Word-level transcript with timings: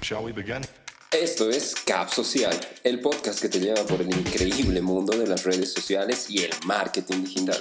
Shall 0.00 0.24
we 0.24 0.32
begin? 0.32 0.62
Esto 1.10 1.50
es 1.50 1.74
Cap 1.74 2.08
Social, 2.08 2.58
el 2.82 3.00
podcast 3.00 3.40
que 3.40 3.48
te 3.48 3.60
lleva 3.60 3.84
por 3.84 4.00
el 4.00 4.08
increíble 4.08 4.80
mundo 4.80 5.16
de 5.16 5.26
las 5.26 5.44
redes 5.44 5.72
sociales 5.72 6.30
y 6.30 6.42
el 6.42 6.50
marketing 6.64 7.24
digital. 7.24 7.58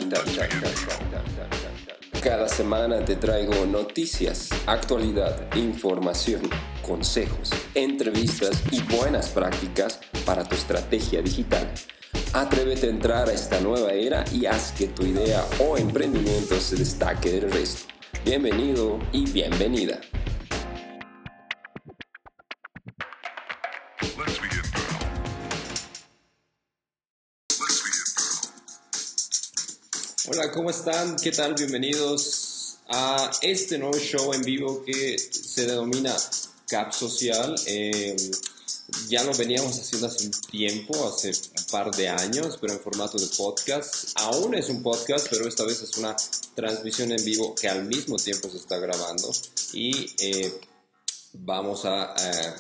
Cada 2.24 2.48
semana 2.48 3.04
te 3.04 3.18
traigo 3.18 3.66
noticias, 3.66 4.50
actualidad, 4.66 5.54
información, 5.56 6.42
consejos, 6.82 7.50
entrevistas 7.76 8.62
y 8.72 8.82
buenas 8.84 9.30
prácticas 9.30 10.00
para 10.26 10.44
tu 10.44 10.56
estrategia 10.56 11.22
digital. 11.22 11.70
Atrévete 12.34 12.88
a 12.88 12.92
entrar 12.92 13.30
a 13.30 13.34
esta 13.34 13.60
nueva 13.60 13.92
era 13.92 14.24
y 14.32 14.46
haz 14.46 14.72
que 14.72 14.88
tu 14.88 15.06
idea 15.06 15.46
o 15.60 15.78
emprendimiento 15.78 16.60
se 16.60 16.78
destaque 16.78 17.32
del 17.32 17.52
resto. 17.52 17.92
Bienvenido 18.24 19.00
y 19.12 19.30
bienvenida. 19.30 20.00
Hola, 30.34 30.50
¿cómo 30.50 30.70
están? 30.70 31.18
¿Qué 31.18 31.30
tal? 31.34 31.56
Bienvenidos 31.56 32.78
a 32.88 33.30
este 33.42 33.78
nuevo 33.78 34.00
show 34.00 34.34
en 34.34 34.42
vivo 34.42 34.82
que 34.86 35.20
se 35.20 35.66
denomina 35.66 36.16
Cap 36.70 36.94
Social. 36.94 37.54
Eh, 37.66 38.16
ya 39.10 39.26
lo 39.26 39.34
veníamos 39.34 39.78
haciendo 39.78 40.08
hace 40.08 40.28
un 40.28 40.32
tiempo, 40.32 41.06
hace 41.06 41.32
un 41.32 41.66
par 41.70 41.92
de 41.92 42.08
años, 42.08 42.58
pero 42.62 42.72
en 42.72 42.80
formato 42.80 43.18
de 43.18 43.28
podcast. 43.28 44.12
Aún 44.16 44.56
es 44.56 44.70
un 44.70 44.82
podcast, 44.82 45.28
pero 45.30 45.46
esta 45.50 45.66
vez 45.66 45.82
es 45.82 45.98
una 45.98 46.16
transmisión 46.56 47.12
en 47.12 47.26
vivo 47.26 47.54
que 47.54 47.68
al 47.68 47.84
mismo 47.84 48.16
tiempo 48.16 48.50
se 48.50 48.56
está 48.56 48.78
grabando 48.78 49.30
y 49.74 50.16
eh, 50.18 50.62
vamos 51.34 51.84
a 51.84 52.16
eh, 52.18 52.54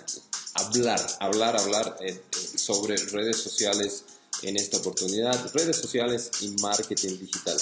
hablar, 0.55 0.99
hablar, 1.21 1.55
hablar 1.55 1.97
eh, 2.01 2.21
sobre 2.31 2.97
redes 2.97 3.37
sociales 3.37 4.03
en 4.43 4.57
esta 4.57 4.77
oportunidad, 4.77 5.51
redes 5.53 5.77
sociales 5.77 6.31
y 6.41 6.49
marketing 6.61 7.17
digital. 7.19 7.57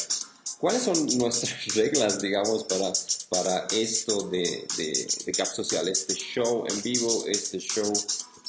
¿Cuáles 0.60 0.84
son 0.84 1.06
nuestras 1.18 1.66
reglas, 1.76 2.22
digamos, 2.22 2.66
para, 2.66 2.92
para 3.30 3.68
esto 3.72 4.24
de, 4.30 4.68
de, 4.78 5.08
de 5.26 5.32
Cap 5.32 5.48
Social, 5.48 5.88
este 5.88 6.14
show 6.16 6.66
en 6.70 6.82
vivo, 6.82 7.26
este 7.28 7.60
show 7.60 7.92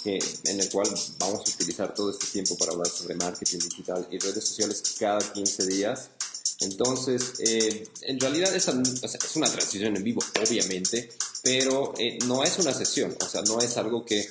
que, 0.02 0.18
en 0.44 0.60
el 0.60 0.68
cual 0.70 0.88
vamos 1.18 1.40
a 1.46 1.54
utilizar 1.54 1.94
todo 1.94 2.10
este 2.10 2.26
tiempo 2.26 2.56
para 2.56 2.72
hablar 2.72 2.88
sobre 2.88 3.14
marketing 3.14 3.58
digital 3.58 4.08
y 4.10 4.18
redes 4.18 4.44
sociales 4.44 4.82
cada 4.98 5.20
15 5.20 5.66
días? 5.66 6.10
Entonces, 6.60 7.34
eh, 7.38 7.88
en 8.02 8.20
realidad 8.20 8.54
es, 8.54 8.68
es 8.68 9.36
una 9.36 9.50
transición 9.50 9.96
en 9.96 10.04
vivo, 10.04 10.22
obviamente, 10.46 11.10
pero 11.42 11.94
eh, 11.96 12.18
no 12.26 12.44
es 12.44 12.58
una 12.58 12.74
sesión, 12.74 13.16
o 13.18 13.28
sea, 13.28 13.40
no 13.42 13.60
es 13.60 13.76
algo 13.78 14.04
que 14.04 14.28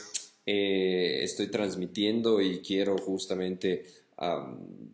eh, 0.51 1.23
estoy 1.23 1.45
transmitiendo 1.51 2.41
y 2.41 2.59
quiero 2.61 2.97
justamente 2.97 3.85
am, 4.17 4.91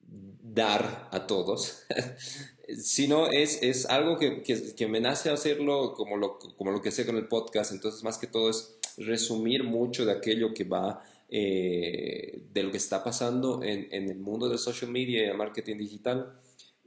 dar 0.00 1.08
a 1.10 1.26
todos, 1.26 1.82
sino 2.78 3.26
es, 3.26 3.60
es 3.64 3.86
algo 3.86 4.16
que, 4.18 4.44
que, 4.44 4.76
que 4.76 4.86
me 4.86 5.00
nace 5.00 5.28
hacerlo 5.28 5.94
como 5.94 6.16
lo, 6.16 6.38
como 6.38 6.70
lo 6.70 6.80
que 6.80 6.92
sé 6.92 7.04
con 7.04 7.16
el 7.16 7.26
podcast, 7.26 7.72
entonces 7.72 8.04
más 8.04 8.16
que 8.16 8.28
todo 8.28 8.48
es 8.48 8.76
resumir 8.96 9.64
mucho 9.64 10.04
de 10.04 10.12
aquello 10.12 10.54
que 10.54 10.62
va, 10.62 11.02
eh, 11.28 12.44
de 12.52 12.62
lo 12.62 12.70
que 12.70 12.76
está 12.76 13.02
pasando 13.02 13.60
en, 13.64 13.88
en, 13.90 14.08
el 14.08 14.20
mundo 14.20 14.48
del 14.48 14.60
social 14.60 14.92
media 14.92 15.28
y 15.28 15.36
marketing 15.36 15.78
digital. 15.78 16.38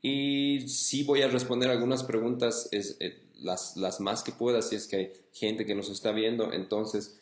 Y 0.02 0.69
sí 0.69 1.03
voy 1.03 1.22
a 1.22 1.28
responder 1.28 1.69
algunas 1.69 2.03
preguntas, 2.03 2.69
es, 2.72 2.95
eh, 3.02 3.25
las, 3.39 3.75
las 3.75 4.00
más 4.00 4.23
que 4.23 4.31
pueda, 4.31 4.61
si 4.61 4.75
es 4.75 4.88
que 4.88 4.95
hay 4.95 5.11
gente 5.33 5.66
que 5.66 5.75
nos 5.75 5.89
está 5.89 6.11
viendo. 6.11 6.53
Entonces, 6.53 7.19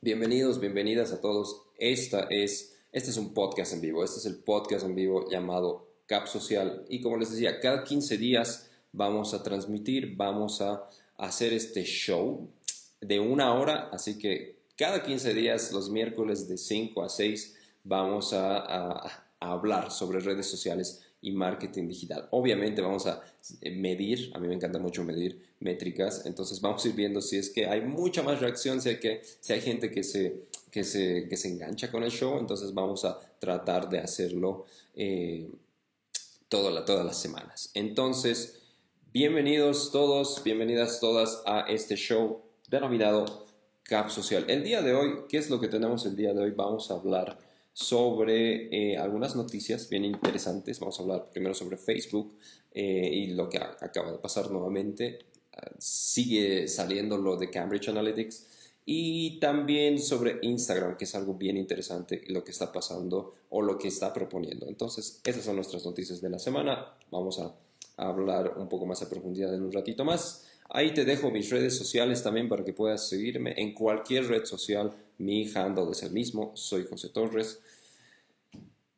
bienvenidos, 0.00 0.60
bienvenidas 0.60 1.12
a 1.12 1.20
todos. 1.20 1.62
Esta 1.76 2.26
es, 2.30 2.76
este 2.92 3.10
es 3.10 3.16
un 3.16 3.34
podcast 3.34 3.72
en 3.72 3.80
vivo, 3.80 4.04
este 4.04 4.20
es 4.20 4.26
el 4.26 4.36
podcast 4.36 4.84
en 4.84 4.94
vivo 4.94 5.28
llamado 5.28 5.88
Cap 6.06 6.26
Social. 6.26 6.84
Y 6.88 7.00
como 7.00 7.16
les 7.16 7.32
decía, 7.32 7.60
cada 7.60 7.84
15 7.84 8.16
días 8.16 8.70
vamos 8.92 9.34
a 9.34 9.42
transmitir, 9.42 10.16
vamos 10.16 10.60
a 10.60 10.88
hacer 11.16 11.52
este 11.52 11.82
show 11.84 12.48
de 13.00 13.18
una 13.20 13.54
hora, 13.54 13.88
así 13.92 14.18
que 14.18 14.58
cada 14.76 15.02
15 15.02 15.34
días, 15.34 15.72
los 15.72 15.90
miércoles 15.90 16.48
de 16.48 16.56
5 16.56 17.02
a 17.02 17.08
6, 17.08 17.56
vamos 17.84 18.32
a, 18.32 19.24
hablar 19.40 19.92
sobre 19.92 20.18
redes 20.18 20.46
sociales 20.46 21.06
y 21.20 21.30
marketing 21.30 21.86
digital. 21.86 22.26
Obviamente 22.32 22.82
vamos 22.82 23.06
a 23.06 23.22
medir, 23.62 24.32
a 24.34 24.40
mí 24.40 24.48
me 24.48 24.54
encanta 24.54 24.80
mucho 24.80 25.04
medir 25.04 25.47
métricas, 25.60 26.24
entonces 26.26 26.60
vamos 26.60 26.84
a 26.84 26.88
ir 26.88 26.94
viendo 26.94 27.20
si 27.20 27.36
es 27.36 27.50
que 27.50 27.66
hay 27.66 27.80
mucha 27.80 28.22
más 28.22 28.40
reacción, 28.40 28.80
si 28.80 28.88
hay, 28.90 29.60
gente 29.60 29.90
que 29.90 30.04
se, 30.04 31.48
engancha 31.48 31.90
con 31.90 32.02
el 32.02 32.10
show, 32.10 32.38
entonces 32.38 32.72
vamos 32.72 33.04
a 33.04 33.18
tratar 33.38 33.88
de 33.88 33.98
hacerlo 33.98 34.66
eh, 34.94 35.48
todas 36.48 37.04
las 37.04 37.20
semanas. 37.20 37.70
Entonces, 37.74 38.60
bienvenidos 39.12 39.90
todos, 39.90 40.42
bienvenidas 40.44 41.00
todas 41.00 41.42
a 41.44 41.60
este 41.68 41.96
show 41.96 42.42
denominado 42.68 43.46
Cap 43.82 44.10
Social. 44.10 44.44
El 44.48 44.62
día 44.62 44.82
de 44.82 44.94
hoy, 44.94 45.24
¿qué 45.28 45.38
es 45.38 45.50
lo 45.50 45.58
que 45.60 45.68
tenemos 45.68 46.04
el 46.06 46.14
día 46.14 46.34
de 46.34 46.42
hoy? 46.42 46.50
Vamos 46.52 46.90
a 46.90 46.94
hablar 46.94 47.38
sobre 47.72 48.68
eh, 48.74 48.98
algunas 48.98 49.36
noticias 49.36 49.88
bien 49.88 50.04
interesantes. 50.04 50.80
Vamos 50.80 50.98
a 50.98 51.02
hablar 51.02 51.30
primero 51.30 51.54
sobre 51.54 51.76
Facebook 51.76 52.34
eh, 52.72 53.08
y 53.12 53.28
lo 53.28 53.48
que 53.48 53.58
acaba 53.58 54.12
de 54.12 54.18
pasar 54.18 54.50
nuevamente. 54.50 55.20
Sigue 55.78 56.68
saliendo 56.68 57.16
lo 57.16 57.36
de 57.36 57.50
Cambridge 57.50 57.88
Analytics. 57.88 58.46
Y 58.84 59.38
también 59.38 59.98
sobre 59.98 60.38
Instagram, 60.40 60.96
que 60.96 61.04
es 61.04 61.14
algo 61.14 61.34
bien 61.34 61.58
interesante 61.58 62.22
lo 62.28 62.42
que 62.42 62.52
está 62.52 62.72
pasando 62.72 63.34
o 63.50 63.60
lo 63.60 63.78
que 63.78 63.88
está 63.88 64.14
proponiendo. 64.14 64.66
Entonces, 64.66 65.20
esas 65.24 65.44
son 65.44 65.56
nuestras 65.56 65.84
noticias 65.84 66.22
de 66.22 66.30
la 66.30 66.38
semana. 66.38 66.94
Vamos 67.10 67.38
a 67.38 67.54
hablar 67.98 68.54
un 68.56 68.68
poco 68.68 68.86
más 68.86 69.02
a 69.02 69.10
profundidad 69.10 69.54
en 69.54 69.62
un 69.62 69.72
ratito 69.72 70.04
más. 70.04 70.46
Ahí 70.70 70.92
te 70.92 71.04
dejo 71.04 71.30
mis 71.30 71.50
redes 71.50 71.76
sociales 71.76 72.22
también 72.22 72.48
para 72.48 72.64
que 72.64 72.72
puedas 72.72 73.08
seguirme 73.08 73.54
en 73.56 73.74
cualquier 73.74 74.26
red 74.26 74.44
social. 74.44 74.94
Mi 75.18 75.50
handle 75.54 75.90
es 75.92 76.02
el 76.02 76.12
mismo, 76.12 76.52
soy 76.54 76.86
José 76.88 77.08
Torres. 77.08 77.60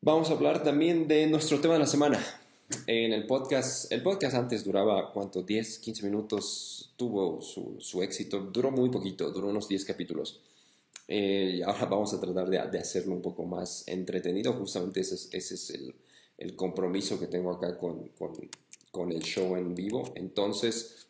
Vamos 0.00 0.30
a 0.30 0.34
hablar 0.34 0.62
también 0.62 1.08
de 1.08 1.26
nuestro 1.26 1.60
tema 1.60 1.74
de 1.74 1.80
la 1.80 1.86
semana. 1.86 2.24
En 2.86 3.12
el 3.12 3.26
podcast, 3.26 3.90
el 3.92 4.02
podcast 4.02 4.34
antes 4.36 4.64
duraba, 4.64 5.12
¿cuánto? 5.12 5.42
10, 5.42 5.78
15 5.78 6.04
minutos, 6.04 6.92
tuvo 6.96 7.40
su, 7.40 7.76
su 7.80 8.02
éxito, 8.02 8.40
duró 8.40 8.70
muy 8.70 8.90
poquito, 8.90 9.30
duró 9.30 9.48
unos 9.48 9.68
10 9.68 9.84
capítulos. 9.84 10.40
Eh, 11.08 11.56
y 11.56 11.62
ahora 11.62 11.86
vamos 11.90 12.14
a 12.14 12.20
tratar 12.20 12.48
de, 12.48 12.58
de, 12.70 12.78
hacerlo 12.78 13.14
un 13.14 13.22
poco 13.22 13.44
más 13.44 13.82
entretenido, 13.88 14.52
justamente 14.52 15.00
ese 15.00 15.16
es, 15.16 15.28
ese 15.32 15.54
es 15.56 15.70
el, 15.70 15.94
el, 16.38 16.54
compromiso 16.54 17.18
que 17.18 17.26
tengo 17.26 17.50
acá 17.50 17.76
con, 17.76 18.08
con, 18.10 18.32
con 18.92 19.10
el 19.10 19.22
show 19.22 19.56
en 19.56 19.74
vivo. 19.74 20.12
Entonces, 20.14 21.08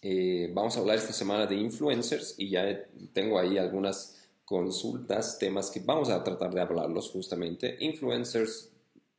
eh, 0.00 0.50
vamos 0.54 0.76
a 0.76 0.80
hablar 0.80 0.96
esta 0.96 1.12
semana 1.12 1.46
de 1.46 1.56
influencers 1.56 2.34
y 2.38 2.48
ya 2.48 2.86
tengo 3.12 3.38
ahí 3.38 3.58
algunas 3.58 4.16
consultas, 4.44 5.38
temas 5.38 5.70
que 5.70 5.80
vamos 5.80 6.08
a 6.08 6.22
tratar 6.24 6.54
de 6.54 6.60
hablarlos 6.62 7.10
justamente. 7.10 7.76
Influencers, 7.80 8.70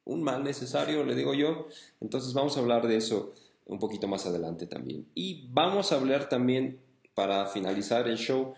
un 0.06 0.24
mal 0.24 0.44
necesario, 0.44 1.04
le 1.04 1.16
digo 1.16 1.34
yo. 1.34 1.68
Entonces 2.00 2.34
vamos 2.34 2.56
a 2.58 2.62
hablar 2.62 2.88
de 2.88 2.98
eso 2.98 3.34
un 3.66 3.80
poquito 3.80 4.08
más 4.08 4.26
adelante 4.26 4.68
también. 4.68 5.08
Y 5.16 5.48
vamos 5.52 5.92
a 5.92 5.96
hablar 5.96 6.30
también, 6.30 6.80
para 7.14 7.48
finalizar 7.48 8.08
el 8.08 8.18
show, 8.18 8.54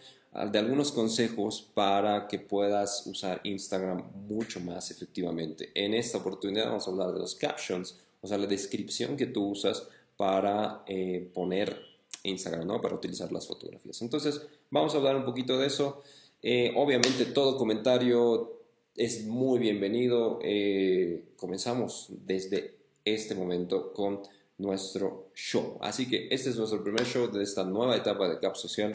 de 0.51 0.59
algunos 0.59 0.91
consejos 0.91 1.67
para 1.73 2.27
que 2.27 2.37
puedas 2.37 3.07
usar 3.07 3.41
Instagram 3.43 4.03
mucho 4.27 4.59
más 4.59 4.91
efectivamente. 4.91 5.71
En 5.73 5.93
esta 5.93 6.19
oportunidad 6.19 6.67
vamos 6.67 6.87
a 6.87 6.91
hablar 6.91 7.11
de 7.11 7.19
los 7.19 7.33
captions, 7.33 7.97
o 8.21 8.27
sea, 8.27 8.37
la 8.37 8.45
descripción 8.45 9.17
que 9.17 9.27
tú 9.27 9.49
usas 9.49 9.87
para 10.15 10.83
eh, 10.85 11.29
poner 11.33 11.81
Instagram, 12.23 12.67
¿no? 12.67 12.81
Para 12.81 12.95
utilizar 12.95 13.31
las 13.31 13.47
fotografías. 13.47 14.01
Entonces, 14.01 14.41
vamos 14.69 14.93
a 14.93 14.97
hablar 14.97 15.15
un 15.15 15.25
poquito 15.25 15.57
de 15.57 15.67
eso. 15.67 16.03
Eh, 16.41 16.71
obviamente, 16.75 17.25
todo 17.25 17.57
comentario 17.57 18.56
es 18.97 19.25
muy 19.25 19.59
bienvenido. 19.59 20.39
Eh, 20.41 21.29
comenzamos 21.37 22.07
desde 22.25 22.75
este 23.05 23.35
momento 23.35 23.93
con 23.93 24.21
nuestro 24.57 25.29
show. 25.35 25.77
Así 25.81 26.09
que 26.09 26.27
este 26.31 26.49
es 26.49 26.57
nuestro 26.57 26.83
primer 26.83 27.05
show 27.05 27.31
de 27.31 27.43
esta 27.43 27.63
nueva 27.63 27.95
etapa 27.95 28.27
de 28.27 28.39
Cap 28.39 28.55
Social. 28.55 28.93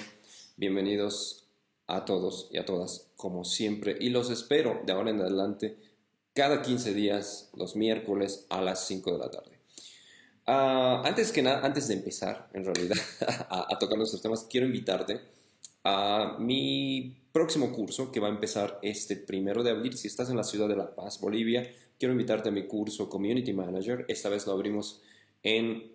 Bienvenidos 0.57 1.47
a 1.87 2.05
todos 2.05 2.49
y 2.51 2.59
a 2.59 2.65
todas, 2.65 3.11
como 3.17 3.45
siempre. 3.45 3.97
Y 4.01 4.11
los 4.11 4.29
espero 4.31 4.83
de 4.85 4.93
ahora 4.93 5.11
en 5.11 5.21
adelante 5.21 5.77
cada 6.35 6.63
15 6.63 6.95
días, 6.95 7.51
los 7.55 7.77
miércoles 7.77 8.47
a 8.51 8.61
las 8.61 8.85
5 8.87 9.13
de 9.13 9.19
la 9.19 9.31
tarde. 9.31 9.53
Uh, 10.49 11.07
antes 11.07 11.31
que 11.31 11.43
nada, 11.43 11.65
antes 11.65 11.87
de 11.87 11.95
empezar, 11.95 12.51
en 12.53 12.65
realidad, 12.65 12.97
a, 13.49 13.73
a, 13.73 13.79
tocar 13.79 13.97
nuestros 13.97 14.21
temas, 14.21 14.45
quiero 14.51 14.67
invitarte 14.67 15.21
a 15.85 16.37
mi 16.41 17.22
próximo 17.33 17.73
curso 17.73 18.13
que 18.13 18.21
va 18.21 18.29
a 18.29 18.33
empezar 18.33 18.79
este 18.83 19.17
primero 19.17 19.63
de 19.63 19.71
abril. 19.71 19.97
Si 19.97 20.07
estás 20.07 20.31
en 20.31 20.37
la 20.37 20.45
ciudad 20.45 20.69
de 20.69 20.77
La 20.77 20.95
Paz, 20.95 21.21
Bolivia, 21.21 21.69
quiero 21.99 22.13
invitarte 22.13 22.51
a 22.51 22.53
mi 22.53 22.67
curso 22.67 23.09
Community 23.09 23.53
Manager. 23.53 24.05
Esta 24.09 24.29
vez 24.29 24.47
lo 24.47 24.53
abrimos 24.53 25.03
en 25.43 25.93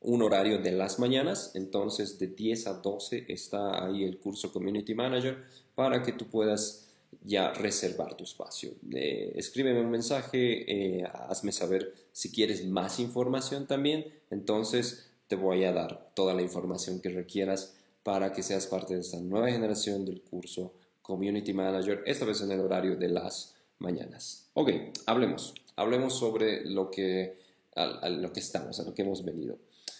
un 0.00 0.22
horario 0.22 0.58
de 0.58 0.72
las 0.72 0.98
mañanas, 0.98 1.52
entonces 1.54 2.18
de 2.18 2.28
10 2.28 2.66
a 2.68 2.74
12 2.74 3.26
está 3.28 3.84
ahí 3.84 4.04
el 4.04 4.18
curso 4.18 4.52
Community 4.52 4.94
Manager 4.94 5.44
para 5.74 6.02
que 6.02 6.12
tú 6.12 6.26
puedas 6.26 6.88
ya 7.22 7.52
reservar 7.52 8.16
tu 8.16 8.24
espacio. 8.24 8.70
Eh, 8.92 9.32
escríbeme 9.34 9.80
un 9.80 9.90
mensaje, 9.90 11.00
eh, 11.00 11.04
hazme 11.04 11.52
saber 11.52 11.94
si 12.12 12.30
quieres 12.30 12.66
más 12.66 13.00
información 13.00 13.66
también, 13.66 14.06
entonces 14.30 15.10
te 15.26 15.36
voy 15.36 15.64
a 15.64 15.72
dar 15.72 16.10
toda 16.14 16.34
la 16.34 16.42
información 16.42 17.00
que 17.00 17.08
requieras 17.08 17.77
para 18.08 18.32
que 18.32 18.42
seas 18.42 18.66
parte 18.66 18.94
de 18.94 19.00
esta 19.00 19.20
nueva 19.20 19.50
generación 19.50 20.02
del 20.06 20.22
curso 20.22 20.72
Community 21.02 21.52
Manager, 21.52 22.02
esta 22.06 22.24
vez 22.24 22.40
en 22.40 22.50
el 22.50 22.60
horario 22.60 22.96
de 22.96 23.08
las 23.10 23.54
mañanas. 23.80 24.48
Ok, 24.54 24.70
hablemos, 25.04 25.52
hablemos 25.76 26.18
sobre 26.18 26.64
lo 26.64 26.90
que, 26.90 27.36
a, 27.76 28.08
lo 28.08 28.32
que 28.32 28.40
estamos, 28.40 28.80
a 28.80 28.84
lo 28.84 28.94
que 28.94 29.02
hemos 29.02 29.22
venido. 29.22 29.58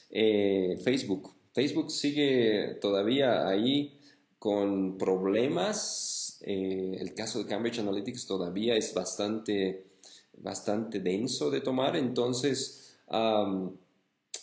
Eh, 0.09 0.79
Facebook, 0.83 1.35
Facebook 1.53 1.91
sigue 1.91 2.79
todavía 2.81 3.47
ahí 3.47 4.01
con 4.39 4.97
problemas. 4.97 6.41
Eh, 6.47 6.97
el 6.99 7.13
caso 7.13 7.41
de 7.41 7.45
Cambridge 7.45 7.81
Analytics 7.81 8.27
todavía 8.27 8.75
es 8.75 8.95
bastante, 8.95 9.85
bastante 10.33 11.01
denso 11.01 11.51
de 11.51 11.61
tomar, 11.61 11.95
entonces... 11.95 12.97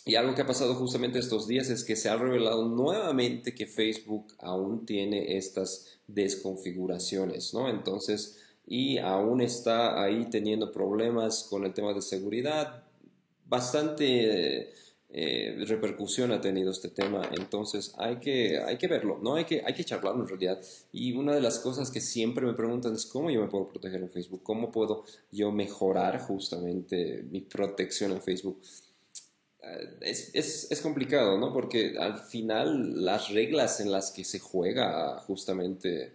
Y 0.08 0.14
algo 0.14 0.36
que 0.36 0.42
ha 0.42 0.46
pasado 0.46 0.76
justamente 0.76 1.18
estos 1.18 1.48
días 1.48 1.68
es 1.68 1.82
que 1.82 1.96
se 1.96 2.08
ha 2.08 2.16
revelado 2.16 2.68
nuevamente 2.68 3.56
que 3.56 3.66
Facebook 3.66 4.34
aún 4.38 4.86
tiene 4.86 5.36
estas 5.36 5.98
desconfiguraciones, 6.06 7.52
¿no? 7.52 7.68
Entonces, 7.68 8.38
y 8.68 8.98
aún 8.98 9.40
está 9.40 10.00
ahí 10.00 10.26
teniendo 10.30 10.70
problemas 10.70 11.48
con 11.50 11.64
el 11.64 11.74
tema 11.74 11.92
de 11.92 12.02
seguridad. 12.02 12.84
Bastante 13.46 14.72
eh, 15.08 15.64
repercusión 15.66 16.30
ha 16.30 16.40
tenido 16.40 16.70
este 16.70 16.88
tema, 16.88 17.28
entonces 17.36 17.92
hay 17.98 18.16
que, 18.16 18.58
hay 18.58 18.78
que 18.78 18.86
verlo, 18.86 19.18
¿no? 19.20 19.34
Hay 19.34 19.44
que, 19.44 19.62
hay 19.66 19.74
que 19.74 19.84
charlarlo 19.84 20.22
en 20.22 20.28
realidad. 20.28 20.60
Y 20.92 21.16
una 21.16 21.34
de 21.34 21.40
las 21.40 21.58
cosas 21.58 21.90
que 21.90 22.00
siempre 22.00 22.46
me 22.46 22.54
preguntan 22.54 22.94
es 22.94 23.06
cómo 23.06 23.28
yo 23.28 23.40
me 23.40 23.48
puedo 23.48 23.66
proteger 23.66 24.02
en 24.02 24.10
Facebook, 24.10 24.44
cómo 24.44 24.70
puedo 24.70 25.04
yo 25.32 25.50
mejorar 25.50 26.20
justamente 26.20 27.24
mi 27.28 27.40
protección 27.40 28.12
en 28.12 28.22
Facebook. 28.22 28.60
Eh, 29.66 29.96
es, 30.00 30.70
es, 30.70 30.80
complicado, 30.80 31.38
¿no? 31.38 31.52
Porque 31.52 31.96
al 31.98 32.18
final 32.18 33.04
las 33.04 33.30
reglas 33.30 33.80
en 33.80 33.90
las 33.90 34.10
que 34.10 34.24
se 34.24 34.38
juega 34.38 35.18
justamente 35.20 36.12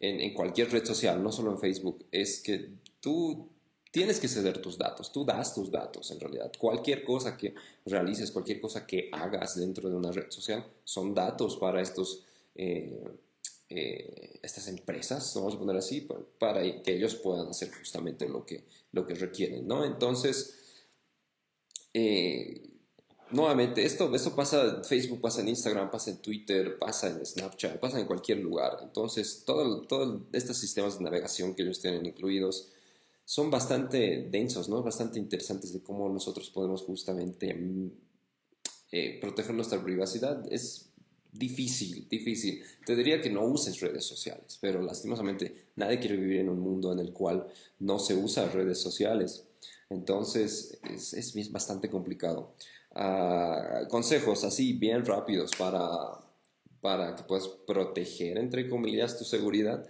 en, 0.00 0.34
cualquier 0.34 0.70
red 0.70 0.84
social, 0.84 1.22
no 1.22 1.32
solo 1.32 1.52
en 1.52 1.58
Facebook, 1.58 2.04
es 2.10 2.40
que 2.40 2.70
tú 3.00 3.48
tienes 3.90 4.20
que 4.20 4.28
ceder 4.28 4.60
tus 4.60 4.78
datos, 4.78 5.12
tú 5.12 5.24
das 5.24 5.54
tus 5.54 5.70
datos 5.70 6.10
en 6.10 6.20
realidad. 6.20 6.52
Cualquier 6.58 7.04
cosa 7.04 7.36
que 7.36 7.54
realices, 7.84 8.30
cualquier 8.30 8.60
cosa 8.60 8.86
que 8.86 9.08
hagas 9.12 9.56
dentro 9.56 9.88
de 9.88 9.96
una 9.96 10.12
red 10.12 10.30
social 10.30 10.64
son 10.84 11.14
datos 11.14 11.56
para 11.56 11.80
estos... 11.80 12.24
Eh, 12.54 13.02
eh, 13.68 14.38
estas 14.44 14.68
empresas, 14.68 15.32
vamos 15.34 15.56
a 15.56 15.58
poner 15.58 15.76
así, 15.76 16.06
para, 16.38 16.62
que 16.82 16.94
ellos 16.94 17.16
puedan 17.16 17.48
hacer 17.48 17.68
justamente 17.74 18.28
lo 18.28 18.46
que, 18.46 18.62
lo 18.92 19.04
que 19.04 19.14
requieren, 19.16 19.66
¿no? 19.66 19.84
Entonces, 19.84 20.54
nuevamente, 23.30 23.84
esto, 23.84 24.14
esto 24.14 24.34
pasa 24.34 24.82
Facebook, 24.82 25.20
pasa 25.20 25.40
en 25.40 25.48
Instagram, 25.48 25.90
pasa 25.90 26.10
en 26.10 26.18
Twitter, 26.18 26.78
pasa 26.78 27.08
en 27.08 27.24
Snapchat, 27.24 27.78
pasa 27.78 27.98
en 27.98 28.06
cualquier 28.06 28.38
lugar. 28.38 28.78
Entonces, 28.82 29.42
todos 29.44 29.86
todo 29.88 30.26
estos 30.32 30.56
sistemas 30.56 30.98
de 30.98 31.04
navegación 31.04 31.54
que 31.54 31.62
ellos 31.62 31.80
tienen 31.80 32.06
incluidos 32.06 32.70
son 33.24 33.50
bastante 33.50 34.28
densos, 34.30 34.68
¿no? 34.68 34.82
Bastante 34.82 35.18
interesantes 35.18 35.72
de 35.72 35.82
cómo 35.82 36.08
nosotros 36.08 36.48
podemos 36.50 36.82
justamente 36.82 37.52
mm, 37.52 37.90
eh, 38.92 39.18
proteger 39.20 39.54
nuestra 39.54 39.82
privacidad. 39.82 40.44
Es 40.50 40.90
difícil, 41.32 42.08
difícil. 42.08 42.62
Te 42.84 42.94
diría 42.94 43.20
que 43.20 43.30
no 43.30 43.44
uses 43.44 43.80
redes 43.80 44.04
sociales, 44.04 44.58
pero 44.60 44.80
lastimosamente 44.80 45.70
nadie 45.74 45.98
quiere 45.98 46.16
vivir 46.16 46.40
en 46.40 46.48
un 46.48 46.60
mundo 46.60 46.92
en 46.92 47.00
el 47.00 47.12
cual 47.12 47.48
no 47.80 47.98
se 47.98 48.14
usa 48.14 48.48
redes 48.48 48.78
sociales. 48.78 49.44
Entonces, 49.90 50.78
es, 50.84 51.12
es 51.14 51.52
bastante 51.52 51.90
complicado. 51.90 52.54
Consejos 53.88 54.44
así 54.44 54.72
bien 54.72 55.04
rápidos 55.04 55.50
para, 55.58 56.20
para 56.80 57.14
que 57.14 57.24
puedas 57.24 57.48
proteger, 57.48 58.38
entre 58.38 58.68
comillas, 58.68 59.18
tu 59.18 59.24
seguridad. 59.24 59.86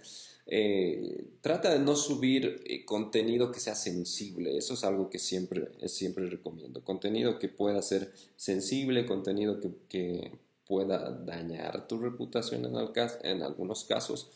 Eh, 0.49 1.25
trata 1.41 1.71
de 1.73 1.79
no 1.79 1.95
subir 1.95 2.63
eh, 2.65 2.85
contenido 2.85 3.51
que 3.51 3.59
sea 3.59 3.75
sensible. 3.75 4.57
Eso 4.57 4.75
es 4.75 4.83
algo 4.83 5.09
que 5.09 5.19
siempre, 5.19 5.69
siempre 5.87 6.29
recomiendo. 6.29 6.83
Contenido 6.83 7.37
que 7.37 7.49
pueda 7.49 7.81
ser 7.81 8.11
sensible, 8.35 9.05
contenido 9.05 9.59
que, 9.59 9.71
que 9.89 10.31
pueda 10.65 11.11
dañar 11.11 11.87
tu 11.87 11.97
reputación 11.97 12.65
en, 12.65 12.75
en 13.23 13.41
algunos 13.43 13.83
casos. 13.83 14.29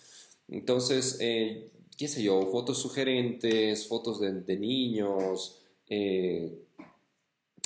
Entonces, 0.50 1.18
eh, 1.22 1.72
qué 1.98 2.08
sé 2.08 2.24
yo, 2.24 2.46
fotos 2.52 2.82
sugerentes, 2.82 3.88
fotos 3.88 4.20
de, 4.20 4.34
de 4.34 4.58
niños, 4.58 5.58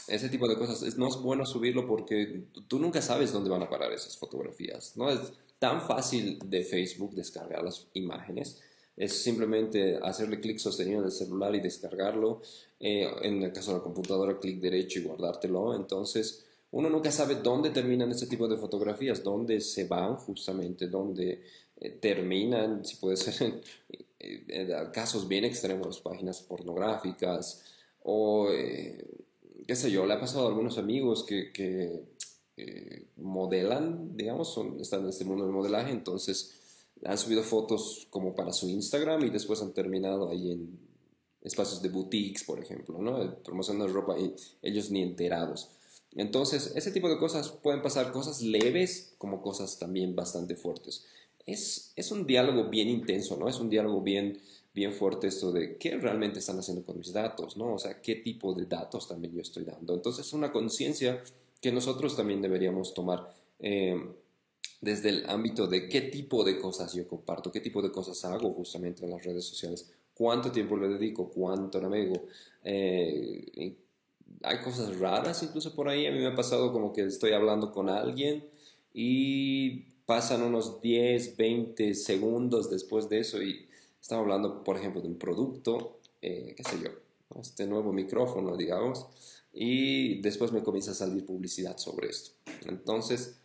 ese 0.07 0.29
tipo 0.29 0.47
de 0.47 0.57
cosas. 0.57 0.97
no 0.97 1.07
es 1.07 1.15
bueno 1.17 1.45
subirlo 1.45 1.87
porque 1.87 2.43
tú 2.67 2.79
nunca 2.79 3.01
sabes 3.01 3.31
dónde 3.31 3.49
van 3.49 3.63
a 3.63 3.69
parar 3.69 3.91
esas 3.91 4.17
fotografías. 4.17 4.95
No 4.95 5.09
es 5.09 5.19
tan 5.59 5.81
fácil 5.81 6.39
de 6.45 6.63
Facebook 6.63 7.13
descargar 7.13 7.63
las 7.63 7.87
imágenes. 7.93 8.61
Es 8.95 9.13
simplemente 9.23 9.97
hacerle 10.01 10.39
clic 10.39 10.57
sostenido 10.57 10.99
en 10.99 11.05
el 11.05 11.11
celular 11.11 11.53
y 11.55 11.59
descargarlo. 11.59 12.41
Eh, 12.79 13.09
en 13.23 13.43
el 13.43 13.51
caso 13.51 13.71
de 13.71 13.77
la 13.77 13.83
computadora, 13.83 14.39
clic 14.39 14.59
derecho 14.59 14.99
y 14.99 15.03
guardártelo. 15.03 15.75
Entonces, 15.75 16.45
uno 16.71 16.89
nunca 16.89 17.11
sabe 17.11 17.35
dónde 17.35 17.69
terminan 17.71 18.11
este 18.11 18.27
tipo 18.27 18.47
de 18.47 18.57
fotografías, 18.57 19.23
dónde 19.23 19.59
se 19.61 19.85
van 19.85 20.15
justamente, 20.17 20.87
dónde 20.87 21.43
eh, 21.77 21.89
terminan, 21.91 22.85
si 22.85 22.97
puede 22.97 23.17
ser 23.17 23.61
en, 24.19 24.91
casos 24.91 25.27
bien 25.27 25.45
extremos, 25.45 25.99
páginas 25.99 26.41
pornográficas 26.41 27.63
o 28.03 28.49
qué 29.67 29.75
sé 29.75 29.91
yo, 29.91 30.05
le 30.05 30.13
ha 30.13 30.19
pasado 30.19 30.45
a 30.45 30.49
algunos 30.49 30.77
amigos 30.77 31.23
que, 31.23 31.51
que 31.51 32.03
eh, 32.57 33.07
modelan, 33.17 34.15
digamos, 34.15 34.53
son, 34.53 34.79
están 34.79 35.01
en 35.01 35.09
este 35.09 35.25
mundo 35.25 35.43
del 35.43 35.53
modelaje, 35.53 35.91
entonces 35.91 36.55
han 37.03 37.17
subido 37.17 37.43
fotos 37.43 38.07
como 38.09 38.33
para 38.35 38.53
su 38.53 38.69
Instagram 38.69 39.25
y 39.25 39.29
después 39.29 39.61
han 39.61 39.73
terminado 39.73 40.29
ahí 40.29 40.51
en 40.51 40.79
espacios 41.41 41.81
de 41.81 41.89
boutiques, 41.89 42.43
por 42.43 42.59
ejemplo, 42.59 42.97
¿no? 42.99 43.43
Promocionando 43.43 43.91
ropa 43.91 44.17
y 44.17 44.33
ellos 44.61 44.89
ni 44.89 45.03
enterados. 45.03 45.69
Entonces, 46.15 46.71
ese 46.75 46.91
tipo 46.91 47.09
de 47.09 47.17
cosas 47.17 47.49
pueden 47.49 47.81
pasar, 47.81 48.11
cosas 48.11 48.41
leves 48.41 49.13
como 49.17 49.41
cosas 49.41 49.77
también 49.77 50.15
bastante 50.15 50.55
fuertes. 50.55 51.05
Es, 51.45 51.91
es 51.95 52.11
un 52.11 52.25
diálogo 52.25 52.69
bien 52.69 52.87
intenso, 52.87 53.37
¿no? 53.37 53.49
Es 53.49 53.59
un 53.59 53.69
diálogo 53.69 54.01
bien 54.01 54.39
bien 54.75 54.91
fuerte 54.91 55.27
esto 55.27 55.53
de 55.53 55.77
qué 55.77 55.97
realmente 55.97 56.39
están 56.39 56.59
haciendo 56.59 56.83
con 56.83 56.97
mis 56.97 57.13
datos, 57.13 57.55
¿no? 57.55 57.75
O 57.75 57.79
sea, 57.79 58.01
qué 58.01 58.15
tipo 58.15 58.53
de 58.53 58.65
datos 58.65 59.07
también 59.07 59.33
yo 59.33 59.41
estoy 59.41 59.63
dando. 59.63 59.95
Entonces, 59.95 60.27
es 60.27 60.33
una 60.33 60.51
conciencia 60.51 61.23
que 61.61 61.71
nosotros 61.71 62.17
también 62.17 62.41
deberíamos 62.41 62.93
tomar 62.93 63.33
eh, 63.59 63.97
desde 64.81 65.09
el 65.09 65.29
ámbito 65.29 65.65
de 65.65 65.87
qué 65.87 66.01
tipo 66.01 66.43
de 66.43 66.59
cosas 66.59 66.93
yo 66.93 67.07
comparto, 67.07 67.53
qué 67.53 67.61
tipo 67.61 67.81
de 67.81 67.89
cosas 67.89 68.23
hago 68.25 68.53
justamente 68.53 69.05
en 69.05 69.11
las 69.11 69.23
redes 69.23 69.45
sociales, 69.45 69.89
cuánto 70.13 70.51
tiempo 70.51 70.75
le 70.75 70.89
dedico, 70.89 71.29
cuánto 71.29 71.79
navego. 71.79 72.25
Eh, 72.61 73.77
hay 74.43 74.61
cosas 74.61 74.99
raras 74.99 75.41
incluso 75.41 75.73
por 75.73 75.87
ahí. 75.87 76.05
A 76.05 76.11
mí 76.11 76.19
me 76.19 76.27
ha 76.27 76.35
pasado 76.35 76.73
como 76.73 76.91
que 76.91 77.05
estoy 77.05 77.31
hablando 77.31 77.71
con 77.71 77.87
alguien 77.89 78.45
y 78.93 79.85
pasan 80.05 80.41
unos 80.41 80.81
10, 80.81 81.37
20 81.37 81.93
segundos 81.95 82.69
después 82.69 83.07
de 83.07 83.19
eso 83.19 83.41
y 83.41 83.64
Estaba 84.05 84.21
hablando, 84.21 84.63
por 84.63 84.77
ejemplo, 84.77 85.01
de 85.01 85.07
un 85.07 85.17
producto, 85.17 85.97
eh, 86.21 86.53
qué 86.55 86.63
sé 86.63 86.79
yo, 86.79 86.91
este 87.41 87.65
nuevo 87.65 87.91
micrófono, 87.91 88.55
digamos, 88.55 89.07
y 89.51 90.21
después 90.21 90.51
me 90.51 90.61
comienza 90.61 90.91
a 90.91 90.93
salir 90.93 91.25
publicidad 91.25 91.79
sobre 91.79 92.09
esto. 92.09 92.33
Entonces, 92.67 93.39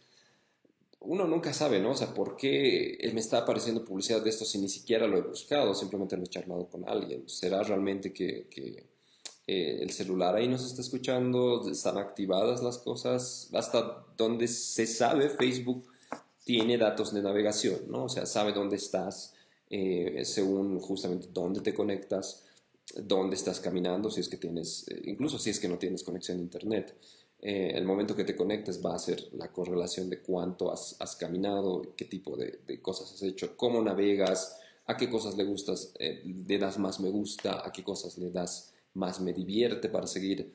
uno 0.99 1.27
nunca 1.27 1.55
sabe, 1.55 1.81
¿no? 1.81 1.93
O 1.93 1.95
sea, 1.95 2.13
¿por 2.13 2.37
qué 2.37 3.11
me 3.15 3.21
está 3.21 3.39
apareciendo 3.39 3.87
publicidad 3.87 4.21
de 4.21 4.29
esto 4.29 4.45
si 4.45 4.59
ni 4.59 4.69
siquiera 4.69 5.07
lo 5.07 5.17
he 5.17 5.23
buscado, 5.23 5.75
simplemente 5.75 6.19
lo 6.19 6.25
he 6.25 6.27
charlado 6.27 6.69
con 6.69 6.87
alguien? 6.87 7.27
¿Será 7.27 7.63
realmente 7.63 8.13
que, 8.13 8.47
eh, 9.47 9.79
el 9.81 9.91
celular 9.93 10.37
ahí 10.37 10.47
nos 10.47 10.67
está 10.67 10.83
escuchando? 10.83 11.67
¿Están 11.71 11.97
activadas 11.97 12.63
las 12.63 12.77
cosas? 12.77 13.49
Hasta 13.55 14.05
donde 14.15 14.47
se 14.47 14.87
sabe, 14.87 15.31
Facebook 15.31 15.85
tiene 16.45 16.77
datos 16.77 17.15
de 17.15 17.23
navegación, 17.23 17.81
¿no? 17.89 18.05
O 18.05 18.09
sea, 18.11 18.27
sabe 18.27 18.53
dónde 18.53 18.77
estás, 18.77 19.33
eh, 19.71 20.23
según 20.25 20.79
justamente 20.81 21.29
dónde 21.33 21.61
te 21.61 21.73
conectas, 21.73 22.45
dónde 22.97 23.37
estás 23.37 23.61
caminando, 23.61 24.11
si 24.11 24.21
es 24.21 24.29
que 24.29 24.37
tienes, 24.37 24.87
eh, 24.89 25.01
incluso 25.05 25.39
si 25.39 25.51
es 25.51 25.61
que 25.61 25.69
no 25.69 25.79
tienes 25.79 26.03
conexión 26.03 26.39
a 26.39 26.43
internet. 26.43 26.95
Eh, 27.41 27.73
el 27.75 27.87
momento 27.87 28.15
que 28.15 28.25
te 28.25 28.37
conectes 28.37 28.85
va 28.85 28.95
a 28.95 28.99
ser 28.99 29.29
la 29.33 29.51
correlación 29.51 30.11
de 30.11 30.21
cuánto 30.21 30.71
has, 30.71 31.17
caminado, 31.19 31.95
qué 31.97 32.05
tipo 32.05 32.37
de, 32.37 32.61
cosas 32.83 33.15
has 33.15 33.23
hecho, 33.23 33.57
cómo 33.57 33.81
navegas, 33.81 34.59
a 34.85 34.97
qué 34.97 35.09
cosas 35.09 35.37
le 35.39 35.45
gustas, 35.45 35.95
le 35.99 36.59
das 36.59 36.79
más 36.79 37.01
me 37.01 37.09
gusta, 37.09 37.67
a 37.67 37.73
qué 37.73 37.83
cosas 37.83 38.19
le 38.19 38.31
das 38.31 38.75
más 38.95 39.21
me 39.21 39.33
divierte 39.33 39.89
para 39.89 40.07
seguir 40.07 40.53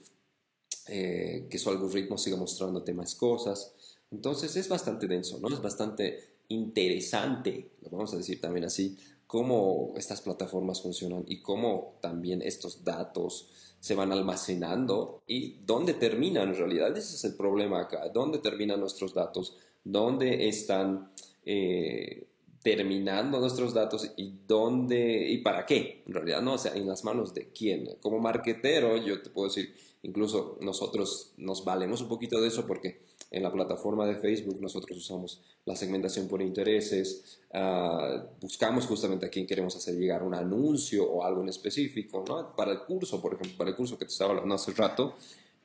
eh, 0.87 1.47
que 1.49 1.57
su 1.57 1.71
algoritmo 1.71 2.17
siga 2.17 2.37
mostrándote 2.37 2.93
más 2.93 3.15
cosas. 3.15 3.73
Entonces 4.11 4.55
es 4.55 4.69
bastante 4.69 5.07
denso, 5.07 5.39
¿no? 5.39 5.47
Es 5.47 5.61
bastante 5.61 6.34
interesante, 6.49 7.71
lo 7.81 7.89
vamos 7.89 8.13
a 8.13 8.17
decir 8.17 8.41
también 8.41 8.65
así, 8.65 8.97
cómo 9.27 9.93
estas 9.97 10.21
plataformas 10.21 10.81
funcionan 10.81 11.25
y 11.27 11.41
cómo 11.41 11.97
también 12.01 12.41
estos 12.41 12.83
datos 12.83 13.49
se 13.79 13.95
van 13.95 14.11
almacenando 14.11 15.21
y 15.27 15.59
dónde 15.65 15.93
terminan 15.93 16.49
en 16.49 16.55
realidad. 16.55 16.95
Ese 16.97 17.15
es 17.15 17.23
el 17.23 17.35
problema 17.35 17.81
acá, 17.81 18.09
dónde 18.09 18.39
terminan 18.39 18.79
nuestros 18.79 19.13
datos, 19.13 19.57
dónde 19.83 20.47
están 20.47 21.11
eh, 21.45 22.27
terminando 22.63 23.39
nuestros 23.39 23.75
datos 23.75 24.11
y 24.17 24.39
dónde 24.47 25.29
y 25.29 25.37
para 25.39 25.67
qué, 25.67 26.03
en 26.07 26.13
realidad, 26.13 26.41
¿no? 26.41 26.53
O 26.53 26.57
sea, 26.57 26.73
en 26.73 26.87
las 26.87 27.03
manos 27.03 27.33
de 27.35 27.49
quién. 27.49 27.97
Como 28.01 28.17
marquetero, 28.19 28.97
yo 28.97 29.21
te 29.21 29.29
puedo 29.29 29.49
decir, 29.49 29.75
incluso 30.01 30.57
nosotros 30.61 31.33
nos 31.37 31.63
valemos 31.63 32.01
un 32.01 32.07
poquito 32.07 32.41
de 32.41 32.47
eso 32.47 32.65
porque 32.65 33.01
en 33.31 33.43
la 33.43 33.51
plataforma 33.51 34.05
de 34.05 34.15
Facebook 34.15 34.61
nosotros 34.61 34.97
usamos 34.97 35.41
la 35.65 35.75
segmentación 35.75 36.27
por 36.27 36.41
intereses, 36.41 37.41
ah, 37.53 38.23
buscamos 38.39 38.85
justamente 38.85 39.25
a 39.25 39.29
quién 39.29 39.47
queremos 39.47 39.75
hacer 39.75 39.95
llegar 39.95 40.23
un 40.23 40.35
anuncio 40.35 41.09
o 41.09 41.23
algo 41.23 41.41
en 41.41 41.49
específico, 41.49 42.23
¿no? 42.27 42.55
Para 42.55 42.71
el 42.71 42.79
curso, 42.79 43.21
por 43.21 43.33
ejemplo, 43.33 43.57
para 43.57 43.71
el 43.71 43.75
curso 43.75 43.97
que 43.97 44.05
te 44.05 44.11
estaba 44.11 44.31
hablando 44.31 44.55
hace 44.55 44.71
rato, 44.73 45.15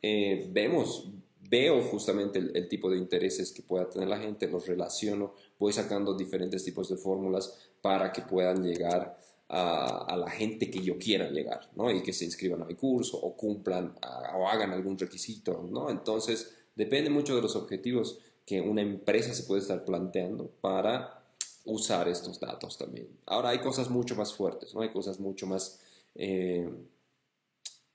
eh, 0.00 0.48
vemos, 0.50 1.10
veo 1.48 1.82
justamente 1.82 2.38
el, 2.38 2.68
tipo 2.68 2.90
de 2.90 2.96
intereses 2.96 3.52
que 3.52 3.62
pueda 3.62 3.88
tener 3.88 4.08
la 4.08 4.18
gente, 4.18 4.48
los 4.48 4.66
relaciono, 4.66 5.34
voy 5.58 5.72
sacando 5.72 6.14
diferentes 6.14 6.64
tipos 6.64 6.88
de 6.88 6.96
fórmulas 6.96 7.58
para 7.82 8.10
que 8.10 8.22
puedan 8.22 8.64
llegar 8.64 9.18
a, 9.48 10.06
a, 10.06 10.16
la 10.16 10.30
gente 10.30 10.70
que 10.70 10.80
yo 10.80 10.96
quiera 10.96 11.28
llegar, 11.28 11.68
¿no? 11.76 11.90
Y 11.90 12.02
que 12.02 12.14
se 12.14 12.24
inscriban 12.24 12.62
a 12.62 12.64
mi 12.64 12.74
curso 12.74 13.18
o 13.18 13.36
cumplan 13.36 13.94
o 14.34 14.48
hagan 14.48 14.72
algún 14.72 14.96
requisito, 14.96 15.68
¿no? 15.70 15.90
Entonces, 15.90 16.56
Depende 16.80 17.10
mucho 17.10 17.36
de 17.36 17.42
los 17.42 17.56
objetivos 17.56 18.20
que 18.46 18.58
una 18.62 18.80
empresa 18.80 19.34
se 19.34 19.42
puede 19.42 19.60
estar 19.60 19.84
planteando 19.84 20.50
para 20.62 21.22
usar 21.66 22.08
estos 22.08 22.40
datos 22.40 22.78
también. 22.78 23.06
Ahora 23.26 23.50
hay 23.50 23.58
cosas 23.58 23.90
mucho 23.90 24.16
más 24.16 24.32
fuertes, 24.32 24.74
¿no? 24.74 24.80
Hay 24.80 24.90
cosas 24.90 25.20
mucho 25.20 25.46
más, 25.46 25.78
eh, 26.14 26.66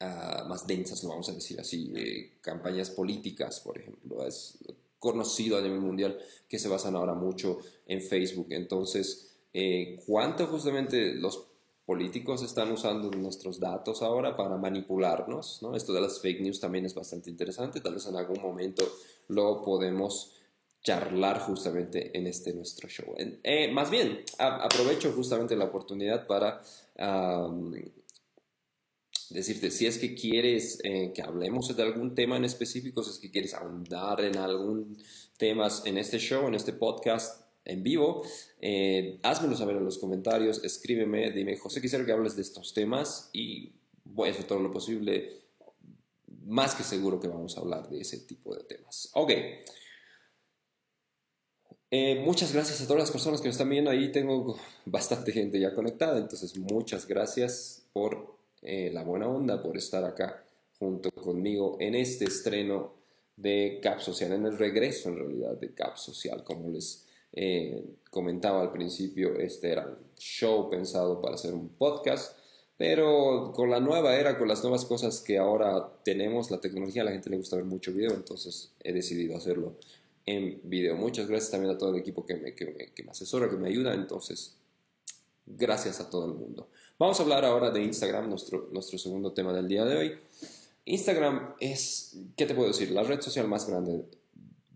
ah, 0.01 0.45
más 0.47 0.67
densas, 0.67 1.01
lo 1.01 1.09
vamos 1.09 1.27
a 1.29 1.31
decir 1.31 1.59
así. 1.59 1.91
Campañas 2.41 2.91
políticas, 2.91 3.59
por 3.59 3.79
ejemplo. 3.79 4.23
Es 4.23 4.59
conocido 4.99 5.57
a 5.57 5.61
nivel 5.61 5.79
mundial 5.79 6.19
que 6.47 6.59
se 6.59 6.69
basan 6.69 6.95
ahora 6.95 7.15
mucho 7.15 7.57
en 7.87 8.03
Facebook. 8.03 8.49
Entonces, 8.51 9.31
eh, 9.51 9.99
¿cuánto 10.05 10.45
justamente 10.45 11.15
los 11.15 11.47
políticos 11.85 12.41
están 12.41 12.71
usando 12.71 13.11
nuestros 13.11 13.59
datos 13.59 14.01
ahora 14.01 14.35
para 14.35 14.57
manipularnos, 14.57 15.59
¿no? 15.61 15.75
Esto 15.75 15.93
de 15.93 16.01
las 16.01 16.19
fake 16.19 16.41
news 16.41 16.59
también 16.59 16.85
es 16.85 16.95
bastante 16.95 17.29
interesante, 17.29 17.79
tal 17.79 17.93
vez 17.93 18.07
en 18.07 18.15
algún 18.15 18.41
momento 18.41 18.83
lo 19.27 19.61
podemos 19.61 20.31
charlar 20.83 21.39
justamente 21.39 22.15
en 22.17 22.27
este 22.27 22.53
nuestro 22.53 22.87
show. 22.87 23.15
Eh, 23.17 23.71
más 23.71 23.89
bien, 23.89 24.23
aprovecho 24.37 25.11
justamente 25.13 25.55
la 25.55 25.65
oportunidad 25.65 26.27
para 26.27 26.61
decirte, 29.29 29.71
si 29.71 29.87
es 29.87 29.97
que 29.97 30.15
quieres 30.15 30.79
eh, 30.83 31.11
que 31.13 31.21
hablemos 31.21 31.75
de 31.75 31.83
algún 31.83 32.13
tema 32.13 32.37
en 32.37 32.45
específico, 32.45 33.03
si 33.03 33.11
es 33.11 33.19
que 33.19 33.31
quieres 33.31 33.53
ahondar 33.53 34.21
en 34.21 34.37
algún 34.37 34.97
tema 35.37 35.67
en 35.85 35.97
este 35.97 36.19
show, 36.19 36.47
en 36.47 36.55
este 36.55 36.73
podcast, 36.73 37.44
en 37.65 37.83
vivo. 37.83 38.23
Eh, 38.61 39.19
házmelo 39.23 39.55
saber 39.55 39.77
en 39.77 39.85
los 39.85 39.97
comentarios, 39.97 40.63
escríbeme, 40.63 41.31
dime, 41.31 41.57
José, 41.57 41.81
quisiera 41.81 42.05
que 42.05 42.11
hables 42.11 42.35
de 42.35 42.43
estos 42.43 42.73
temas 42.73 43.29
y 43.33 43.73
voy 44.03 44.29
a 44.29 44.31
hacer 44.31 44.45
todo 44.45 44.59
lo 44.59 44.71
posible. 44.71 45.41
Más 46.45 46.75
que 46.75 46.83
seguro 46.83 47.19
que 47.19 47.27
vamos 47.27 47.57
a 47.57 47.61
hablar 47.61 47.89
de 47.89 48.01
ese 48.01 48.19
tipo 48.19 48.55
de 48.55 48.63
temas. 48.63 49.09
Ok. 49.13 49.31
Eh, 51.91 52.21
muchas 52.23 52.53
gracias 52.53 52.81
a 52.81 52.87
todas 52.87 53.03
las 53.03 53.11
personas 53.11 53.41
que 53.41 53.47
me 53.47 53.51
están 53.51 53.69
viendo 53.69 53.89
ahí. 53.89 54.11
Tengo 54.11 54.57
bastante 54.85 55.31
gente 55.31 55.59
ya 55.59 55.73
conectada, 55.73 56.19
entonces 56.19 56.57
muchas 56.57 57.07
gracias 57.07 57.87
por 57.93 58.35
eh, 58.61 58.91
la 58.93 59.03
buena 59.03 59.27
onda, 59.27 59.61
por 59.61 59.77
estar 59.77 60.03
acá 60.03 60.43
junto 60.77 61.09
conmigo 61.11 61.77
en 61.79 61.95
este 61.95 62.25
estreno 62.25 62.93
de 63.37 63.79
Cap 63.81 63.99
Social, 63.99 64.33
en 64.33 64.45
el 64.45 64.57
regreso 64.57 65.09
en 65.09 65.17
realidad 65.17 65.57
de 65.57 65.73
Cap 65.73 65.97
Social, 65.97 66.43
como 66.43 66.69
les 66.69 67.04
eh, 67.35 67.83
comentaba 68.09 68.61
al 68.61 68.71
principio, 68.71 69.37
este 69.37 69.71
era 69.71 69.85
un 69.85 69.97
show 70.17 70.69
pensado 70.69 71.21
para 71.21 71.35
hacer 71.35 71.53
un 71.53 71.67
podcast, 71.69 72.37
pero 72.77 73.51
con 73.53 73.69
la 73.69 73.79
nueva 73.81 74.15
era, 74.15 74.37
con 74.37 74.47
las 74.47 74.63
nuevas 74.63 74.85
cosas 74.85 75.21
que 75.21 75.37
ahora 75.37 75.91
tenemos, 76.03 76.49
la 76.49 76.61
tecnología, 76.61 77.01
a 77.01 77.05
la 77.05 77.11
gente 77.11 77.29
le 77.29 77.37
gusta 77.37 77.57
ver 77.57 77.65
mucho 77.65 77.91
video, 77.91 78.13
entonces 78.13 78.71
he 78.83 78.93
decidido 78.93 79.35
hacerlo 79.35 79.75
en 80.25 80.61
video. 80.63 80.95
Muchas 80.95 81.27
gracias 81.27 81.51
también 81.51 81.73
a 81.73 81.77
todo 81.77 81.91
el 81.91 81.97
equipo 81.97 82.25
que 82.25 82.35
me, 82.35 82.55
que 82.55 82.65
me, 82.65 82.93
que 82.93 83.03
me 83.03 83.11
asesora, 83.11 83.49
que 83.49 83.57
me 83.57 83.67
ayuda, 83.67 83.93
entonces 83.93 84.55
gracias 85.45 85.99
a 85.99 86.09
todo 86.09 86.25
el 86.25 86.33
mundo. 86.33 86.69
Vamos 86.97 87.19
a 87.19 87.23
hablar 87.23 87.43
ahora 87.43 87.69
de 87.69 87.83
Instagram, 87.83 88.29
nuestro, 88.29 88.69
nuestro 88.71 88.97
segundo 88.97 89.33
tema 89.33 89.51
del 89.53 89.67
día 89.67 89.83
de 89.83 89.97
hoy. 89.97 90.19
Instagram 90.85 91.55
es, 91.59 92.17
¿qué 92.37 92.45
te 92.45 92.55
puedo 92.55 92.69
decir? 92.69 92.91
La 92.91 93.03
red 93.03 93.19
social 93.19 93.47
más 93.47 93.67
grande, 93.67 94.05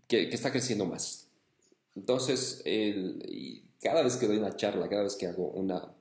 que, 0.06 0.28
que 0.28 0.34
está 0.34 0.50
creciendo 0.50 0.84
más. 0.84 1.19
Entonces, 2.00 2.62
cada 3.82 4.02
vez 4.02 4.16
que 4.16 4.26
doy 4.26 4.38
una 4.38 4.56
charla, 4.56 4.88
cada 4.88 5.02
vez 5.02 5.16
que 5.16 5.26
hago 5.26 5.50
una, 5.50 5.94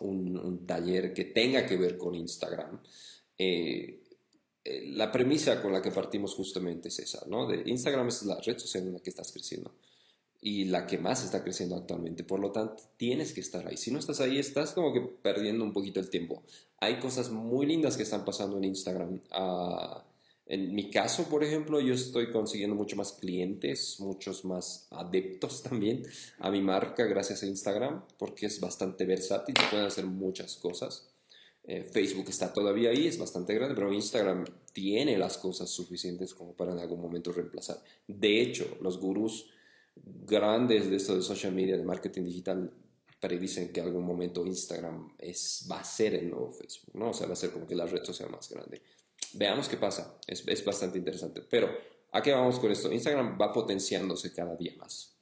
un, 0.00 0.66
taller 0.66 1.14
que 1.14 1.26
tenga 1.26 1.64
que 1.64 1.76
ver 1.76 1.96
con 1.96 2.16
Instagram, 2.16 2.80
eh, 3.38 4.02
eh, 4.64 4.86
la 4.88 5.12
premisa 5.12 5.62
con 5.62 5.72
la 5.72 5.80
que 5.80 5.92
partimos 5.92 6.34
justamente 6.34 6.88
es 6.88 6.98
esa, 6.98 7.24
¿no? 7.28 7.46
De 7.46 7.62
Instagram 7.66 8.08
es 8.08 8.24
la 8.24 8.40
red 8.40 8.58
social 8.58 8.84
en 8.84 8.94
la 8.94 9.00
que 9.00 9.10
estás 9.10 9.30
creciendo 9.30 9.72
y 10.40 10.64
la 10.64 10.88
que 10.88 10.98
más 10.98 11.24
está 11.24 11.44
creciendo 11.44 11.76
actualmente. 11.76 12.24
Por 12.24 12.40
lo 12.40 12.50
tanto, 12.50 12.82
tienes 12.96 13.32
que 13.32 13.40
estar 13.40 13.64
ahí. 13.68 13.76
Si 13.76 13.92
no 13.92 14.00
estás 14.00 14.20
ahí, 14.20 14.38
estás 14.38 14.72
como 14.72 14.92
que 14.92 15.00
perdiendo 15.00 15.62
un 15.62 15.72
poquito 15.72 16.00
el 16.00 16.10
tiempo. 16.10 16.42
Hay 16.80 16.98
cosas 16.98 17.30
muy 17.30 17.64
lindas 17.64 17.96
que 17.96 18.02
están 18.02 18.24
pasando 18.24 18.56
en 18.56 18.64
Instagram. 18.64 19.20
Uh, 19.30 20.00
en 20.46 20.74
mi 20.74 20.90
caso, 20.90 21.28
por 21.28 21.44
ejemplo, 21.44 21.80
yo 21.80 21.94
estoy 21.94 22.30
consiguiendo 22.30 22.76
mucho 22.76 22.96
más 22.96 23.12
clientes, 23.12 23.96
muchos 24.00 24.44
más 24.44 24.88
adeptos 24.90 25.62
también 25.68 26.02
a 26.38 26.50
mi 26.50 26.60
marca 26.60 27.04
gracias 27.04 27.42
a 27.42 27.46
Instagram, 27.46 28.04
porque 28.18 28.46
es 28.46 28.60
bastante 28.60 29.04
versátil, 29.04 29.54
se 29.56 29.70
pueden 29.70 29.86
hacer 29.86 30.06
muchas 30.06 30.56
cosas. 30.56 31.08
Eh, 31.64 31.84
Facebook 31.84 32.26
está 32.28 32.52
todavía 32.52 32.90
ahí, 32.90 33.06
es 33.06 33.18
bastante 33.18 33.54
grande, 33.54 33.76
pero 33.76 33.92
Instagram 33.92 34.44
tiene 34.72 35.16
las 35.16 35.38
cosas 35.38 35.70
suficientes 35.70 36.34
como 36.34 36.54
para 36.54 36.72
en 36.72 36.80
algún 36.80 37.00
momento 37.00 37.30
reemplazar. 37.30 37.80
De 38.08 38.40
hecho, 38.40 38.76
los 38.80 38.98
gurús 38.98 39.48
grandes 39.94 40.90
de 40.90 40.96
esto 40.96 41.14
de 41.14 41.22
social 41.22 41.52
media, 41.52 41.76
de 41.76 41.84
marketing 41.84 42.24
digital, 42.24 42.72
predicen 43.20 43.72
que 43.72 43.80
algún 43.80 44.04
momento 44.04 44.44
Instagram 44.44 45.14
es, 45.18 45.68
va 45.70 45.78
a 45.78 45.84
ser 45.84 46.14
el 46.14 46.28
nuevo 46.28 46.50
Facebook, 46.50 46.96
¿no? 46.96 47.10
O 47.10 47.14
sea, 47.14 47.28
va 47.28 47.34
a 47.34 47.36
ser 47.36 47.52
como 47.52 47.68
que 47.68 47.76
la 47.76 47.86
red 47.86 48.02
social 48.02 48.28
más 48.30 48.48
grande. 48.50 48.82
Veamos 49.34 49.68
qué 49.68 49.76
pasa. 49.76 50.18
Es, 50.26 50.46
es 50.46 50.64
bastante 50.64 50.98
interesante. 50.98 51.42
Pero, 51.42 51.70
¿a 52.12 52.22
qué 52.22 52.32
vamos 52.32 52.58
con 52.58 52.70
esto? 52.70 52.92
Instagram 52.92 53.38
va 53.40 53.52
potenciándose 53.52 54.32
cada 54.32 54.56
día 54.56 54.74
más. 54.78 55.12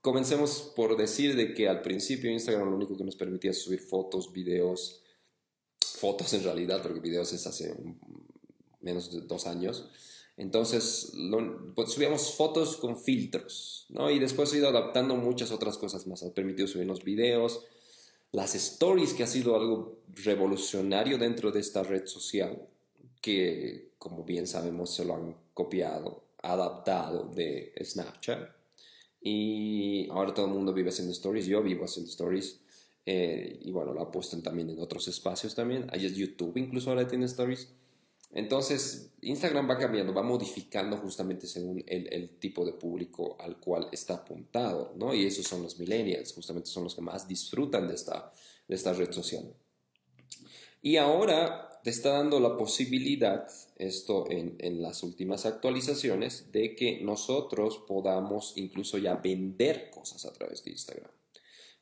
Comencemos 0.00 0.72
por 0.76 0.96
decir 0.96 1.36
de 1.36 1.52
que 1.54 1.68
al 1.68 1.82
principio 1.82 2.30
Instagram 2.30 2.70
lo 2.70 2.76
único 2.76 2.96
que 2.96 3.04
nos 3.04 3.16
permitía 3.16 3.50
es 3.50 3.62
subir 3.62 3.80
fotos, 3.80 4.32
videos, 4.32 5.02
fotos 5.80 6.32
en 6.34 6.44
realidad, 6.44 6.82
porque 6.82 7.00
videos 7.00 7.32
es 7.32 7.46
hace 7.46 7.74
menos 8.80 9.12
de 9.12 9.22
dos 9.22 9.46
años. 9.46 9.90
Entonces, 10.36 11.12
pues, 11.74 11.92
subíamos 11.92 12.32
fotos 12.36 12.76
con 12.76 12.96
filtros, 12.96 13.86
¿no? 13.88 14.08
Y 14.08 14.20
después 14.20 14.52
he 14.52 14.58
ido 14.58 14.68
adaptando 14.68 15.16
muchas 15.16 15.50
otras 15.50 15.76
cosas 15.76 16.06
más. 16.06 16.22
Ha 16.22 16.32
permitido 16.32 16.68
subir 16.68 16.86
los 16.86 17.02
videos, 17.02 17.64
las 18.30 18.54
stories, 18.54 19.14
que 19.14 19.24
ha 19.24 19.26
sido 19.26 19.56
algo 19.56 19.98
revolucionario 20.14 21.18
dentro 21.18 21.50
de 21.50 21.58
esta 21.58 21.82
red 21.82 22.06
social 22.06 22.68
que 23.20 23.92
como 23.98 24.24
bien 24.24 24.46
sabemos 24.46 24.94
se 24.94 25.04
lo 25.04 25.14
han 25.14 25.36
copiado, 25.54 26.24
adaptado 26.42 27.24
de 27.24 27.72
Snapchat. 27.82 28.50
Y 29.20 30.08
ahora 30.10 30.32
todo 30.32 30.46
el 30.46 30.52
mundo 30.52 30.72
vive 30.72 30.90
haciendo 30.90 31.12
stories, 31.12 31.46
yo 31.46 31.62
vivo 31.62 31.84
haciendo 31.84 32.10
stories. 32.10 32.60
Eh, 33.04 33.58
y 33.62 33.72
bueno, 33.72 33.92
lo 33.92 34.02
apuestan 34.02 34.42
también 34.42 34.70
en 34.70 34.78
otros 34.78 35.08
espacios 35.08 35.54
también. 35.54 35.86
Ahí 35.90 36.06
es 36.06 36.14
YouTube, 36.14 36.56
incluso 36.56 36.90
ahora 36.90 37.08
tiene 37.08 37.26
stories. 37.26 37.68
Entonces, 38.30 39.12
Instagram 39.22 39.68
va 39.68 39.78
cambiando, 39.78 40.12
va 40.12 40.22
modificando 40.22 40.98
justamente 40.98 41.46
según 41.46 41.82
el, 41.86 42.12
el, 42.12 42.38
tipo 42.38 42.64
de 42.64 42.74
público 42.74 43.38
al 43.40 43.58
cual 43.58 43.88
está 43.90 44.16
apuntado, 44.16 44.92
¿no? 44.96 45.14
Y 45.14 45.24
esos 45.24 45.46
son 45.46 45.62
los 45.62 45.78
millennials, 45.78 46.34
justamente 46.34 46.68
son 46.68 46.84
los 46.84 46.94
que 46.94 47.00
más 47.00 47.26
disfrutan 47.26 47.88
de 47.88 47.94
esta, 47.94 48.30
de 48.68 48.74
esta 48.74 48.92
red 48.92 49.10
social. 49.12 49.50
Y 50.82 50.96
ahora 50.96 51.67
te 51.82 51.90
está 51.90 52.10
dando 52.10 52.40
la 52.40 52.56
posibilidad, 52.56 53.48
esto 53.76 54.30
en, 54.30 54.56
en, 54.58 54.82
las 54.82 55.02
últimas 55.02 55.46
actualizaciones, 55.46 56.52
de 56.52 56.74
que 56.74 57.00
nosotros 57.02 57.82
podamos 57.86 58.52
incluso 58.56 58.98
ya 58.98 59.14
vender 59.16 59.90
cosas 59.90 60.24
a 60.24 60.32
través 60.32 60.64
de 60.64 60.72
Instagram. 60.72 61.10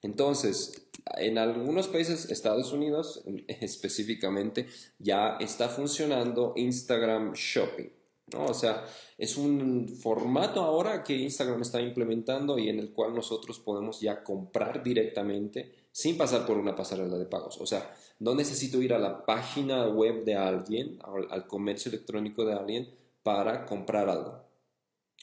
Entonces, 0.02 0.88
en 1.16 1.38
algunos 1.38 1.88
países, 1.88 2.30
Estados 2.30 2.72
Unidos 2.72 3.22
específicamente, 3.48 4.66
ya 4.98 5.36
está 5.40 5.68
funcionando 5.68 6.52
Instagram 6.56 7.32
Shopping. 7.34 7.90
¿no? 8.32 8.46
O 8.46 8.54
sea, 8.54 8.84
es 9.18 9.36
un 9.36 9.88
formato 9.88 10.60
ahora 10.60 11.02
que 11.02 11.16
Instagram 11.16 11.62
está 11.62 11.80
implementando 11.80 12.58
y 12.58 12.68
en 12.68 12.78
el 12.78 12.92
cual 12.92 13.14
nosotros 13.14 13.60
podemos 13.60 14.00
ya 14.00 14.22
comprar 14.22 14.82
directamente 14.82 15.72
sin 15.96 16.18
pasar 16.18 16.44
por 16.44 16.58
una 16.58 16.76
pasarela 16.76 17.16
de 17.16 17.24
pagos. 17.24 17.58
O 17.58 17.64
sea, 17.64 17.96
no 18.18 18.34
necesito 18.34 18.82
ir 18.82 18.92
a 18.92 18.98
la 18.98 19.24
página 19.24 19.88
web 19.88 20.26
de 20.26 20.34
alguien, 20.34 20.98
al, 21.30 21.46
comercio 21.46 21.88
electrónico 21.88 22.44
de 22.44 22.52
alguien, 22.52 22.94
para 23.22 23.64
comprar 23.64 24.10
algo. 24.10 24.44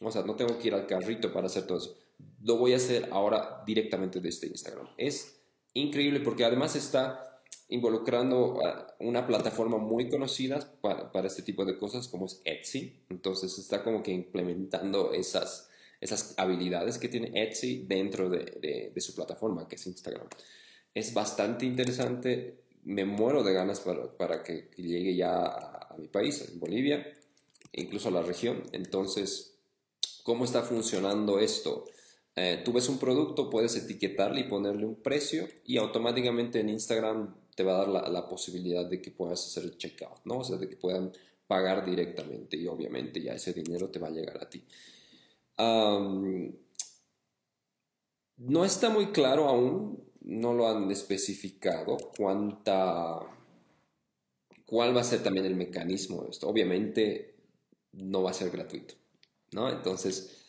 O 0.01 0.12
sea, 0.12 0.24
no 0.24 0.36
tengo 0.36 0.58
que 0.58 0.70
ir 0.70 0.74
al 0.74 0.88
carrito 0.88 1.32
para 1.32 1.46
hacer 1.46 1.68
todo 1.68 1.77
eso. 1.77 1.96
Lo 2.42 2.58
voy 2.58 2.74
a 2.74 2.77
hacer 2.77 3.10
ahora 3.12 3.62
directamente 3.68 4.20
desde 4.20 4.48
Instagram. 4.48 4.88
Es 4.98 5.39
increíble 5.75 6.22
porque 6.22 6.44
además 6.44 6.75
está 6.75 7.39
involucrando 7.70 8.60
a 8.65 8.96
una 9.00 9.27
plataforma 9.27 9.77
muy 9.77 10.10
conocida 10.10 10.60
para, 10.82 11.27
este 11.27 11.44
tipo 11.44 11.65
de 11.65 11.77
cosas 11.77 12.08
como 12.08 12.25
es 12.25 12.42
Etsy. 12.46 13.06
Entonces 13.12 13.60
está 13.60 13.84
como 13.84 14.01
que 14.01 14.12
implementando 14.12 15.13
esas, 15.13 15.70
esas 16.01 16.34
habilidades 16.39 16.98
que 16.98 17.10
tiene 17.10 17.44
Etsy 17.44 17.86
dentro 17.88 18.27
de, 18.27 18.39
de, 18.60 18.92
de 18.92 19.01
su 19.01 19.13
plataforma, 19.13 19.68
que 19.68 19.75
es 19.75 19.86
Instagram. 19.86 20.27
Es 20.93 21.13
bastante 21.13 21.65
interesante. 21.65 22.63
Me 22.83 23.05
muero 23.05 23.43
de 23.43 23.53
ganas 23.53 23.79
para, 23.79 24.12
para 24.17 24.43
que 24.43 24.69
llegue 24.77 25.15
ya 25.15 25.45
a, 25.45 25.95
mi 25.97 26.07
país, 26.07 26.50
en 26.50 26.59
Bolivia, 26.59 27.05
e 27.71 27.81
incluso 27.81 28.09
a 28.09 28.12
la 28.12 28.21
región. 28.21 28.63
Entonces, 28.71 29.55
¿cómo 30.23 30.45
está 30.45 30.63
funcionando 30.63 31.39
esto? 31.39 31.85
Eh, 32.35 32.62
tú 32.65 32.73
ves 32.73 32.89
un 32.89 32.97
producto, 32.97 33.50
puedes 33.50 33.75
etiquetarle 33.75 34.41
y 34.41 34.45
ponerle 34.45 34.85
un 34.85 34.95
precio 34.95 35.47
y 35.65 35.77
automáticamente 35.77 36.59
en 36.59 36.69
Instagram 36.69 37.35
te 37.55 37.63
va 37.63 37.75
a 37.75 37.77
dar 37.77 37.89
la, 37.89 38.09
la, 38.09 38.27
posibilidad 38.27 38.85
de 38.89 39.00
que 39.00 39.12
puedas 39.12 39.45
hacer 39.45 39.65
el 39.65 39.77
checkout, 39.77 40.25
¿no? 40.25 40.39
O 40.39 40.43
sea, 40.43 40.57
de 40.57 40.67
que 40.67 40.75
puedan 40.75 41.12
pagar 41.45 41.85
directamente 41.85 42.57
y 42.57 42.65
obviamente 42.65 43.21
ya 43.21 43.33
ese 43.33 43.53
dinero 43.53 43.89
te 43.89 44.00
va 44.00 44.07
a 44.07 44.12
llegar 44.12 44.41
a 44.41 44.50
ti. 44.50 44.63
No 48.38 48.65
está 48.65 48.89
muy 48.89 49.12
claro 49.12 49.47
aún, 49.47 50.03
no 50.24 50.53
lo 50.53 50.68
han 50.68 50.89
especificado 50.92 51.98
cuánta, 52.18 53.20
cuál 54.65 54.96
va 54.96 55.01
a 55.01 55.06
ser 55.06 55.22
también 55.22 55.46
el 55.46 55.56
mecanismo 55.56 56.24
de 56.24 56.32
esto. 56.32 56.48
Obviamente 56.48 57.36
no 57.94 58.24
va 58.24 58.32
a 58.32 58.34
ser 58.34 58.50
gratuito, 58.50 58.96
¿no? 59.51 59.70
Entonces, 59.70 60.46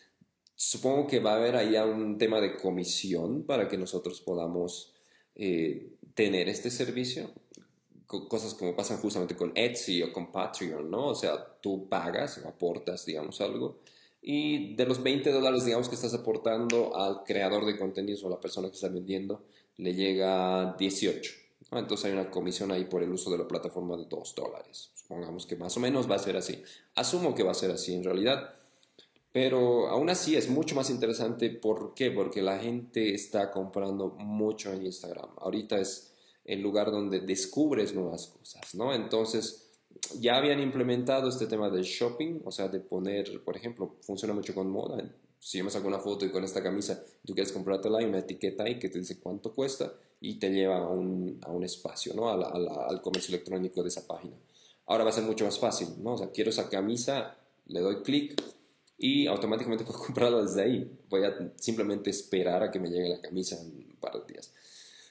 supongo 0.54 1.07
que 1.07 1.21
va 1.21 1.33
a 1.33 1.37
haber 1.37 1.57
ahí 1.57 1.76
un 1.76 2.19
tema 2.19 2.40
de 2.40 2.57
comisión 2.57 3.45
para 3.45 3.69
que 3.69 3.76
nosotros 3.76 4.21
podamos 4.21 4.95
eh, 5.35 5.97
tener 6.14 6.49
este 6.49 6.71
servicio. 6.71 7.31
Cosas 8.07 8.54
como 8.54 8.76
pasan 8.76 8.99
justamente 8.99 9.35
con 9.35 9.50
Etsy 9.57 10.02
o 10.02 10.12
con 10.12 10.31
Patreon, 10.31 10.88
¿no? 10.88 11.09
O 11.09 11.14
sea, 11.14 11.59
tú 11.61 11.88
pagas 11.88 12.38
o 12.38 12.49
aportas, 12.49 13.04
digamos, 13.04 13.40
algo. 13.40 13.81
Y 14.23 14.75
de 14.76 14.87
los 14.87 15.02
20 15.02 15.33
dólares, 15.33 15.64
digamos, 15.64 15.88
que 15.88 15.97
estás 15.97 16.14
aportando 16.14 16.97
al 16.97 17.25
creador 17.25 17.66
de 17.66 17.76
contenidos 17.76 18.23
o 18.23 18.28
a 18.28 18.31
la 18.31 18.40
persona 18.40 18.69
que 18.69 18.75
está 18.75 18.88
vendiendo, 18.88 19.45
le 19.76 19.95
llega 19.95 20.75
18. 20.78 21.33
¿no? 21.71 21.78
Entonces 21.78 22.07
hay 22.07 22.12
una 22.12 22.31
comisión 22.31 22.71
ahí 22.73 22.85
por 22.85 23.02
el 23.02 23.12
uso 23.12 23.31
de 23.31 23.38
la 23.38 23.49
plataforma 23.49 23.97
de 23.97 24.07
2 24.07 24.35
dólares. 24.35 24.90
Supongamos 24.95 25.47
que 25.47 25.57
más 25.57 25.76
o 25.76 25.81
menos 25.81 26.11
va 26.11 26.16
a 26.16 26.21
ser 26.21 26.37
así. 26.37 26.62
Asumo 26.95 27.35
que 27.35 27.43
va 27.43 27.50
a 27.52 27.54
ser 27.54 27.71
así 27.71 27.95
en 27.95 28.04
realidad. 28.04 28.54
Pero 29.33 29.88
aún 29.88 30.11
así 30.11 30.37
es 30.37 30.49
mucho 30.49 30.76
más 30.76 30.90
interesante. 30.90 31.50
¿Por 31.50 31.95
qué? 31.95 32.11
Porque 32.11 32.40
la 32.40 32.59
gente 32.59 33.14
está 33.14 33.50
comprando 33.50 34.11
mucho 34.11 34.73
en 34.73 34.87
Instagram. 34.87 35.31
Ahorita 35.38 35.78
es 35.78 36.12
el 36.45 36.61
lugar 36.61 36.90
donde 36.90 37.21
descubres 37.21 37.95
nuevas 37.95 38.28
cosas, 38.28 38.75
¿no? 38.75 38.95
Entonces, 38.95 39.71
ya 40.21 40.37
habían 40.37 40.61
implementado 40.61 41.28
este 41.28 41.47
tema 41.47 41.71
del 41.71 41.83
shopping, 41.85 42.40
o 42.45 42.50
sea, 42.50 42.69
de 42.69 42.81
poner, 42.81 43.43
por 43.43 43.57
ejemplo, 43.57 43.97
funciona 44.02 44.35
mucho 44.35 44.54
con 44.54 44.71
moda. 44.71 45.02
Si 45.44 45.58
yo 45.58 45.64
me 45.64 45.70
saco 45.70 45.86
una 45.86 45.98
foto 45.98 46.24
y 46.24 46.30
con 46.30 46.42
esta 46.42 46.62
camisa 46.62 47.04
tú 47.22 47.34
quieres 47.34 47.52
comprártela, 47.52 47.98
hay 47.98 48.06
una 48.06 48.20
etiqueta 48.20 48.62
ahí 48.62 48.78
que 48.78 48.88
te 48.88 48.98
dice 48.98 49.20
cuánto 49.20 49.52
cuesta 49.52 49.92
y 50.18 50.38
te 50.38 50.48
lleva 50.48 50.78
a 50.78 50.88
un, 50.88 51.38
a 51.42 51.50
un 51.50 51.62
espacio, 51.62 52.14
¿no? 52.14 52.30
A 52.30 52.36
la, 52.38 52.47
a 52.47 52.58
la, 52.58 52.86
al 52.86 53.02
comercio 53.02 53.34
electrónico 53.34 53.82
de 53.82 53.90
esa 53.90 54.06
página. 54.06 54.34
Ahora 54.86 55.04
va 55.04 55.10
a 55.10 55.12
ser 55.12 55.25
mucho 55.25 55.45
más 55.45 55.58
fácil, 55.58 55.88
¿no? 56.02 56.14
O 56.14 56.16
sea, 56.16 56.30
quiero 56.30 56.49
esa 56.49 56.71
camisa, 56.71 57.36
le 57.66 57.80
doy 57.80 57.97
clic 58.02 58.42
y 58.97 59.26
automáticamente 59.26 59.84
puedo 59.84 59.99
comprarla 59.99 60.40
desde 60.40 60.62
ahí. 60.62 60.99
Voy 61.10 61.25
a 61.25 61.52
simplemente 61.56 62.08
esperar 62.08 62.62
a 62.62 62.71
que 62.71 62.80
me 62.80 62.88
llegue 62.88 63.10
la 63.10 63.21
camisa 63.21 63.60
en 63.60 63.66
un 63.66 63.97
par 64.00 64.14
de 64.14 64.32
días. 64.32 64.50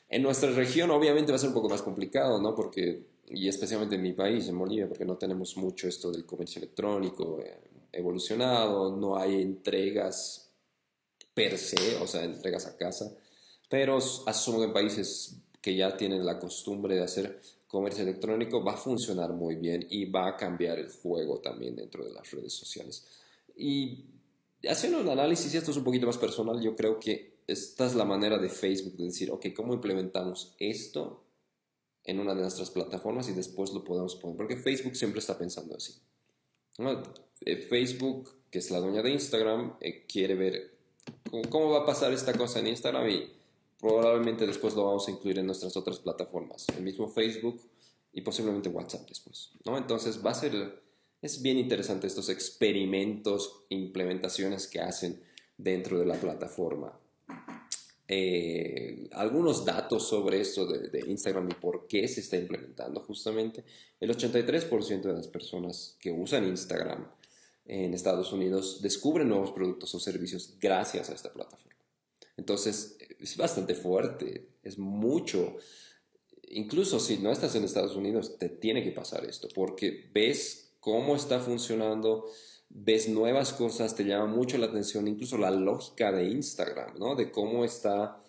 En 0.10 0.24
nuestra 0.24 0.50
región 0.50 0.90
obviamente 0.90 1.32
va 1.32 1.36
a 1.36 1.40
ser 1.40 1.50
un 1.50 1.56
poco 1.56 1.70
más 1.70 1.84
complicado, 1.84 2.42
¿no? 2.42 2.56
Porque, 2.56 3.06
y 3.28 3.48
especialmente 3.48 3.98
en 3.98 4.02
mi 4.02 4.14
país, 4.14 4.48
en 4.48 4.58
Bolivia, 4.58 4.88
porque 4.88 5.06
no 5.06 5.16
tenemos 5.16 5.56
mucho 5.58 5.88
esto 5.88 6.12
del 6.12 6.26
comercio 6.26 6.58
electrónico 6.58 7.40
eh, 7.40 7.73
evolucionado, 7.94 8.96
no 8.98 9.16
hay 9.18 9.42
entregas 9.42 10.50
per 11.34 11.58
se, 11.58 11.96
o 11.98 12.08
sea, 12.08 12.24
entregas 12.24 12.66
a 12.66 12.78
casa, 12.78 13.16
pero 13.70 13.98
asumo 13.98 14.60
que 14.60 14.66
en 14.66 14.74
países 14.74 15.38
que 15.62 15.76
ya 15.76 15.96
tienen 15.96 16.26
la 16.26 16.40
costumbre 16.40 16.96
de 16.96 17.04
hacer 17.04 17.42
comercio 17.68 18.04
electrónico 18.04 18.64
va 18.64 18.74
a 18.74 18.78
funcionar 18.78 19.34
muy 19.34 19.56
bien 19.56 19.88
y 19.90 20.06
va 20.06 20.28
a 20.28 20.38
cambiar 20.38 20.78
el 20.78 20.92
juego 20.92 21.40
también 21.40 21.76
dentro 21.76 22.04
de 22.04 22.12
las 22.12 22.30
redes 22.30 22.54
sociales. 22.54 23.08
Y 23.56 24.06
haciendo 24.70 25.00
un 25.00 25.10
análisis, 25.10 25.54
y 25.54 25.58
esto 25.58 25.72
es 25.72 25.78
un 25.78 25.84
poquito 25.84 26.06
más 26.06 26.18
personal, 26.18 26.62
yo 26.62 26.76
creo 26.76 27.00
que 27.00 27.40
esta 27.48 27.86
es 27.86 27.96
la 27.96 28.06
manera 28.06 28.38
de 28.38 28.50
Facebook 28.50 28.96
de 28.98 29.06
decir, 29.06 29.32
ok, 29.32 29.48
¿cómo 29.56 29.74
implementamos 29.74 30.56
esto 30.60 31.24
en 32.04 32.20
una 32.20 32.36
de 32.36 32.42
nuestras 32.42 32.70
plataformas 32.70 33.28
y 33.30 33.34
después 33.34 33.74
lo 33.74 33.84
podemos 33.84 34.16
poner? 34.16 34.38
Porque 34.38 34.58
Facebook 34.58 34.96
siempre 34.96 35.20
está 35.20 35.38
pensando 35.38 35.76
así. 35.76 35.94
Eh, 37.46 37.58
Facebook, 37.58 38.30
que 38.50 38.60
es 38.60 38.72
la 38.72 38.80
dueña 38.80 39.02
de 39.02 39.12
Instagram, 39.12 39.78
eh, 39.82 40.06
quiere 40.08 40.36
ver 40.36 40.72
cómo, 41.30 41.44
cómo 41.50 41.70
va 41.72 41.80
a 41.80 41.86
pasar 41.86 42.14
esta 42.14 42.34
cosa 42.34 42.60
en 42.60 42.68
Instagram 42.68 43.10
y 43.10 43.32
probablemente 43.80 44.48
después 44.48 44.76
lo 44.76 44.86
vamos 44.86 45.08
a 45.08 45.12
incluir 45.12 45.40
en 45.40 45.46
nuestras 45.46 45.76
otras 45.76 46.00
plataformas, 46.00 46.66
el 46.78 46.84
mismo 46.84 47.10
Facebook 47.10 47.62
y 48.14 48.22
posiblemente 48.22 48.70
WhatsApp 48.70 49.08
después, 49.10 49.52
¿no? 49.66 49.78
Entonces 49.78 50.26
va 50.26 50.32
a 50.32 50.36
ser, 50.36 50.82
es 51.22 51.42
bien 51.42 51.58
interesante 51.58 52.08
estos 52.08 52.30
experimentos, 52.30 53.66
implementaciones 53.70 54.68
que 54.68 54.80
hacen 54.80 55.22
dentro 55.58 56.00
de 56.00 56.06
la 56.06 56.16
plataforma. 56.16 56.98
Eh, 58.08 59.10
algunos 59.12 59.66
datos 59.66 60.08
sobre 60.08 60.40
esto 60.40 60.66
de, 60.66 60.90
de, 60.90 61.10
Instagram 61.10 61.50
y 61.50 61.54
por 61.56 61.88
qué 61.88 62.08
se 62.08 62.22
está 62.22 62.38
implementando 62.38 63.02
justamente. 63.02 63.66
El 64.00 64.16
83% 64.16 65.02
de 65.02 65.14
las 65.14 65.28
personas 65.28 65.98
que 66.00 66.12
usan 66.12 66.48
Instagram 66.48 67.06
en 67.66 67.94
Estados 67.94 68.34
Unidos 68.34 68.82
descubren 68.82 69.30
nuevos 69.30 69.52
productos 69.52 69.94
o 69.96 70.00
servicios 70.00 70.58
gracias 70.60 71.10
a 71.10 71.14
esta 71.14 71.32
plataforma. 71.32 71.80
Entonces, 72.38 72.98
es 73.20 73.38
bastante 73.38 73.76
fuerte, 73.76 74.50
es 74.64 74.78
mucho. 74.78 75.56
Incluso 76.50 77.00
si 77.00 77.18
no 77.18 77.32
estás 77.32 77.56
en 77.56 77.64
Estados 77.64 77.96
Unidos, 77.96 78.38
te 78.38 78.50
tiene 78.50 78.84
que 78.84 78.92
pasar 78.92 79.26
esto, 79.26 79.48
porque 79.54 80.10
ves 80.14 80.74
cómo 80.80 81.16
está 81.16 81.40
funcionando, 81.40 82.26
ves 82.70 83.08
nuevas 83.08 83.54
cosas, 83.54 83.96
te 83.96 84.04
llama 84.04 84.26
mucho 84.26 84.58
la 84.58 84.66
atención, 84.66 85.08
incluso 85.08 85.38
la 85.38 85.52
lógica 85.52 86.12
de 86.12 86.26
Instagram, 86.26 86.98
¿no? 86.98 87.16
De 87.16 87.32
cómo 87.32 87.64
está 87.64 88.22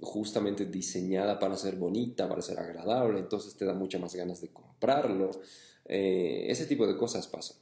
justamente 0.00 0.66
diseñada 0.66 1.38
para 1.38 1.56
ser 1.56 1.76
bonita, 1.76 2.28
para 2.28 2.42
ser 2.42 2.58
agradable, 2.58 3.20
entonces 3.20 3.56
te 3.56 3.64
da 3.64 3.72
muchas 3.72 4.00
más 4.00 4.14
ganas 4.14 4.40
de 4.40 4.48
comprarlo. 4.48 5.30
Eh, 5.84 6.46
ese 6.48 6.66
tipo 6.66 6.86
de 6.86 6.96
cosas 6.96 7.28
pasan. 7.28 7.61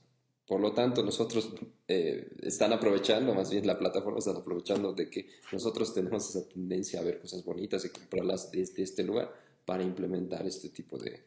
Por 0.50 0.60
lo 0.60 0.72
tanto, 0.72 1.04
nosotros 1.04 1.48
eh, 1.86 2.28
están 2.42 2.72
aprovechando, 2.72 3.32
más 3.32 3.52
bien 3.52 3.64
la 3.68 3.78
plataforma 3.78 4.18
está 4.18 4.32
aprovechando 4.32 4.92
de 4.92 5.08
que 5.08 5.28
nosotros 5.52 5.94
tenemos 5.94 6.28
esa 6.28 6.48
tendencia 6.48 6.98
a 6.98 7.04
ver 7.04 7.20
cosas 7.20 7.44
bonitas 7.44 7.84
y 7.84 7.90
comprarlas 7.90 8.50
desde 8.50 8.82
este 8.82 9.04
lugar 9.04 9.32
para 9.64 9.84
implementar 9.84 10.44
este 10.48 10.70
tipo 10.70 10.98
de, 10.98 11.22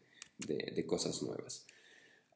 de, 0.45 0.85
cosas 0.85 1.23
nuevas. 1.23 1.65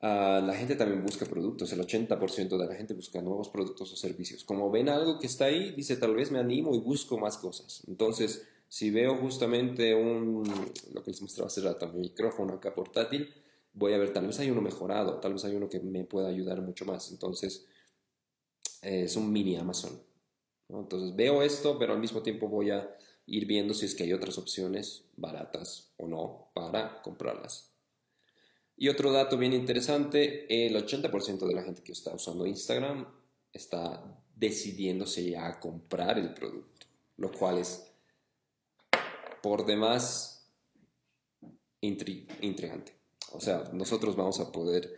Uh, 0.01 0.39
la 0.45 0.53
gente 0.57 0.77
también 0.77 1.03
busca 1.03 1.25
productos, 1.25 1.73
el 1.73 1.81
80% 1.81 2.57
de 2.57 2.65
la 2.65 2.75
gente 2.75 2.93
busca 2.93 3.21
nuevos 3.21 3.49
productos 3.49 3.91
o 3.91 3.97
servicios. 3.97 4.45
Como 4.45 4.71
ven 4.71 4.87
algo 4.87 5.19
que 5.19 5.27
está 5.27 5.43
ahí, 5.43 5.71
dice 5.71 5.97
tal 5.97 6.15
vez 6.15 6.31
me 6.31 6.39
animo 6.39 6.73
y 6.73 6.79
busco 6.79 7.17
más 7.17 7.37
cosas. 7.37 7.83
Entonces, 7.89 8.47
si 8.69 8.91
veo 8.91 9.17
justamente 9.17 9.93
un, 9.93 10.49
lo 10.93 11.03
que 11.03 11.11
les 11.11 11.21
mostraba 11.21 11.47
hace 11.47 11.59
rato, 11.59 11.89
mi 11.89 11.99
micrófono 11.99 12.53
acá 12.53 12.73
portátil, 12.73 13.33
voy 13.77 13.93
a 13.93 13.97
ver, 13.97 14.11
tal 14.11 14.25
vez 14.27 14.39
hay 14.39 14.49
uno 14.49 14.61
mejorado, 14.61 15.19
tal 15.19 15.33
vez 15.33 15.45
hay 15.45 15.55
uno 15.55 15.69
que 15.69 15.79
me 15.79 16.03
pueda 16.03 16.29
ayudar 16.29 16.61
mucho 16.61 16.83
más. 16.85 17.11
Entonces, 17.11 17.67
eh, 18.81 19.03
es 19.03 19.15
un 19.15 19.31
mini 19.31 19.55
Amazon. 19.55 20.01
Entonces, 20.69 21.15
veo 21.15 21.41
esto, 21.43 21.77
pero 21.77 21.93
al 21.93 21.99
mismo 21.99 22.23
tiempo 22.23 22.47
voy 22.49 22.71
a 22.71 22.89
ir 23.27 23.45
viendo 23.45 23.73
si 23.73 23.85
es 23.85 23.93
que 23.93 24.03
hay 24.03 24.13
otras 24.13 24.37
opciones 24.37 25.05
baratas 25.15 25.93
o 25.97 26.07
no 26.07 26.49
para 26.53 27.01
comprarlas. 27.03 27.71
Y 28.75 28.89
otro 28.89 29.11
dato 29.11 29.37
bien 29.37 29.53
interesante, 29.53 30.65
el 30.65 30.75
80% 30.75 31.47
de 31.47 31.53
la 31.53 31.63
gente 31.63 31.83
que 31.83 31.91
está 31.91 32.13
usando 32.13 32.45
Instagram 32.45 33.07
está 33.53 34.21
decidiéndose 34.35 35.29
ya 35.29 35.47
a 35.47 35.59
comprar 35.59 36.19
el 36.19 36.33
producto, 36.33 36.85
lo 37.17 37.31
cual 37.31 37.57
es 37.57 37.91
por 39.41 39.65
demás 39.65 40.47
intri- 41.81 42.27
intrigante. 42.41 42.96
O 43.31 43.39
sea, 43.39 43.69
nosotros 43.73 44.15
vamos 44.15 44.39
a 44.39 44.51
poder 44.51 44.93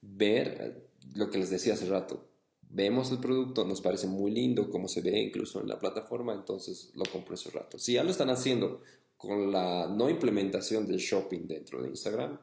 ver 0.00 0.58
eh, 0.60 0.88
lo 1.14 1.30
que 1.30 1.38
les 1.38 1.50
decía 1.50 1.74
hace 1.74 1.86
rato. 1.86 2.28
Vemos 2.68 3.10
el 3.12 3.18
producto, 3.18 3.64
nos 3.64 3.80
parece 3.80 4.06
muy 4.06 4.32
lindo 4.32 4.70
cómo 4.70 4.88
se 4.88 5.00
ve 5.00 5.18
incluso 5.18 5.60
en 5.60 5.68
la 5.68 5.78
plataforma, 5.78 6.32
entonces 6.32 6.90
lo 6.94 7.04
compro 7.04 7.34
ese 7.34 7.50
rato. 7.50 7.78
Si 7.78 7.92
ya 7.92 8.02
lo 8.04 8.10
están 8.10 8.30
haciendo 8.30 8.82
con 9.16 9.52
la 9.52 9.86
no 9.86 10.10
implementación 10.10 10.86
del 10.86 10.96
shopping 10.96 11.46
dentro 11.46 11.82
de 11.82 11.90
Instagram, 11.90 12.38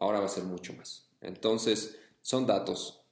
ahora 0.00 0.18
va 0.20 0.26
a 0.26 0.28
ser 0.28 0.44
mucho 0.44 0.72
más. 0.72 1.08
Entonces, 1.20 1.98
son 2.20 2.46
datos 2.46 3.02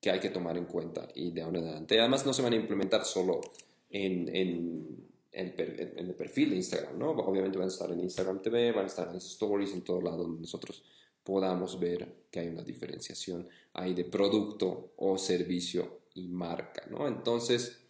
que 0.00 0.10
hay 0.10 0.20
que 0.20 0.30
tomar 0.30 0.56
en 0.56 0.64
cuenta 0.64 1.08
y 1.14 1.32
de 1.32 1.42
ahora 1.42 1.58
en 1.58 1.64
adelante. 1.66 2.00
Además, 2.00 2.24
no 2.24 2.32
se 2.32 2.42
van 2.42 2.54
a 2.54 2.56
implementar 2.56 3.04
solo 3.04 3.42
en, 3.90 4.34
en 4.34 5.08
el 5.32 6.14
perfil 6.14 6.50
de 6.50 6.56
Instagram, 6.56 6.98
¿no? 6.98 7.10
Obviamente 7.10 7.58
van 7.58 7.68
a 7.68 7.72
estar 7.72 7.90
en 7.92 8.00
Instagram 8.00 8.40
TV, 8.40 8.72
van 8.72 8.84
a 8.84 8.88
estar 8.88 9.08
en 9.08 9.16
stories, 9.16 9.74
en 9.74 9.82
todo 9.82 10.00
lado 10.00 10.22
donde 10.22 10.40
nosotros 10.40 10.82
podamos 11.24 11.78
ver 11.78 12.26
que 12.30 12.40
hay 12.40 12.48
una 12.48 12.62
diferenciación 12.62 13.48
ahí 13.74 13.94
de 13.94 14.04
producto 14.04 14.92
o 14.96 15.18
servicio 15.18 16.00
y 16.14 16.28
marca, 16.28 16.86
¿no? 16.90 17.06
Entonces, 17.06 17.80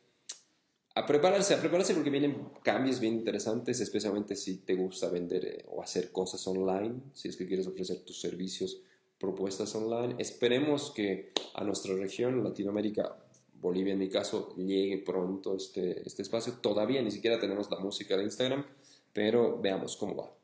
a 0.95 1.07
prepararse, 1.07 1.55
a 1.55 1.61
prepararse 1.61 1.95
porque 1.95 2.11
vienen 2.11 2.49
cambios 2.63 2.99
bien 3.01 3.15
interesantes, 3.15 3.81
especialmente 3.81 4.35
si 4.35 4.59
te 4.59 4.75
gusta 4.75 5.09
vender 5.09 5.45
eh, 5.45 5.65
o 5.69 5.83
hacer 5.83 6.11
cosas 6.11 6.47
online, 6.47 7.01
si 7.15 7.29
es 7.29 7.37
que 7.37 7.47
quieres 7.47 7.67
ofrecer 7.67 8.01
tus 8.01 8.21
servicios, 8.21 8.83
propuestas 9.19 9.75
online. 9.75 10.17
Esperemos 10.19 10.91
que 10.91 11.33
a 11.55 11.63
nuestra 11.63 11.95
región, 11.95 12.43
Latinoamérica, 12.43 13.17
Bolivia 13.61 13.93
en 13.93 13.99
mi 13.99 14.09
caso, 14.09 14.55
llegue 14.57 14.99
pronto 14.99 15.55
este, 15.55 16.03
este 16.07 16.23
espacio. 16.23 16.55
Todavía 16.55 17.03
ni 17.03 17.11
siquiera 17.11 17.39
tenemos 17.39 17.71
la 17.71 17.79
música 17.79 18.17
de 18.17 18.25
Instagram, 18.25 18.65
pero 19.13 19.61
veamos 19.61 19.97
cómo 19.97 20.17
va. 20.17 20.40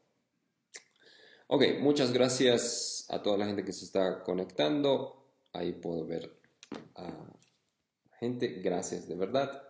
Ok, 1.49 1.63
muchas 1.79 2.13
gracias 2.13 3.07
a 3.09 3.23
toda 3.23 3.39
la 3.39 3.47
gente 3.47 3.65
que 3.65 3.73
se 3.73 3.85
está 3.85 4.25
conectando. 4.25 5.29
Ahí 5.53 5.75
puedo 5.75 6.05
ver 6.05 6.41
a 6.97 7.39
gente. 8.19 8.49
Gracias 8.65 9.07
de 9.07 9.15
verdad. 9.15 9.63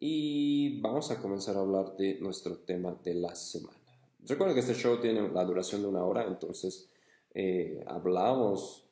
Y 0.00 0.80
vamos 0.80 1.12
a 1.12 1.22
comenzar 1.22 1.56
a 1.56 1.60
hablar 1.60 1.96
de 1.96 2.18
nuestro 2.18 2.58
tema 2.58 2.98
de 3.04 3.14
la 3.14 3.36
semana. 3.36 3.78
Recuerden 4.26 4.56
que 4.56 4.62
este 4.62 4.74
show 4.74 5.00
tiene 5.00 5.28
la 5.28 5.44
duración 5.44 5.82
de 5.82 5.88
una 5.88 6.04
hora, 6.04 6.26
entonces 6.26 6.88
eh, 7.32 7.84
hablamos 7.86 8.88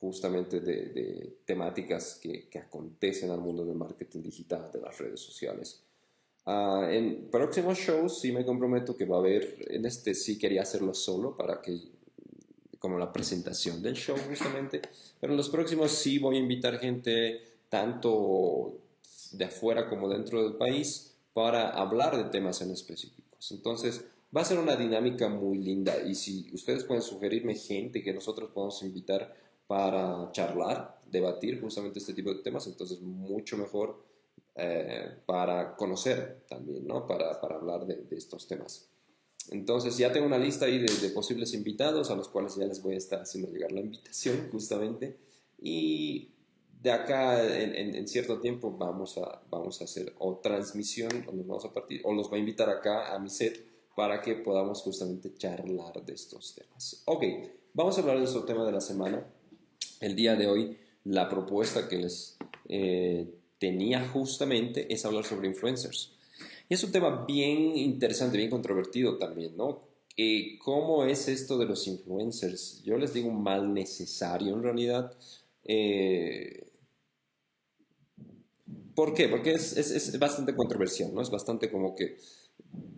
justamente 0.00 0.60
de, 0.60 1.40
temáticas 1.44 2.18
que 2.18 2.58
acontecen 2.58 3.30
al 3.30 3.40
mundo 3.40 3.66
del 3.66 3.76
marketing 3.76 4.22
digital, 4.22 4.72
de 4.72 4.80
las 4.80 4.96
redes 4.96 5.20
sociales. 5.20 5.84
Ah, 6.50 6.88
en 6.90 7.28
próximos 7.30 7.76
shows 7.76 8.20
sí 8.20 8.32
me 8.32 8.42
comprometo 8.42 8.96
que 8.96 9.04
va 9.04 9.16
a 9.16 9.18
haber, 9.18 9.66
en 9.68 9.84
este 9.84 10.14
sí 10.14 10.38
quería 10.38 10.62
hacerlo 10.62 10.94
solo 10.94 11.36
para 11.36 11.60
que, 11.60 11.78
como 12.78 12.98
la 12.98 13.12
presentación 13.12 13.82
del 13.82 13.92
show 13.92 14.16
justamente, 14.26 14.80
pero 15.20 15.34
en 15.34 15.36
los 15.36 15.50
próximos 15.50 15.90
sí 15.90 16.18
voy 16.18 16.36
a 16.36 16.38
invitar 16.38 16.78
gente 16.78 17.42
tanto 17.68 18.78
de 19.32 19.44
afuera 19.44 19.90
como 19.90 20.08
dentro 20.08 20.42
del 20.42 20.54
país 20.54 21.12
para 21.34 21.68
hablar 21.68 22.16
de 22.16 22.30
temas 22.30 22.62
en 22.62 22.70
específicos. 22.70 23.52
Entonces 23.52 24.06
va 24.34 24.40
a 24.40 24.46
ser 24.46 24.58
una 24.58 24.74
dinámica 24.74 25.28
muy 25.28 25.58
linda 25.58 26.02
y 26.02 26.14
si 26.14 26.48
ustedes 26.54 26.82
pueden 26.84 27.02
sugerirme 27.02 27.56
gente 27.56 28.02
que 28.02 28.14
nosotros 28.14 28.52
podamos 28.54 28.82
invitar 28.82 29.36
para 29.66 30.32
charlar, 30.32 30.98
debatir 31.12 31.60
justamente 31.60 31.98
este 31.98 32.14
tipo 32.14 32.32
de 32.32 32.40
temas, 32.40 32.66
entonces 32.66 33.02
mucho 33.02 33.58
mejor 33.58 34.07
eh, 34.60 35.18
para 35.24 35.76
conocer 35.76 36.44
también, 36.48 36.84
¿no? 36.84 37.06
Para, 37.06 37.40
para 37.40 37.56
hablar 37.56 37.86
de, 37.86 38.04
estos 38.16 38.48
temas. 38.48 38.88
Entonces 39.50 39.96
ya 39.96 40.12
tengo 40.12 40.26
una 40.26 40.36
lista 40.36 40.66
ahí 40.66 40.78
de, 40.78 41.10
posibles 41.10 41.54
invitados 41.54 42.10
a 42.10 42.16
los 42.16 42.28
cuales 42.28 42.56
ya 42.56 42.66
les 42.66 42.82
voy 42.82 42.94
a 42.94 42.98
estar 42.98 43.20
haciendo 43.20 43.50
llegar 43.50 43.70
la 43.70 43.80
invitación 43.80 44.48
justamente. 44.50 45.16
Y 45.60 46.32
de 46.82 46.90
acá 46.90 47.42
en 47.44 48.06
cierto 48.08 48.40
tiempo 48.40 48.76
vamos 48.76 49.16
a, 49.18 49.42
vamos 49.48 49.80
a 49.80 49.84
hacer 49.84 50.12
o 50.18 50.38
transmisión 50.38 51.24
o 51.28 51.32
nos 51.32 51.46
vamos 51.46 51.64
a 51.64 51.72
partir 51.72 52.00
o 52.04 52.12
los 52.12 52.28
voy 52.28 52.38
a 52.38 52.40
invitar 52.40 52.68
acá 52.68 53.14
a 53.14 53.18
mi 53.18 53.30
set 53.30 53.64
para 53.94 54.20
que 54.20 54.34
podamos 54.34 54.82
justamente 54.82 55.34
charlar 55.34 56.04
de 56.04 56.14
estos 56.14 56.54
temas. 56.54 57.02
Ok, 57.06 57.24
vamos 57.74 57.96
a 57.96 58.00
hablar 58.00 58.16
de 58.16 58.22
nuestro 58.22 58.44
tema 58.44 58.64
de 58.64 58.72
la 58.72 58.80
semana. 58.80 59.24
El 60.00 60.16
día 60.16 60.34
de 60.34 60.46
hoy 60.46 60.78
la 61.04 61.28
propuesta 61.28 61.88
que 61.88 61.98
les 61.98 62.36
eh, 62.68 63.37
tenía 63.58 64.06
justamente 64.08 64.92
es 64.92 65.04
hablar 65.04 65.24
sobre 65.24 65.48
influencers. 65.48 66.12
Y 66.68 66.74
es 66.74 66.84
un 66.84 66.92
tema 66.92 67.24
bien 67.26 67.76
interesante, 67.76 68.36
bien 68.36 68.50
controvertido 68.50 69.16
también, 69.16 69.56
¿no? 69.56 69.88
Eh, 70.16 70.58
¿Cómo 70.58 71.04
es 71.04 71.28
esto 71.28 71.56
de 71.58 71.66
los 71.66 71.86
influencers? 71.86 72.82
Yo 72.84 72.98
les 72.98 73.14
digo 73.14 73.28
un 73.28 73.42
mal 73.42 73.72
necesario 73.72 74.54
en 74.54 74.62
realidad. 74.62 75.12
Eh, 75.64 76.72
¿Por 78.94 79.14
qué? 79.14 79.28
Porque 79.28 79.52
es, 79.52 79.76
es, 79.76 79.92
es, 79.92 80.18
bastante 80.18 80.56
controversial, 80.56 81.14
¿no? 81.14 81.22
Es 81.22 81.30
bastante 81.30 81.70
como 81.70 81.94
que, 81.94 82.16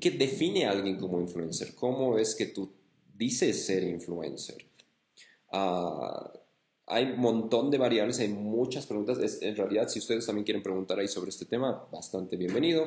¿qué 0.00 0.10
define 0.12 0.64
a 0.64 0.70
alguien 0.70 0.96
como 0.96 1.20
influencer? 1.20 1.74
¿Cómo 1.74 2.16
es 2.16 2.34
que 2.34 2.46
tú 2.46 2.72
dices 3.14 3.66
ser 3.66 3.84
influencer? 3.84 4.64
Uh, 5.52 6.39
hay 6.90 7.04
un 7.04 7.20
montón 7.20 7.70
de 7.70 7.78
variables, 7.78 8.18
hay 8.18 8.28
muchas 8.28 8.86
preguntas. 8.86 9.18
Es, 9.18 9.40
en 9.42 9.56
realidad, 9.56 9.88
si 9.88 9.98
ustedes 10.00 10.26
también 10.26 10.44
quieren 10.44 10.62
preguntar 10.62 10.98
ahí 10.98 11.08
sobre 11.08 11.30
este 11.30 11.44
tema, 11.44 11.86
bastante 11.90 12.36
bienvenido. 12.36 12.84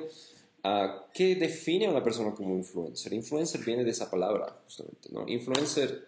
Uh, 0.63 1.09
¿Qué 1.13 1.35
define 1.35 1.87
a 1.87 1.91
una 1.91 2.03
persona 2.03 2.33
como 2.33 2.55
influencer? 2.55 3.13
Influencer 3.13 3.63
viene 3.65 3.83
de 3.83 3.91
esa 3.91 4.09
palabra, 4.09 4.61
justamente, 4.63 5.09
¿no? 5.11 5.27
Influencer 5.27 6.07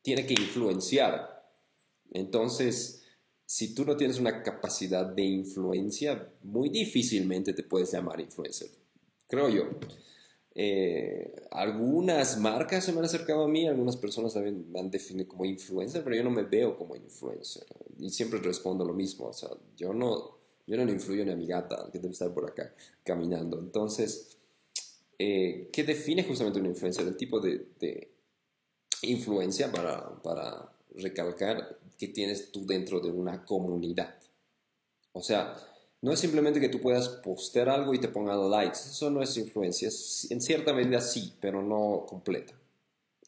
tiene 0.00 0.26
que 0.26 0.34
influenciar. 0.34 1.44
Entonces, 2.12 3.02
si 3.44 3.74
tú 3.74 3.84
no 3.84 3.96
tienes 3.96 4.18
una 4.18 4.42
capacidad 4.42 5.04
de 5.04 5.22
influencia, 5.22 6.32
muy 6.42 6.68
difícilmente 6.68 7.52
te 7.52 7.62
puedes 7.62 7.92
llamar 7.92 8.20
influencer, 8.20 8.68
creo 9.28 9.48
yo. 9.48 9.64
Eh, 10.54 11.46
algunas 11.50 12.38
marcas 12.38 12.84
se 12.84 12.92
me 12.92 12.98
han 12.98 13.06
acercado 13.06 13.44
a 13.44 13.48
mí, 13.48 13.66
algunas 13.66 13.96
personas 13.96 14.34
también 14.34 14.70
me 14.70 14.80
han 14.80 14.90
definido 14.90 15.28
como 15.28 15.44
influencer, 15.44 16.04
pero 16.04 16.16
yo 16.16 16.24
no 16.24 16.30
me 16.30 16.42
veo 16.42 16.76
como 16.76 16.94
influencer. 16.96 17.64
Y 17.98 18.10
siempre 18.10 18.38
respondo 18.40 18.84
lo 18.84 18.92
mismo, 18.92 19.26
o 19.28 19.32
sea, 19.32 19.50
yo 19.76 19.94
no, 19.94 20.38
yo 20.66 20.76
no 20.76 20.90
influyo 20.90 21.24
ni 21.24 21.32
a 21.32 21.36
mi 21.36 21.46
gata, 21.46 21.88
que 21.90 21.98
debe 21.98 22.12
estar 22.12 22.32
por 22.32 22.48
acá 22.48 22.74
caminando. 23.02 23.58
Entonces, 23.58 24.36
eh, 25.18 25.70
¿qué 25.72 25.84
define 25.84 26.24
justamente 26.24 26.60
un 26.60 26.66
influencer? 26.66 27.06
El 27.06 27.16
tipo 27.16 27.40
de, 27.40 27.68
de 27.80 28.12
influencia 29.02 29.70
para, 29.72 30.22
para 30.22 30.72
recalcar 30.96 31.78
que 31.98 32.08
tienes 32.08 32.50
tú 32.52 32.66
dentro 32.66 33.00
de 33.00 33.10
una 33.10 33.44
comunidad. 33.44 34.14
O 35.12 35.22
sea, 35.22 35.56
no 36.02 36.12
es 36.12 36.20
simplemente 36.20 36.60
que 36.60 36.68
tú 36.68 36.80
puedas 36.80 37.08
postear 37.08 37.68
algo 37.68 37.94
y 37.94 38.00
te 38.00 38.08
pongan 38.08 38.50
likes, 38.50 38.78
eso 38.78 39.10
no 39.10 39.22
es 39.22 39.36
influencia, 39.36 39.88
en 40.30 40.40
cierta 40.40 40.74
medida 40.74 41.00
sí, 41.00 41.32
pero 41.40 41.62
no 41.62 42.04
completa. 42.06 42.54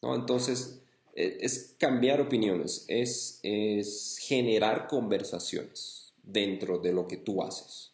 ¿no? 0.01 0.13
Entonces, 0.13 0.81
es 1.15 1.75
cambiar 1.79 2.19
opiniones, 2.19 2.85
es, 2.89 3.39
es 3.41 4.17
generar 4.21 4.87
conversaciones 4.87 6.13
dentro 6.21 6.77
de 6.77 6.91
lo 6.91 7.07
que 7.07 7.17
tú 7.17 7.41
haces. 7.41 7.93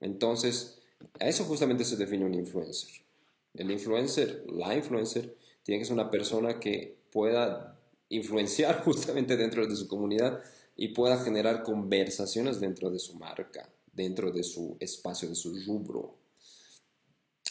Entonces, 0.00 0.78
a 1.18 1.28
eso 1.28 1.44
justamente 1.44 1.84
se 1.84 1.96
define 1.96 2.24
un 2.24 2.34
influencer. 2.34 2.90
El 3.54 3.70
influencer, 3.70 4.44
la 4.48 4.76
influencer, 4.76 5.36
tiene 5.64 5.80
que 5.80 5.84
ser 5.84 5.94
una 5.94 6.10
persona 6.10 6.60
que 6.60 6.96
pueda 7.10 7.78
influenciar 8.08 8.80
justamente 8.84 9.36
dentro 9.36 9.66
de 9.66 9.74
su 9.74 9.88
comunidad 9.88 10.40
y 10.76 10.88
pueda 10.88 11.18
generar 11.18 11.62
conversaciones 11.62 12.60
dentro 12.60 12.90
de 12.90 12.98
su 12.98 13.14
marca, 13.16 13.68
dentro 13.92 14.30
de 14.30 14.42
su 14.42 14.76
espacio, 14.80 15.28
de 15.28 15.34
su 15.34 15.54
rubro. 15.66 16.16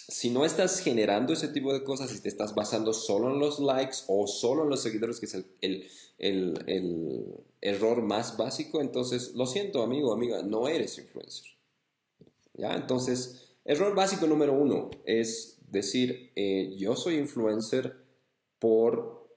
Si 0.07 0.29
no 0.31 0.43
estás 0.45 0.79
generando 0.79 1.33
ese 1.33 1.49
tipo 1.49 1.71
de 1.71 1.83
cosas, 1.83 2.09
si 2.09 2.19
te 2.19 2.29
estás 2.29 2.55
basando 2.55 2.93
solo 2.93 3.31
en 3.31 3.39
los 3.39 3.59
likes 3.59 3.97
o 4.07 4.25
solo 4.25 4.63
en 4.63 4.69
los 4.69 4.81
seguidores, 4.81 5.19
que 5.19 5.27
es 5.27 5.35
el, 5.35 5.45
el, 5.61 5.87
el, 6.17 6.63
el 6.67 7.25
error 7.61 8.01
más 8.01 8.35
básico, 8.35 8.81
entonces 8.81 9.33
lo 9.35 9.45
siento 9.45 9.83
amigo, 9.83 10.11
amiga, 10.11 10.41
no 10.41 10.67
eres 10.67 10.97
influencer. 10.97 11.45
¿Ya? 12.55 12.75
Entonces, 12.75 13.53
error 13.65 13.95
básico 13.95 14.25
número 14.27 14.53
uno 14.53 14.89
es 15.05 15.59
decir, 15.69 16.31
eh, 16.35 16.75
yo 16.77 16.95
soy 16.95 17.17
influencer 17.17 17.95
por 18.57 19.29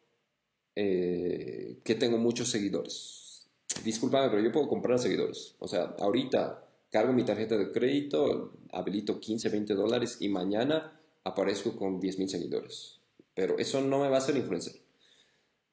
eh, 0.74 1.80
que 1.84 1.94
tengo 1.94 2.18
muchos 2.18 2.48
seguidores. 2.48 3.46
Disculpame, 3.84 4.30
pero 4.30 4.42
yo 4.42 4.52
puedo 4.52 4.68
comprar 4.68 4.98
seguidores. 4.98 5.54
O 5.58 5.68
sea, 5.68 5.94
ahorita 5.98 6.68
cargo 6.92 7.12
mi 7.12 7.24
tarjeta 7.24 7.57
de 7.57 7.72
crédito, 7.72 8.52
habilito 8.70 9.18
15, 9.18 9.48
20 9.48 9.74
dólares 9.74 10.18
y 10.20 10.28
mañana 10.28 11.00
aparezco 11.24 11.74
con 11.76 11.98
10 11.98 12.18
mil 12.18 12.28
seguidores. 12.28 13.00
Pero 13.35 13.59
eso 13.59 13.81
no 13.81 13.98
me 13.98 14.09
va 14.09 14.16
a 14.16 14.18
hacer 14.18 14.37
influencer. 14.37 14.74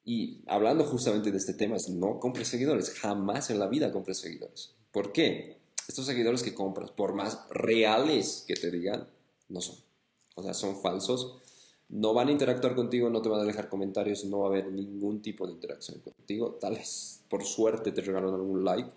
Y 0.04 0.42
hablando 0.46 0.84
justamente 0.84 1.30
de 1.30 1.38
este 1.38 1.54
tema, 1.54 1.76
es 1.76 1.88
no 1.88 2.18
compres 2.18 2.48
seguidores. 2.48 2.90
Jamás 2.98 3.50
en 3.50 3.60
la 3.60 3.68
vida 3.68 3.92
compres 3.92 4.18
seguidores. 4.18 4.74
¿Por 4.90 5.12
qué? 5.12 5.58
Estos 5.86 6.06
seguidores 6.06 6.42
que 6.42 6.54
compras, 6.54 6.90
por 6.90 7.14
más 7.14 7.46
reales 7.50 8.44
que 8.48 8.54
te 8.54 8.70
digan, 8.70 9.06
no 9.48 9.60
son. 9.60 9.76
O 10.34 10.42
sea, 10.42 10.54
son 10.54 10.80
falsos 10.80 11.40
no 11.90 12.14
van 12.14 12.28
a 12.28 12.32
interactuar 12.32 12.74
contigo, 12.74 13.10
no 13.10 13.20
te 13.20 13.28
van 13.28 13.40
a 13.40 13.44
dejar 13.44 13.68
comentarios, 13.68 14.24
no 14.24 14.40
va 14.40 14.46
a 14.46 14.50
haber 14.50 14.70
ningún 14.70 15.20
tipo 15.20 15.46
de 15.46 15.52
interacción 15.52 16.00
contigo. 16.00 16.56
Tal 16.60 16.74
vez 16.74 17.24
por 17.28 17.44
suerte 17.44 17.90
te 17.90 18.00
regalan 18.00 18.32
algún 18.32 18.64
like. 18.64 18.90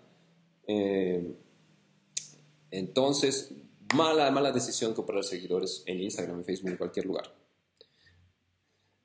Eh, 0.66 1.34
entonces, 2.74 3.52
mala, 3.94 4.30
mala 4.30 4.50
decisión 4.50 4.94
comprar 4.94 5.22
seguidores 5.22 5.84
en 5.86 6.00
Instagram, 6.00 6.38
en 6.38 6.44
Facebook, 6.44 6.70
en 6.70 6.76
cualquier 6.76 7.06
lugar. 7.06 7.34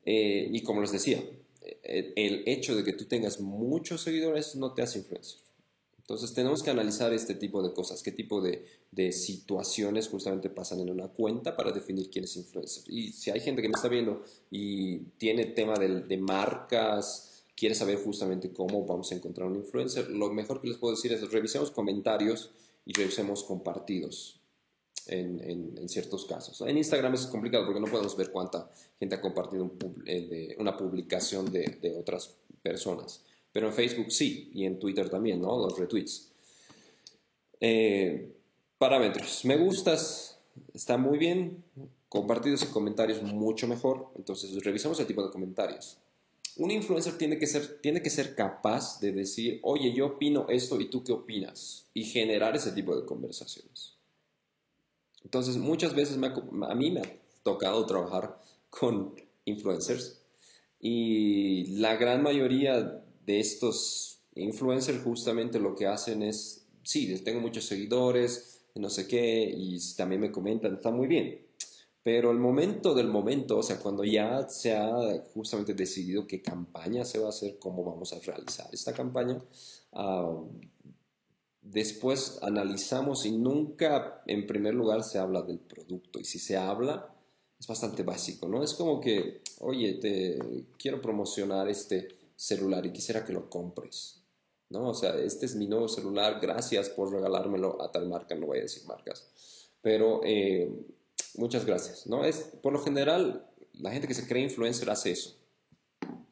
Eh, 0.06 0.50
y 0.52 0.64
como 0.64 0.82
les 0.82 0.92
decía, 0.92 1.24
eh, 1.62 2.14
el 2.16 2.44
hecho 2.48 2.76
de 2.76 2.84
que 2.84 2.94
tú 2.94 3.06
tengas 3.06 3.40
muchos 3.40 4.02
seguidores 4.02 4.56
no 4.56 4.74
te 4.74 4.82
hace 4.82 5.00
influencer. 5.00 5.42
Entonces 6.00 6.34
tenemos 6.34 6.64
que 6.64 6.72
analizar 6.72 7.14
este 7.14 7.36
tipo 7.36 7.62
de 7.62 7.72
cosas, 7.72 8.02
qué 8.02 8.12
tipo 8.12 8.42
de, 8.42 8.66
de, 8.90 9.12
situaciones 9.12 10.08
justamente 10.08 10.50
pasan 10.50 10.80
en 10.80 10.90
una 10.90 11.08
cuenta 11.10 11.56
para 11.56 11.72
definir 11.72 12.10
quién 12.10 12.26
es 12.26 12.36
influencer. 12.36 12.84
Y 12.88 13.12
si 13.12 13.30
hay 13.30 13.40
gente 13.40 13.62
que 13.62 13.70
me 13.70 13.76
está 13.76 13.90
viendo 13.90 14.24
y 14.50 14.98
tiene 15.20 15.46
tema 15.46 15.76
de, 15.76 16.02
de 16.02 16.18
marcas, 16.18 17.44
quiere 17.56 17.76
saber 17.76 17.98
justamente 17.98 18.52
cómo 18.52 18.84
vamos 18.88 19.12
a 19.12 19.16
encontrar 19.16 19.48
un 19.48 19.58
influencer, 19.58 20.10
lo 20.10 20.34
mejor 20.34 20.60
que 20.60 20.70
les 20.70 20.78
puedo 20.78 20.96
decir 20.96 21.14
es 21.14 21.30
revisemos 21.30 21.70
comentarios 21.70 22.50
y 22.90 22.94
revisemos 22.94 23.44
compartidos 23.44 24.42
en, 25.06 25.88
ciertos 25.88 26.26
casos. 26.26 26.60
En 26.62 26.76
Instagram 26.76 27.14
es 27.14 27.28
complicado 27.28 27.64
porque 27.66 27.80
no 27.80 27.86
podemos 27.86 28.18
ver 28.18 28.32
cuánta 28.32 28.68
gente 28.98 29.14
ha 29.14 29.22
compartido 29.22 29.72
eh, 30.08 30.56
una 30.58 30.76
publicación 30.76 31.52
de, 31.52 31.78
de, 31.80 31.96
otras 31.96 32.36
personas. 32.64 33.24
Pero 33.52 33.68
en 33.68 33.74
Facebook 33.74 34.12
sí, 34.12 34.50
y 34.56 34.66
en 34.66 34.80
Twitter 34.80 35.08
también, 35.08 35.40
¿no? 35.40 35.56
Los 35.60 35.78
retweets. 35.78 36.32
Eh, 37.60 38.32
parámetros. 38.80 39.46
Me 39.46 39.56
gustas, 39.56 40.40
está 40.74 40.98
muy 40.98 41.20
bien. 41.20 41.64
Compartidos 42.08 42.64
y 42.64 42.68
comentarios 42.68 43.22
mucho 43.22 43.68
mejor. 43.68 44.08
Entonces 44.16 44.64
revisamos 44.64 45.00
el 45.00 45.06
tipo 45.06 45.24
de 45.24 45.30
comentarios. 45.30 46.00
Un 46.58 46.72
influencer 46.72 47.18
tiene 47.18 47.38
que, 47.38 47.48
ser, 47.48 47.80
tiene 47.82 48.02
que 48.02 48.10
ser 48.10 48.36
capaz 48.36 49.00
de 49.00 49.12
decir, 49.12 49.60
oye, 49.64 49.94
yo 49.94 50.08
opino 50.08 50.48
esto 50.50 50.80
y 50.82 50.90
tú 50.90 51.04
qué 51.04 51.12
opinas. 51.12 51.86
Y 51.94 52.04
generar 52.04 52.56
ese 52.56 52.72
tipo 52.72 52.96
de 52.96 53.06
conversaciones. 53.06 53.96
Entonces, 55.24 55.58
muchas 55.58 55.96
veces 55.96 56.18
a 56.18 56.76
mí 56.76 56.92
me 56.92 57.02
ha 57.02 57.20
tocado 57.44 57.86
trabajar 57.86 58.42
con 58.70 59.16
influencers 59.46 60.20
y 60.80 61.78
la 61.78 61.98
gran 61.98 62.24
mayoría 62.24 63.04
de 63.26 63.40
estos 63.40 64.22
influencers 64.36 65.04
justamente 65.04 65.60
lo 65.60 65.76
que 65.76 65.88
hacen 65.88 66.24
es, 66.24 66.66
sí, 66.84 67.14
tengo 67.20 67.42
muchos 67.42 67.66
seguidores, 67.66 68.62
no 68.76 68.90
sé 68.90 69.08
qué, 69.08 69.54
y 69.56 69.78
también 69.98 70.22
me 70.22 70.32
comentan, 70.32 70.76
está 70.76 70.92
muy 70.92 71.08
bien. 71.08 71.46
Pero 72.12 72.32
el 72.32 72.40
momento 72.40 72.96
del 72.96 73.08
momento, 73.08 73.60
o 73.60 73.62
sea, 73.62 73.78
cuando 73.78 74.04
ya 74.04 74.50
se 74.50 74.76
ha 74.76 75.24
justamente 75.32 75.76
decidido 75.76 76.26
qué 76.26 76.42
campaña 76.42 77.06
se 77.06 77.20
va 77.20 77.28
a 77.28 77.30
hacer, 77.30 77.60
cómo 77.60 77.84
vamos 77.84 78.14
a 78.14 78.20
realizar 78.20 78.68
esta 78.74 78.94
campaña, 78.94 79.40
uh, 79.92 80.48
después 81.62 82.40
analizamos 82.42 83.28
y 83.28 83.32
nunca 83.38 84.24
en 84.26 84.48
primer 84.48 84.74
lugar 84.74 85.04
se 85.04 85.20
habla 85.20 85.44
del 85.44 85.60
producto. 85.60 86.20
Y 86.20 86.26
si 86.26 86.40
se 86.40 86.58
habla, 86.58 87.14
es 87.60 87.68
bastante 87.68 88.02
básico, 88.02 88.48
¿no? 88.48 88.64
Es 88.64 88.74
como 88.74 89.00
que, 89.00 89.44
oye, 89.60 89.94
te 90.02 90.66
quiero 90.80 91.00
promocionar 91.04 91.70
este 91.70 92.08
celular 92.36 92.88
y 92.88 92.92
quisiera 92.92 93.24
que 93.24 93.34
lo 93.34 93.52
compres, 93.52 94.24
¿no? 94.70 94.90
O 94.90 94.94
sea, 94.96 95.16
este 95.16 95.46
es 95.46 95.56
mi 95.56 95.68
nuevo 95.68 95.88
celular, 95.88 96.40
gracias 96.42 96.90
por 96.90 97.12
regalármelo 97.12 97.80
a 97.84 97.92
tal 97.92 98.10
marca, 98.10 98.34
no 98.34 98.48
voy 98.48 98.58
a 98.58 98.62
decir 98.64 98.88
marcas, 98.88 99.70
pero 99.84 100.22
eh, 100.24 100.74
muchas 101.36 101.66
gracias, 101.66 102.08
¿no? 102.08 102.24
Es, 102.24 102.38
por 102.62 102.74
lo 102.74 102.82
general, 102.82 103.50
la 103.74 103.92
gente 103.92 104.08
que 104.08 104.14
se 104.14 104.28
cree 104.28 104.44
influencer 104.44 104.90
hace 104.90 105.12
eso 105.12 105.38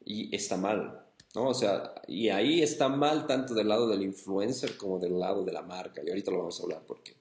y 0.03 0.35
está 0.35 0.57
mal, 0.57 1.05
¿no? 1.35 1.49
O 1.49 1.53
sea, 1.53 1.95
y 2.07 2.29
ahí 2.29 2.61
está 2.61 2.89
mal 2.89 3.27
tanto 3.27 3.53
del 3.53 3.67
lado 3.67 3.87
del 3.87 4.03
influencer 4.03 4.77
como 4.77 4.99
del 4.99 5.19
lado 5.19 5.43
de 5.43 5.51
la 5.51 5.61
marca. 5.61 6.01
Y 6.05 6.09
ahorita 6.09 6.31
lo 6.31 6.39
vamos 6.39 6.59
a 6.59 6.63
hablar 6.63 6.83
porque 6.87 7.15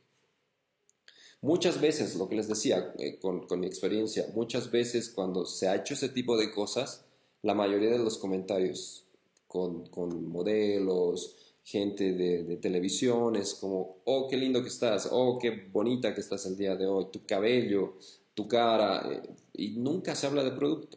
muchas 1.40 1.80
veces, 1.80 2.16
lo 2.16 2.28
que 2.28 2.36
les 2.36 2.48
decía 2.48 2.92
eh, 2.98 3.18
con, 3.18 3.46
con, 3.46 3.60
mi 3.60 3.66
experiencia, 3.66 4.26
muchas 4.34 4.70
veces 4.70 5.10
cuando 5.10 5.46
se 5.46 5.68
ha 5.68 5.76
hecho 5.76 5.94
ese 5.94 6.08
tipo 6.08 6.36
de 6.36 6.52
cosas, 6.52 7.04
la 7.42 7.54
mayoría 7.54 7.90
de 7.90 7.98
los 7.98 8.18
comentarios 8.18 9.06
con, 9.46 9.86
con 9.86 10.28
modelos, 10.28 11.36
gente 11.66 12.12
de, 12.12 12.57
televisión 12.59 13.35
es 13.35 13.55
como, 13.55 13.96
oh, 14.05 14.29
qué 14.29 14.37
lindo 14.37 14.62
que 14.62 14.68
estás, 14.68 15.09
oh, 15.11 15.37
qué 15.37 15.66
bonita 15.72 16.14
que 16.14 16.20
estás 16.20 16.46
el 16.46 16.57
día 16.57 16.76
de 16.76 16.87
hoy, 16.87 17.07
tu 17.11 17.26
cabello, 17.26 17.96
tu 18.35 18.46
cara, 18.46 19.12
eh, 19.12 19.35
y 19.52 19.70
nunca 19.70 20.14
se 20.14 20.29
habla 20.29 20.44
de 20.44 20.52
producto. 20.52 20.96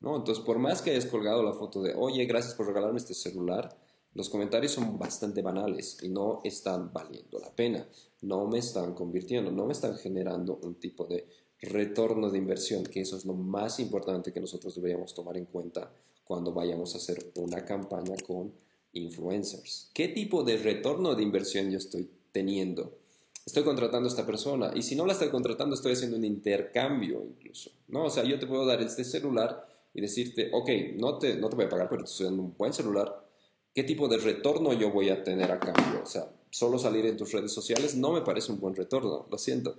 ¿no? 0.00 0.16
Entonces, 0.16 0.44
por 0.44 0.58
más 0.58 0.82
que 0.82 0.90
hayas 0.90 1.06
colgado 1.06 1.42
la 1.42 1.54
foto 1.54 1.80
de, 1.80 1.94
oye, 1.94 2.26
gracias 2.26 2.54
por 2.54 2.66
regalarme 2.66 2.98
este 2.98 3.14
celular, 3.14 3.74
los 4.12 4.28
comentarios 4.28 4.72
son 4.72 4.98
bastante 4.98 5.40
banales 5.40 5.96
y 6.02 6.10
no 6.10 6.42
están 6.44 6.92
valiendo 6.92 7.38
la 7.38 7.50
pena, 7.56 7.88
no 8.20 8.46
me 8.46 8.58
están 8.58 8.92
convirtiendo, 8.92 9.50
no 9.50 9.64
me 9.64 9.72
están 9.72 9.96
generando 9.96 10.60
un 10.62 10.74
tipo 10.74 11.06
de 11.06 11.26
retorno 11.62 12.28
de 12.28 12.36
inversión, 12.36 12.84
que 12.84 13.00
eso 13.00 13.16
es 13.16 13.24
lo 13.24 13.32
más 13.32 13.80
importante 13.80 14.34
que 14.34 14.40
nosotros 14.40 14.74
deberíamos 14.74 15.14
tomar 15.14 15.38
en 15.38 15.46
cuenta 15.46 15.90
cuando 16.24 16.52
vayamos 16.52 16.94
a 16.94 16.98
hacer 16.98 17.32
una 17.36 17.64
campaña 17.64 18.16
con 18.26 18.52
influencers. 18.92 19.90
¿Qué 19.92 20.08
tipo 20.08 20.42
de 20.42 20.56
retorno 20.56 21.14
de 21.14 21.22
inversión 21.22 21.70
yo 21.70 21.78
estoy 21.78 22.10
teniendo? 22.32 22.98
Estoy 23.46 23.64
contratando 23.64 24.08
a 24.08 24.10
esta 24.10 24.26
persona 24.26 24.72
y 24.74 24.82
si 24.82 24.94
no 24.94 25.06
la 25.06 25.12
estoy 25.12 25.30
contratando 25.30 25.74
estoy 25.74 25.92
haciendo 25.92 26.16
un 26.16 26.24
intercambio 26.24 27.24
incluso, 27.24 27.70
¿no? 27.88 28.04
O 28.04 28.10
sea, 28.10 28.24
yo 28.24 28.38
te 28.38 28.46
puedo 28.46 28.66
dar 28.66 28.80
este 28.82 29.04
celular 29.04 29.66
y 29.94 30.00
decirte, 30.00 30.50
ok, 30.52 30.68
no 30.96 31.18
te, 31.18 31.36
no 31.36 31.48
te 31.48 31.56
voy 31.56 31.64
a 31.64 31.68
pagar, 31.68 31.88
pero 31.88 32.04
te 32.04 32.10
estoy 32.10 32.26
dando 32.26 32.42
un 32.42 32.54
buen 32.56 32.72
celular, 32.72 33.26
¿qué 33.74 33.82
tipo 33.82 34.08
de 34.08 34.18
retorno 34.18 34.72
yo 34.72 34.90
voy 34.90 35.08
a 35.08 35.24
tener 35.24 35.50
a 35.50 35.58
cambio? 35.58 36.02
O 36.02 36.06
sea, 36.06 36.30
solo 36.50 36.78
salir 36.78 37.06
en 37.06 37.16
tus 37.16 37.32
redes 37.32 37.52
sociales 37.52 37.96
no 37.96 38.12
me 38.12 38.22
parece 38.22 38.52
un 38.52 38.60
buen 38.60 38.74
retorno, 38.74 39.26
lo 39.30 39.38
siento. 39.38 39.76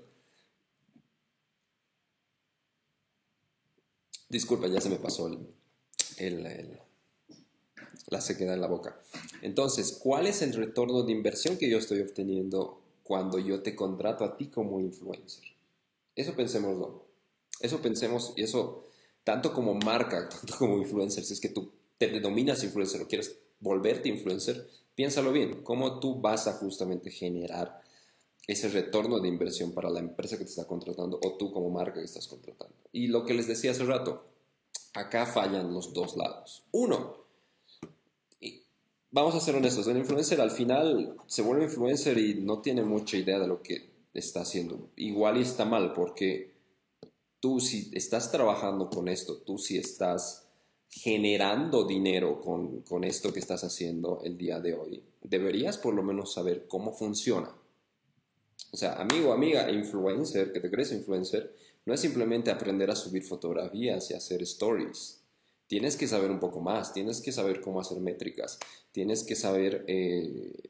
Disculpa, 4.30 4.68
ya 4.68 4.80
se 4.80 4.90
me 4.90 4.96
pasó 4.96 5.28
el, 5.28 6.46
el, 6.46 6.80
la 8.08 8.22
sequedad 8.22 8.54
en 8.54 8.62
la 8.62 8.68
boca. 8.68 9.00
Entonces, 9.42 10.00
¿cuál 10.02 10.28
es 10.28 10.42
el 10.42 10.54
retorno 10.54 11.04
de 11.04 11.12
inversión 11.12 11.58
que 11.58 11.70
yo 11.70 11.78
estoy 11.78 12.02
obteniendo 12.02 12.82
cuando 13.04 13.40
yo 13.40 13.62
te 13.62 13.76
contrato 13.76 14.24
a 14.24 14.38
ti 14.38 14.48
como 14.48 14.80
influencer? 14.80 15.44
Eso 16.16 16.36
pensemoslo. 16.36 17.06
Eso 17.60 17.82
pensemos 17.82 18.34
y 18.36 18.44
eso 18.44 18.84
tanto 19.24 19.54
como 19.54 19.74
marca, 19.76 20.30
tanto 20.30 20.58
como 20.58 20.78
influencer, 20.78 21.24
si 21.24 21.34
es 21.34 21.40
que 21.40 21.50
tú 21.50 21.72
te 21.98 22.08
denominas 22.08 22.64
influencer 22.64 23.02
o 23.02 23.08
quieres 23.08 23.38
volverte 23.60 24.10
influencer, 24.10 24.68
piénsalo 24.96 25.32
bien, 25.32 25.62
cómo 25.64 26.00
tú 26.00 26.20
vas 26.20 26.48
a 26.48 26.54
justamente 26.54 27.12
generar 27.12 27.82
ese 28.48 28.70
retorno 28.70 29.20
de 29.20 29.28
inversión 29.28 29.72
para 29.72 29.90
la 29.90 30.00
empresa 30.00 30.38
que 30.38 30.44
te 30.44 30.50
está 30.50 30.66
contratando 30.66 31.20
o 31.24 31.38
tú 31.38 31.52
como 31.52 31.70
marca 31.70 32.00
que 32.00 32.06
estás 32.06 32.28
contratando. 32.28 32.76
Y 32.92 33.08
lo 33.08 33.24
que 33.24 33.34
les 33.34 33.48
decía 33.48 33.72
hace 33.72 33.86
rato, 33.86 34.26
acá 34.94 35.26
fallan 35.26 35.74
los 35.74 35.94
dos 35.94 36.18
lados. 36.18 36.64
Uno, 36.72 37.21
vamos 39.12 39.36
a 39.36 39.40
ser 39.40 39.56
honestos, 39.56 39.88
el 39.88 39.98
influencer 39.98 40.42
al 40.42 40.52
final 40.52 41.16
se 41.28 41.42
vuelve 41.42 41.66
influencer 41.66 42.18
y 42.18 42.36
no 42.36 42.62
tiene 42.62 42.84
mucha 42.84 43.18
idea 43.18 43.40
de 43.40 43.48
lo 43.48 43.62
que 43.62 43.90
está 44.14 44.42
haciendo. 44.42 44.90
Igual 44.96 45.38
y 45.38 45.42
está 45.42 45.66
mal 45.66 45.94
porque 45.94 46.52
tú 47.40 47.60
si 47.60 47.92
estás 47.94 48.32
trabajando 48.32 48.90
con 48.90 49.08
esto, 49.08 49.38
tú 49.38 49.58
si 49.58 49.78
estás 49.78 50.48
generando 50.90 51.86
dinero 51.86 52.42
con, 52.42 52.82
con, 52.82 53.04
esto 53.04 53.32
que 53.32 53.40
estás 53.40 53.64
haciendo 53.64 54.22
el 54.24 54.38
día 54.38 54.60
de 54.60 54.74
hoy, 54.74 55.04
deberías 55.22 55.78
por 55.78 55.94
lo 55.94 56.04
menos 56.04 56.34
saber 56.34 56.68
cómo 56.68 56.94
funciona. 56.94 57.56
O 58.74 58.78
sea, 58.78 58.96
amigo, 58.96 59.34
amiga, 59.34 59.70
influencer, 59.72 60.52
que 60.52 60.60
te 60.60 60.70
crees 60.70 60.92
influencer, 60.92 61.56
no 61.86 61.94
es 61.94 62.00
simplemente 62.00 62.52
aprender 62.52 62.92
a 62.92 62.96
subir 62.96 63.24
fotografías 63.24 64.12
y 64.12 64.14
hacer 64.14 64.42
stories. 64.44 65.21
Tienes 65.72 65.96
que 65.96 66.06
saber 66.06 66.32
un 66.32 66.42
poco 66.42 66.60
más, 66.60 66.92
tienes 66.92 67.22
que 67.22 67.32
saber 67.32 67.62
cómo 67.62 67.80
hacer 67.80 68.02
métricas, 68.02 68.60
tienes 68.92 69.24
que 69.24 69.38
saber 69.38 69.86
eh, 69.88 70.70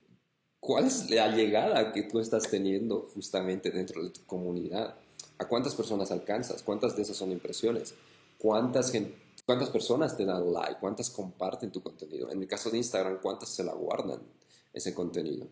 cuál 0.60 0.86
es 0.86 1.10
la 1.10 1.36
llegada 1.36 1.92
que 1.92 2.04
tú 2.04 2.20
estás 2.20 2.44
teniendo 2.52 3.10
justamente 3.12 3.72
dentro 3.72 4.04
de 4.04 4.12
tu 4.12 4.24
comunidad 4.28 4.94
¿A 5.42 5.48
cuántas 5.48 5.74
personas 5.74 6.12
alcanzas? 6.12 6.62
¿Cuántas 6.62 6.96
de 6.96 7.02
esas 7.02 7.18
son 7.18 7.32
impresiones? 7.32 7.96
¿Cuántas, 8.38 8.94
¿Cuántas 9.44 9.72
personas 9.72 10.16
te 10.16 10.24
dan 10.24 10.54
like? 10.54 10.80
¿Cuántas 10.80 11.10
comparten 11.10 11.72
tu 11.72 11.82
contenido? 11.82 12.30
En 12.30 12.44
el 12.44 12.48
caso 12.48 12.70
de 12.70 12.78
Instagram, 12.78 13.18
¿cuántas 13.24 13.50
se 13.50 13.64
la 13.64 13.74
guardan 13.74 14.20
ese 14.72 14.94
contenido? 14.94 15.48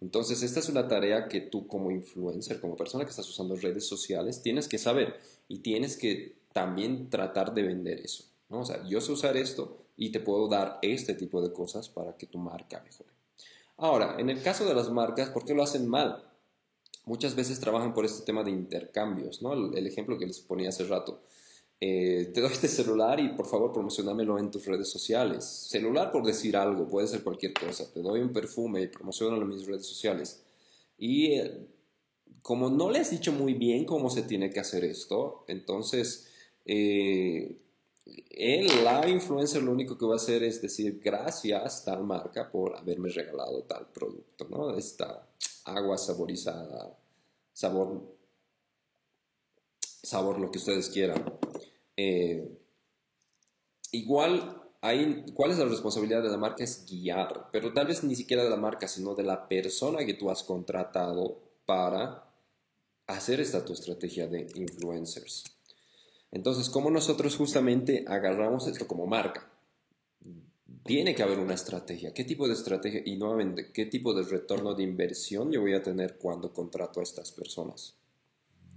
Entonces, 0.00 0.42
esta 0.42 0.60
es 0.60 0.70
una 0.70 0.88
tarea 0.88 1.28
que 1.28 1.42
tú 1.42 1.66
como 1.66 1.90
influencer, 1.90 2.58
como 2.58 2.74
persona 2.74 3.04
que 3.04 3.10
estás 3.10 3.28
usando 3.28 3.54
redes 3.54 3.86
sociales, 3.86 4.40
tienes 4.40 4.66
que 4.66 4.78
saber 4.78 5.20
y 5.46 5.58
tienes 5.58 5.98
que 5.98 6.38
también 6.54 7.10
tratar 7.10 7.52
de 7.52 7.64
vender 7.64 8.00
eso. 8.00 8.24
¿No? 8.48 8.60
O 8.60 8.64
sea, 8.64 8.84
yo 8.86 9.00
sé 9.00 9.12
usar 9.12 9.36
esto 9.36 9.86
y 9.96 10.10
te 10.10 10.20
puedo 10.20 10.48
dar 10.48 10.78
este 10.82 11.14
tipo 11.14 11.40
de 11.40 11.52
cosas 11.52 11.88
para 11.88 12.16
que 12.16 12.26
tu 12.26 12.38
marca 12.38 12.80
mejore. 12.80 13.10
Ahora, 13.76 14.16
en 14.18 14.30
el 14.30 14.42
caso 14.42 14.66
de 14.66 14.74
las 14.74 14.90
marcas, 14.90 15.30
¿por 15.30 15.44
qué 15.44 15.54
lo 15.54 15.62
hacen 15.62 15.88
mal? 15.88 16.28
muchas 17.08 17.34
veces 17.34 17.58
trabajan 17.58 17.94
por 17.94 18.04
este 18.04 18.24
tema 18.24 18.44
de 18.44 18.50
intercambios, 18.50 19.42
¿no? 19.42 19.54
El, 19.54 19.86
ejemplo 19.86 20.18
que 20.18 20.26
les 20.26 20.40
ponía 20.40 20.68
hace 20.68 20.84
rato. 20.84 21.22
eh, 21.80 22.30
te 22.34 22.40
doy 22.40 22.52
este 22.52 22.68
celular 22.68 23.20
y 23.20 23.28
por 23.30 23.46
favor 23.46 23.72
promocionámelo 23.72 24.38
en 24.38 24.50
tus 24.50 24.66
redes 24.66 24.90
sociales. 24.90 25.44
Celular 25.44 26.10
por 26.12 26.24
decir 26.24 26.56
algo, 26.56 26.86
puede 26.88 27.06
ser 27.08 27.22
cualquier 27.22 27.54
cosa. 27.54 27.90
Te 27.92 28.02
doy 28.02 28.20
un 28.20 28.32
perfume 28.32 28.82
y 28.82 28.88
promocionalo 28.88 29.42
en 29.42 29.48
mis 29.48 29.66
redes 29.66 29.86
sociales. 29.86 30.42
Y 30.98 31.34
eh, 31.34 31.66
como 32.42 32.68
no 32.68 32.90
le 32.90 32.98
has 32.98 33.10
dicho 33.10 33.32
muy 33.32 33.54
bien 33.54 33.84
cómo 33.84 34.10
se 34.10 34.22
tiene 34.22 34.50
que 34.50 34.60
hacer 34.60 34.84
esto, 34.84 35.44
entonces 35.48 36.28
eh, 36.66 37.58
él, 38.30 38.84
la 38.84 39.08
influencer, 39.08 39.62
lo 39.62 39.72
único 39.72 39.98
que 39.98 40.06
va 40.06 40.14
a 40.14 40.16
hacer 40.16 40.42
es 40.42 40.62
decir 40.62 41.00
gracias 41.02 41.84
tal 41.84 42.04
marca 42.04 42.50
por 42.50 42.76
haberme 42.76 43.08
regalado 43.10 43.62
tal 43.64 43.88
producto, 43.88 44.46
¿no? 44.48 44.76
Esta 44.76 45.26
agua 45.64 45.98
saborizada, 45.98 46.96
sabor, 47.52 48.16
sabor 49.80 50.40
lo 50.40 50.50
que 50.50 50.58
ustedes 50.58 50.88
quieran. 50.88 51.38
Eh, 51.96 52.56
igual, 53.92 54.62
hay, 54.80 55.24
¿cuál 55.34 55.50
es 55.50 55.58
la 55.58 55.64
responsabilidad 55.64 56.22
de 56.22 56.30
la 56.30 56.36
marca? 56.36 56.62
Es 56.62 56.86
guiar, 56.88 57.48
pero 57.52 57.72
tal 57.72 57.86
vez 57.86 58.04
ni 58.04 58.14
siquiera 58.14 58.44
de 58.44 58.50
la 58.50 58.56
marca, 58.56 58.86
sino 58.88 59.14
de 59.14 59.24
la 59.24 59.48
persona 59.48 60.04
que 60.04 60.14
tú 60.14 60.30
has 60.30 60.44
contratado 60.44 61.38
para 61.66 62.24
hacer 63.06 63.40
esta 63.40 63.64
tu 63.64 63.72
estrategia 63.72 64.28
de 64.28 64.46
influencers. 64.54 65.44
Entonces, 66.30 66.68
¿cómo 66.68 66.90
nosotros 66.90 67.36
justamente 67.36 68.04
agarramos 68.06 68.66
esto 68.66 68.86
como 68.86 69.06
marca? 69.06 69.50
Tiene 70.84 71.14
que 71.14 71.22
haber 71.22 71.38
una 71.38 71.54
estrategia. 71.54 72.12
¿Qué 72.12 72.24
tipo 72.24 72.46
de 72.46 72.54
estrategia? 72.54 73.02
Y 73.04 73.16
nuevamente, 73.16 73.72
¿qué 73.72 73.86
tipo 73.86 74.14
de 74.14 74.22
retorno 74.22 74.74
de 74.74 74.82
inversión 74.82 75.50
yo 75.50 75.60
voy 75.60 75.74
a 75.74 75.82
tener 75.82 76.18
cuando 76.18 76.52
contrato 76.52 77.00
a 77.00 77.02
estas 77.02 77.32
personas? 77.32 77.96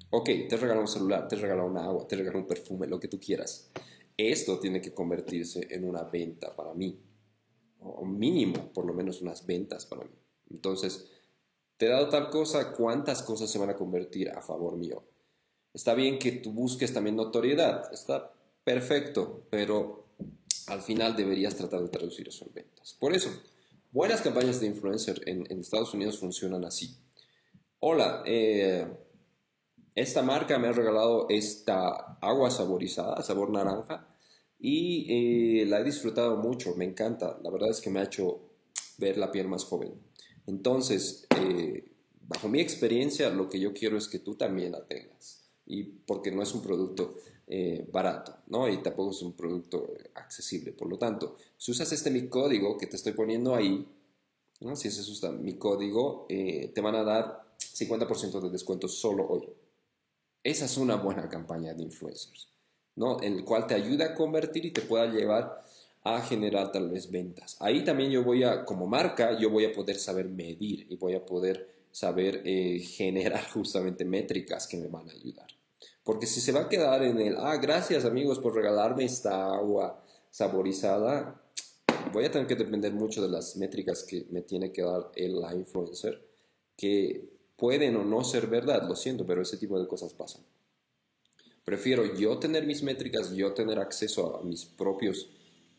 Ok, 0.10 0.30
te 0.50 0.58
regalo 0.58 0.82
un 0.82 0.88
celular, 0.88 1.28
te 1.28 1.38
regalo 1.38 1.66
un 1.66 1.78
agua, 1.78 2.06
te 2.08 2.18
regalo 2.18 2.40
un 2.40 2.48
perfume, 2.48 2.88
lo 2.88 3.00
que 3.00 3.08
tú 3.08 3.20
quieras. 3.20 3.72
Esto 4.18 4.60
tiene 4.60 4.82
que 4.82 4.94
convertirse 4.94 5.68
en 5.70 5.86
una 5.88 6.04
venta 6.04 6.56
para 6.56 6.74
mí. 6.74 7.00
O 7.80 8.06
mínimo, 8.06 8.72
por 8.74 8.86
lo 8.86 8.94
menos 8.94 9.22
unas 9.22 9.46
ventas 9.46 9.86
para 9.86 10.04
mí. 10.04 10.12
Entonces, 10.50 11.10
te 11.78 11.86
he 11.86 11.90
dado 11.90 12.10
tal 12.10 12.30
cosa, 12.30 12.74
¿cuántas 12.74 13.24
cosas 13.24 13.50
se 13.50 13.58
van 13.58 13.70
a 13.70 13.76
convertir 13.76 14.30
a 14.30 14.42
favor 14.42 14.78
mío? 14.78 15.04
Está 15.73 15.93
bien 15.93 16.19
que 16.19 16.34
tú 16.34 16.51
busques 16.51 16.93
también 16.93 17.15
notoriedad, 17.15 17.91
está 17.93 18.34
perfecto, 18.63 19.45
pero 19.49 20.05
al 20.67 20.81
final 20.81 21.15
deberías 21.15 21.55
tratar 21.55 21.81
de 21.81 21.89
traducir 21.89 22.27
eso 22.27 22.45
en 22.45 22.53
ventas. 22.53 22.95
Por 22.99 23.13
eso, 23.13 23.29
buenas 23.91 24.21
campañas 24.21 24.60
de 24.60 24.67
influencer 24.67 25.21
en, 25.25 25.45
Estados 25.60 25.93
Unidos 25.93 26.19
funcionan 26.19 26.65
así. 26.65 26.97
Hola, 27.79 28.23
eh, 28.25 28.86
esta 29.95 30.21
marca 30.21 30.60
me 30.60 30.67
ha 30.67 30.73
regalado 30.73 31.27
esta 31.29 32.17
agua 32.21 32.51
saborizada, 32.51 33.21
sabor 33.23 33.49
naranja, 33.49 34.07
y 34.60 35.62
eh, 35.62 35.65
la 35.65 35.79
he 35.79 35.84
disfrutado 35.84 36.38
mucho, 36.38 36.75
me 36.75 36.86
encanta. 36.86 37.39
La 37.41 37.49
verdad 37.49 37.69
es 37.69 37.81
que 37.81 37.89
me 37.89 37.99
ha 37.99 38.03
hecho 38.03 38.41
ver 38.97 39.17
la 39.17 39.31
piel 39.31 39.47
más 39.47 39.63
joven. 39.63 39.93
Entonces, 40.45 41.27
eh, 41.38 41.91
bajo 42.21 42.47
mi 42.47 42.60
experiencia, 42.60 43.29
lo 43.29 43.49
que 43.49 43.60
yo 43.60 43.73
quiero 43.73 43.97
es 43.97 44.07
que 44.07 44.19
tú 44.19 44.36
también 44.36 44.73
la 44.73 44.86
tengas. 44.86 45.40
Y 45.65 45.84
porque 45.84 46.32
no 46.32 46.41
es 46.41 46.54
un 46.54 46.62
producto 46.62 47.15
eh, 47.47 47.88
barato, 47.91 48.38
¿no? 48.47 48.67
Y 48.67 48.82
tampoco 48.82 49.12
es 49.12 49.21
un 49.21 49.34
producto 49.34 49.93
accesible. 50.15 50.71
Por 50.74 50.89
lo 50.89 50.97
tanto, 50.97 51.38
si 51.58 51.71
usas 51.71 51.91
este 51.91 52.12
mi 52.12 52.28
código 52.28 52.78
que 52.78 52.88
te 52.88 52.95
estoy 52.95 53.13
poniendo 53.13 53.56
ahí, 53.56 53.88
¿no? 54.60 54.76
si 54.76 54.88
ese 54.89 55.02
es 55.02 55.24
mi 55.39 55.56
código, 55.56 56.28
te 56.28 56.82
van 56.82 56.95
a 56.95 57.04
dar 57.04 57.52
50% 57.60 58.41
de 58.41 58.50
descuento 58.50 58.88
solo 58.88 59.28
hoy. 59.28 59.50
Esa 60.43 60.65
es 60.65 60.78
una 60.78 60.95
buena 60.95 61.30
campaña 61.30 61.74
de 61.74 61.84
influencers, 61.84 62.50
¿no? 62.95 63.21
En 63.21 63.34
el 63.34 63.45
cual 63.45 63.67
te 63.67 63.76
ayuda 63.76 64.06
a 64.06 64.15
convertir 64.15 64.65
y 64.65 64.71
te 64.71 64.82
pueda 64.82 65.06
llevar 65.06 65.63
a 66.04 66.21
generar 66.21 66.71
tal 66.71 66.89
vez 66.89 67.12
ventas. 67.12 67.58
Ahí 67.60 67.84
también 67.84 68.10
yo 68.10 68.24
voy 68.24 68.43
a, 68.43 68.65
como 68.65 68.88
marca, 68.88 69.38
yo 69.38 69.52
voy 69.52 69.65
a 69.65 69.71
poder 69.71 69.97
saber 69.97 70.28
medir 70.30 70.88
y 70.89 70.95
voy 70.95 71.13
a 71.13 71.24
poder 71.24 71.70
saber 71.91 72.41
eh, 72.45 72.80
generar 72.80 73.49
justamente 73.54 74.06
métricas 74.06 74.67
que 74.67 74.77
me 74.77 74.88
van 74.88 75.10
a 75.10 75.13
ayudar. 75.13 75.47
Porque 76.04 76.25
si 76.25 76.41
se 76.41 76.51
va 76.51 76.62
a 76.62 76.69
quedar 76.69 77.04
en 77.04 77.19
el, 77.19 77.36
ah, 77.38 77.58
gracias 77.58 78.06
amigos 78.06 78.39
por 78.39 78.56
regalarme 78.56 79.06
esta 79.06 79.54
agua 79.54 80.04
saborizada, 80.30 81.41
voy 82.12 82.25
a 82.25 82.32
tener 82.32 82.47
que 82.47 82.56
depender 82.56 82.91
mucho 82.93 83.21
de 83.21 83.30
las 83.30 83.56
métricas 83.58 84.04
que 84.04 84.25
me 84.32 84.41
tiene 84.41 84.71
que 84.71 84.82
dar 84.82 85.12
el 85.15 85.41
influencer, 85.56 86.27
que 86.75 87.30
pueden 87.56 87.95
o 87.95 88.04
no 88.04 88.23
ser 88.23 88.47
verdad, 88.47 88.88
lo 88.88 88.95
siento, 88.95 89.25
pero 89.25 89.43
ese 89.43 89.58
tipo 89.58 89.80
de 89.80 89.88
cosas 89.88 90.13
pasan. 90.13 90.43
Prefiero 91.63 92.15
yo 92.15 92.39
tener 92.39 92.65
mis 92.65 92.82
métricas, 92.82 93.32
yo 93.36 93.54
tener 93.54 93.77
acceso 93.77 94.38
a 94.38 94.43
mis 94.43 94.65
propios 94.65 95.30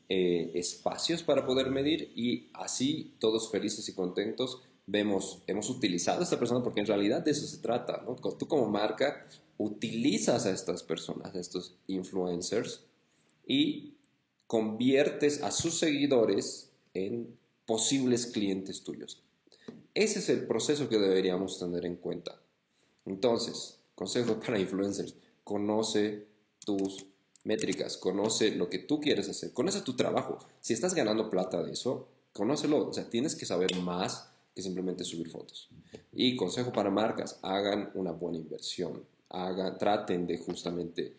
eh, 0.09 0.53
espacios 0.55 1.23
para 1.23 1.45
poder 1.45 1.71
medir 1.71 2.13
y 2.15 2.51
así 2.55 3.17
todos 3.19 3.51
felices 3.51 3.89
y 3.89 3.95
contentos 3.95 4.63
vemos, 4.87 5.43
hemos 5.47 5.71
utilizado 5.71 6.21
a 6.21 6.25
esta 6.25 6.39
persona 6.39 6.63
porque 6.63 6.81
en 6.81 6.87
realidad 6.87 7.23
de 7.23 7.31
eso 7.31 7.47
se 7.47 7.59
trata, 7.59 8.03
¿no? 8.05 8.17
Tú 8.17 8.47
como 8.47 8.69
marca 8.69 9.27
utilizas 9.59 10.47
a 10.47 10.51
estas 10.51 10.83
personas, 10.83 11.35
a 11.35 11.41
estos 11.41 11.77
influencers 11.87 12.85
y 13.47 13.95
conviertes 14.47 15.43
a 15.43 15.51
sus 15.51 15.79
seguidores 15.79 16.71
en 16.95 17.37
posibles 17.67 18.27
clientes 18.27 18.83
tuyos. 18.83 19.23
Ese 19.95 20.19
es 20.19 20.29
el 20.29 20.47
proceso 20.47 20.89
que 20.89 20.99
deberíamos 20.99 21.59
tener 21.59 21.85
en 21.85 21.97
cuenta. 21.97 22.41
Entonces, 23.05 23.79
consejo 23.95 24.41
para 24.41 24.59
influencers, 24.59 25.15
conoce 25.45 26.27
tus 26.65 27.07
métricas, 27.45 27.97
conoce 27.97 28.53
lo 28.53 28.69
que 28.69 28.79
tú 28.79 29.01
quieres 29.01 29.29
hacer, 29.29 29.53
conoce 29.53 29.81
tu 29.83 29.95
trabajo. 29.95 30.39
Si 30.61 30.73
estás 30.73 30.95
ganando 30.95 31.31
plata 31.31 31.63
de 31.63 31.73
eso, 31.73 32.09
conócelo. 32.33 32.89
O 32.89 32.93
sea, 32.93 33.09
tienes 33.11 33.35
que 33.35 33.47
saber 33.47 33.77
más 33.77 34.32
que 34.55 34.63
simplemente 34.63 35.05
subir 35.05 35.31
fotos. 35.31 35.69
Y 36.13 36.37
consejo 36.37 36.73
para 36.73 36.91
marcas, 36.91 37.39
hagan 37.43 37.91
una 37.95 38.13
buena 38.13 38.39
inversión, 38.39 39.05
hagan, 39.31 39.79
traten 39.79 40.27
de 40.27 40.39
justamente 40.39 41.17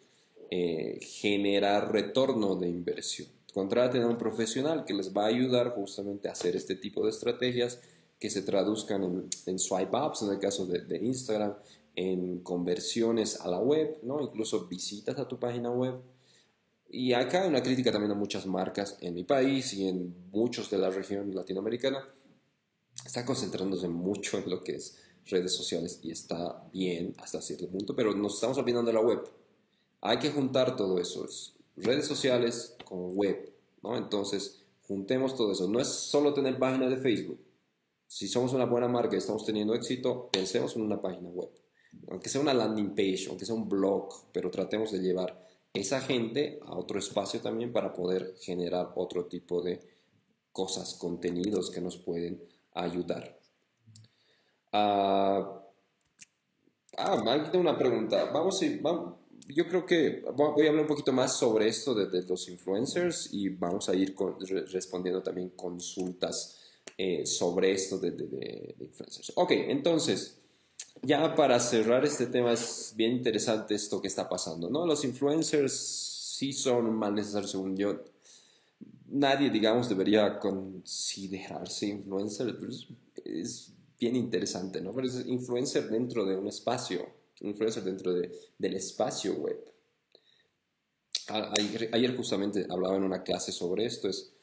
eh, 0.52 1.00
generar 1.02 1.92
retorno 1.92 2.56
de 2.56 2.70
inversión. 2.70 3.28
Contraten 3.54 4.04
a 4.04 4.08
un 4.08 4.18
profesional 4.18 4.86
que 4.86 4.94
les 4.94 5.16
va 5.16 5.26
a 5.26 5.28
ayudar 5.28 5.70
justamente 5.76 6.28
a 6.28 6.32
hacer 6.32 6.56
este 6.56 6.76
tipo 6.76 7.04
de 7.04 7.12
estrategias 7.12 7.80
que 8.20 8.30
se 8.30 8.42
traduzcan 8.42 9.30
en, 9.46 9.60
swipe 9.60 9.98
ups, 9.98 10.22
en 10.22 10.32
el 10.32 10.40
caso 10.40 10.66
de, 10.66 10.98
Instagram, 10.98 11.56
en 11.96 12.40
conversiones 12.40 13.42
a 13.42 13.50
la 13.50 13.60
web, 13.60 14.00
¿no? 14.04 14.22
incluso 14.22 14.68
visitas 14.68 15.20
a 15.20 15.28
tu 15.28 15.40
página 15.40 15.70
web. 15.72 15.96
Y 16.90 17.14
acá 17.14 17.42
hay 17.42 17.50
una 17.50 17.62
crítica 17.62 17.92
también 17.92 18.12
a 18.12 18.16
muchas 18.16 18.46
marcas 18.46 18.98
en 19.02 19.16
mi 19.16 19.24
país 19.24 19.74
y 19.74 19.88
en 19.88 20.16
muchos 20.32 20.70
de 20.70 20.78
la 20.78 20.90
región 20.90 21.34
latinoamericana. 21.36 22.08
Está 23.06 23.26
concentrándose 23.26 23.88
mucho 23.88 24.38
en 24.38 24.50
lo 24.50 24.64
que 24.64 24.76
es 24.76 24.98
redes 25.26 25.56
sociales 25.56 26.00
y 26.04 26.12
está 26.12 26.64
bien 26.74 27.14
hasta 27.18 27.42
cierto 27.42 27.70
punto, 27.70 27.96
pero 27.96 28.14
nos 28.14 28.36
estamos 28.36 28.58
olvidando 28.58 28.92
de 28.92 28.94
la 28.94 29.02
web. 29.02 29.24
Hay 30.02 30.20
que 30.20 30.32
juntar 30.32 30.76
todo 30.76 31.00
eso, 31.00 31.26
redes 31.78 32.08
sociales 32.08 32.76
con 32.86 33.16
web, 33.16 33.54
¿no? 33.82 33.98
Entonces, 33.98 34.64
juntemos 34.82 35.36
todo 35.36 35.54
eso. 35.54 35.68
No 35.70 35.80
es 35.80 35.88
solo 35.88 36.34
tener 36.34 36.60
página 36.60 36.90
de 36.90 36.98
Facebook, 36.98 37.40
si 38.14 38.28
somos 38.28 38.54
una 38.54 38.66
buena 38.66 38.88
marca 38.88 39.16
y 39.16 39.18
estamos 39.18 39.44
teniendo 39.44 39.74
éxito, 39.74 40.30
pensemos 40.32 40.76
en 40.76 40.84
una 40.84 41.02
página 41.02 41.30
web. 41.30 41.50
Aunque 42.12 42.30
sea 42.30 42.42
una 42.42 42.54
landing 42.54 42.94
page, 42.94 43.26
aunque 43.28 43.44
sea 43.44 43.56
un 43.56 43.68
blog, 43.68 44.08
pero 44.32 44.52
tratemos 44.52 44.92
de 44.92 45.00
llevar 45.00 45.48
esa 45.74 46.00
gente 46.00 46.60
a 46.64 46.78
otro 46.78 47.00
espacio 47.00 47.42
también 47.42 47.74
para 47.74 47.92
poder 47.92 48.36
generar 48.40 48.92
otro 48.98 49.26
tipo 49.26 49.64
de 49.64 49.82
cosas, 50.52 50.94
contenidos 50.94 51.72
que 51.72 51.82
nos 51.82 51.98
pueden 51.98 52.40
ayudar. 52.74 53.40
Ah, 54.72 55.62
ah 56.98 57.50
tengo 57.52 57.60
una 57.60 57.78
pregunta. 57.78 58.32
Vamos, 58.32 58.62
a, 58.62 58.66
vamos 58.82 59.24
yo 59.48 59.68
creo 59.68 59.86
que 59.86 60.24
voy 60.36 60.66
a 60.66 60.70
hablar 60.70 60.84
un 60.84 60.88
poquito 60.88 61.12
más 61.12 61.38
sobre 61.38 61.68
esto 61.68 61.94
de, 61.94 62.24
los 62.24 62.48
influencers 62.50 63.30
y 63.34 63.50
vamos 63.50 63.90
a 63.90 63.96
ir 63.96 64.16
respondiendo 64.72 65.22
también 65.22 65.50
consultas 65.50 66.60
eh, 66.98 67.26
sobre 67.26 67.72
esto 67.72 67.98
de, 67.98 68.12
de, 68.12 68.76
influencers. 68.80 69.34
Ok, 69.36 69.52
entonces, 69.52 70.40
ya 71.02 71.36
para 71.36 71.60
cerrar 71.60 72.06
este 72.06 72.28
tema 72.28 72.54
es 72.54 72.94
bien 72.96 73.12
interesante 73.12 73.76
esto 73.76 74.02
que 74.02 74.08
está 74.08 74.30
pasando, 74.30 74.70
¿no? 74.70 74.86
Los 74.86 75.04
influencers 75.04 75.74
sí 75.74 76.54
son 76.54 76.94
mal 76.94 77.14
necesarios 77.14 77.52
según 77.52 77.76
yo. 77.76 78.02
Nadie, 79.14 79.52
digamos, 79.52 79.90
debería 79.90 80.40
considerarse 80.40 81.86
influencer, 81.86 82.58
es 83.24 83.72
bien 84.00 84.16
interesante, 84.16 84.82
¿no? 84.82 84.92
Pero 84.92 85.08
es 85.08 85.24
influencer 85.28 85.88
dentro 85.88 86.26
de 86.26 86.36
un 86.36 86.48
espacio, 86.48 87.08
influencer 87.42 87.84
dentro 87.84 88.12
de, 88.12 88.32
del 88.58 88.74
espacio 88.74 89.36
web. 89.36 89.64
Ayer, 91.28 91.90
ayer 91.94 92.18
justamente 92.18 92.66
hablaba 92.68 92.98
en 92.98 93.04
una 93.04 93.22
clase 93.22 93.52
sobre 93.52 93.86
esto, 93.86 94.10
es 94.10 94.34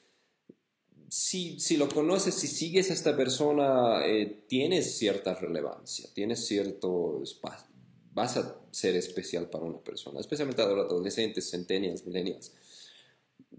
si, 1.09 1.59
si, 1.59 1.77
lo 1.77 1.89
conoces, 1.89 2.35
si 2.37 2.47
sigues 2.47 2.91
a 2.91 2.95
esta 2.95 3.17
persona, 3.17 4.07
eh, 4.07 4.45
tienes 4.47 4.97
cierta 4.97 5.35
relevancia, 5.35 6.09
tienes 6.15 6.47
cierto 6.47 7.21
espacio, 7.25 7.67
vas 8.13 8.37
a 8.37 8.57
ser 8.71 8.95
especial 8.95 9.51
para 9.51 9.65
una 9.65 9.81
persona, 9.81 10.21
especialmente 10.21 10.63
adolescentes, 10.63 11.51
centennials, 11.51 12.07
millennials. 12.07 12.53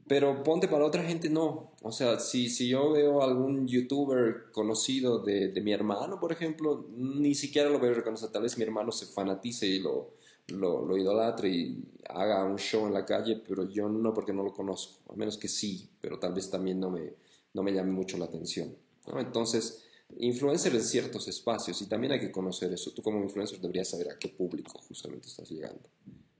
Pero 0.07 0.43
ponte 0.43 0.67
para 0.67 0.85
otra 0.85 1.03
gente, 1.03 1.29
no. 1.29 1.71
O 1.81 1.91
sea, 1.91 2.19
si, 2.19 2.49
si 2.49 2.69
yo 2.69 2.91
veo 2.91 3.21
algún 3.21 3.67
youtuber 3.67 4.51
conocido 4.51 5.19
de, 5.19 5.49
de 5.49 5.61
mi 5.61 5.73
hermano, 5.73 6.19
por 6.19 6.31
ejemplo, 6.31 6.85
ni 6.95 7.35
siquiera 7.35 7.69
lo 7.69 7.79
voy 7.79 7.89
a 7.89 7.93
reconocer. 7.93 8.29
Tal 8.29 8.43
vez 8.43 8.57
mi 8.57 8.63
hermano 8.63 8.91
se 8.91 9.05
fanatice 9.05 9.67
y 9.67 9.79
lo, 9.79 10.11
lo, 10.47 10.85
lo 10.85 10.97
idolatre 10.97 11.49
y 11.49 11.83
haga 12.09 12.43
un 12.43 12.57
show 12.57 12.87
en 12.87 12.93
la 12.93 13.05
calle, 13.05 13.41
pero 13.47 13.69
yo 13.69 13.89
no 13.89 14.13
porque 14.13 14.33
no 14.33 14.43
lo 14.43 14.53
conozco. 14.53 15.13
A 15.13 15.15
menos 15.15 15.37
que 15.37 15.47
sí, 15.47 15.89
pero 15.99 16.19
tal 16.19 16.33
vez 16.33 16.49
también 16.49 16.79
no 16.79 16.89
me, 16.89 17.13
no 17.53 17.63
me 17.63 17.73
llame 17.73 17.91
mucho 17.91 18.17
la 18.17 18.25
atención. 18.25 18.75
¿no? 19.07 19.19
Entonces, 19.19 19.83
influencer 20.17 20.73
en 20.75 20.83
ciertos 20.83 21.27
espacios 21.27 21.81
y 21.81 21.87
también 21.87 22.13
hay 22.13 22.19
que 22.19 22.31
conocer 22.31 22.71
eso. 22.73 22.91
Tú 22.91 23.01
como 23.01 23.21
influencer 23.21 23.59
deberías 23.59 23.89
saber 23.89 24.09
a 24.09 24.19
qué 24.19 24.29
público 24.29 24.79
justamente 24.87 25.27
estás 25.27 25.49
llegando. 25.49 25.89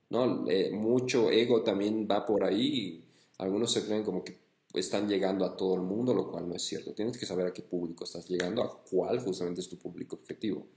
¿no? 0.09 0.49
Eh, 0.49 0.71
mucho 0.71 1.31
ego 1.31 1.63
también 1.63 2.07
va 2.09 2.25
por 2.25 2.43
ahí 2.43 2.67
y 2.67 3.03
algunos 3.41 3.71
se 3.71 3.83
creen 3.83 4.03
como 4.03 4.23
que 4.23 4.37
están 4.73 5.09
llegando 5.09 5.45
a 5.45 5.57
todo 5.57 5.75
el 5.75 5.81
mundo, 5.81 6.13
lo 6.13 6.29
cual 6.29 6.47
no 6.47 6.55
es 6.55 6.61
cierto. 6.61 6.93
Tienes 6.93 7.17
que 7.17 7.25
saber 7.25 7.47
a 7.47 7.53
qué 7.53 7.63
público 7.63 8.03
estás 8.03 8.29
llegando, 8.29 8.61
a 8.63 8.83
cuál 8.83 9.19
justamente 9.19 9.61
es 9.61 9.67
tu 9.67 9.77
público 9.77 10.15
objetivo. 10.15 10.67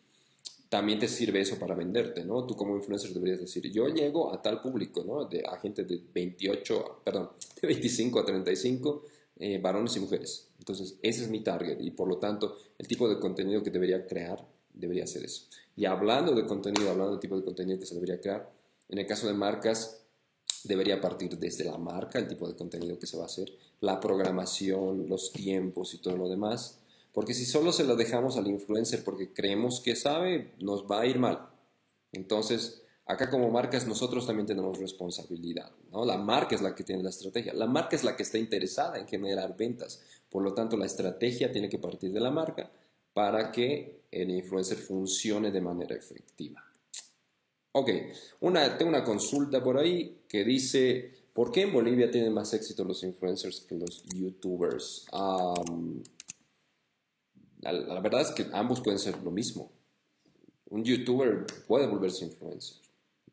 También 0.70 0.98
te 0.98 1.06
sirve 1.06 1.40
eso 1.40 1.58
para 1.58 1.74
venderte, 1.74 2.24
¿no? 2.24 2.46
Tú 2.46 2.56
como 2.56 2.74
influencer 2.74 3.12
deberías 3.12 3.38
decir, 3.38 3.70
yo 3.70 3.88
llego 3.88 4.32
a 4.32 4.40
tal 4.40 4.62
público, 4.62 5.04
¿no? 5.04 5.26
De, 5.26 5.44
a 5.46 5.58
gente 5.60 5.84
de 5.84 6.02
28, 6.12 7.02
perdón, 7.04 7.30
de 7.60 7.68
25 7.68 8.18
a 8.18 8.24
35, 8.24 9.04
eh, 9.36 9.58
varones 9.58 9.94
y 9.96 10.00
mujeres. 10.00 10.48
Entonces, 10.58 10.96
ese 11.02 11.24
es 11.24 11.28
mi 11.28 11.44
target 11.44 11.78
y 11.80 11.90
por 11.90 12.08
lo 12.08 12.16
tanto, 12.16 12.56
el 12.78 12.88
tipo 12.88 13.08
de 13.08 13.20
contenido 13.20 13.62
que 13.62 13.70
debería 13.70 14.06
crear 14.06 14.44
debería 14.72 15.06
ser 15.06 15.24
eso. 15.24 15.48
Y 15.76 15.84
hablando 15.84 16.34
de 16.34 16.46
contenido, 16.46 16.90
hablando 16.90 17.12
del 17.12 17.20
tipo 17.20 17.36
de 17.36 17.44
contenido 17.44 17.78
que 17.78 17.86
se 17.86 17.94
debería 17.94 18.20
crear, 18.20 18.50
en 18.88 18.98
el 18.98 19.06
caso 19.06 19.26
de 19.26 19.34
marcas, 19.34 20.03
debería 20.64 21.00
partir 21.00 21.38
desde 21.38 21.64
la 21.64 21.78
marca, 21.78 22.18
el 22.18 22.28
tipo 22.28 22.48
de 22.48 22.56
contenido 22.56 22.98
que 22.98 23.06
se 23.06 23.16
va 23.16 23.24
a 23.24 23.26
hacer, 23.26 23.52
la 23.80 24.00
programación, 24.00 25.08
los 25.08 25.32
tiempos 25.32 25.94
y 25.94 25.98
todo 25.98 26.16
lo 26.16 26.28
demás. 26.28 26.80
Porque 27.12 27.34
si 27.34 27.44
solo 27.44 27.72
se 27.72 27.84
lo 27.84 27.96
dejamos 27.96 28.36
al 28.36 28.48
influencer 28.48 29.04
porque 29.04 29.32
creemos 29.32 29.80
que 29.80 29.94
sabe, 29.94 30.52
nos 30.58 30.84
va 30.84 31.02
a 31.02 31.06
ir 31.06 31.18
mal. 31.18 31.48
Entonces, 32.12 32.82
acá 33.06 33.30
como 33.30 33.50
marcas 33.50 33.86
nosotros 33.86 34.26
también 34.26 34.46
tenemos 34.46 34.78
responsabilidad. 34.78 35.70
¿no? 35.92 36.04
La 36.04 36.16
marca 36.16 36.54
es 36.54 36.62
la 36.62 36.74
que 36.74 36.82
tiene 36.82 37.02
la 37.02 37.10
estrategia. 37.10 37.54
La 37.54 37.66
marca 37.66 37.94
es 37.94 38.02
la 38.02 38.16
que 38.16 38.22
está 38.24 38.38
interesada 38.38 38.98
en 38.98 39.06
generar 39.06 39.56
ventas. 39.56 40.02
Por 40.28 40.42
lo 40.42 40.54
tanto, 40.54 40.76
la 40.76 40.86
estrategia 40.86 41.52
tiene 41.52 41.68
que 41.68 41.78
partir 41.78 42.12
de 42.12 42.20
la 42.20 42.30
marca 42.30 42.70
para 43.12 43.52
que 43.52 44.02
el 44.10 44.30
influencer 44.30 44.78
funcione 44.78 45.52
de 45.52 45.60
manera 45.60 45.94
efectiva. 45.94 46.64
Ok, 47.76 47.90
una, 48.40 48.78
tengo 48.78 48.88
una 48.88 49.02
consulta 49.02 49.60
por 49.60 49.78
ahí 49.78 50.22
que 50.28 50.44
dice, 50.44 51.12
¿por 51.32 51.50
qué 51.50 51.62
en 51.62 51.72
Bolivia 51.72 52.08
tienen 52.08 52.32
más 52.32 52.54
éxito 52.54 52.84
los 52.84 53.02
influencers 53.02 53.62
que 53.62 53.74
los 53.74 54.04
youtubers? 54.14 55.06
La, 57.62 57.98
verdad 58.00 58.20
es 58.20 58.30
que 58.30 58.46
ambos 58.52 58.80
pueden 58.80 59.00
ser 59.00 59.20
lo 59.24 59.32
mismo. 59.32 59.72
Un 60.70 60.84
youtuber 60.84 61.46
puede 61.66 61.88
volverse 61.88 62.24
influencer. 62.24 62.76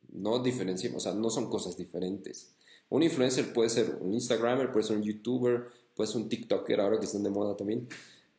No 0.09 0.39
diferenciemos, 0.39 1.05
o 1.05 1.09
sea, 1.11 1.13
no 1.13 1.29
son 1.29 1.47
cosas 1.47 1.77
diferentes. 1.77 2.55
Un 2.89 3.03
influencer 3.03 3.53
puede 3.53 3.69
ser 3.69 3.99
un 4.01 4.11
Instagramer, 4.11 4.71
puede 4.71 4.87
ser 4.87 4.97
un 4.97 5.03
youtuber, 5.03 5.67
puede 5.95 6.07
ser 6.11 6.19
un 6.19 6.29
TikToker, 6.29 6.81
ahora 6.81 6.99
que 6.99 7.05
están 7.05 7.21
de 7.21 7.29
moda 7.29 7.55
también. 7.55 7.87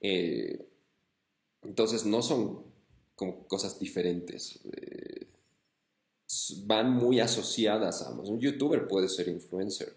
Eh, 0.00 0.66
entonces, 1.62 2.04
no 2.04 2.22
son 2.22 2.64
cosas 3.46 3.78
diferentes. 3.78 4.58
Eh, 4.64 5.21
van 6.66 6.92
muy 6.92 7.20
asociadas 7.20 8.02
a 8.02 8.08
ambos. 8.08 8.28
Un 8.28 8.40
youtuber 8.40 8.86
puede 8.86 9.08
ser 9.08 9.28
influencer. 9.28 9.94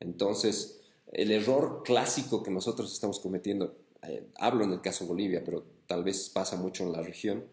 Entonces, 0.00 0.80
el 1.12 1.30
error 1.30 1.82
clásico 1.84 2.42
que 2.42 2.50
nosotros 2.50 2.92
estamos 2.92 3.20
cometiendo, 3.20 3.76
eh, 4.02 4.26
hablo 4.36 4.64
en 4.64 4.72
el 4.72 4.80
caso 4.80 5.04
de 5.04 5.08
Bolivia, 5.08 5.42
pero 5.44 5.64
tal 5.86 6.04
vez 6.04 6.28
pasa 6.28 6.56
mucho 6.56 6.84
en 6.84 6.92
la 6.92 7.02
región, 7.02 7.44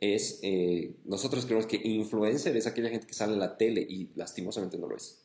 es 0.00 0.38
eh, 0.42 0.94
nosotros 1.04 1.44
creemos 1.44 1.66
que 1.66 1.80
influencer 1.82 2.56
es 2.56 2.66
aquella 2.66 2.88
gente 2.88 3.06
que 3.06 3.14
sale 3.14 3.32
en 3.32 3.40
la 3.40 3.56
tele 3.56 3.80
y 3.80 4.10
lastimosamente 4.14 4.78
no 4.78 4.86
lo 4.86 4.96
es. 4.96 5.24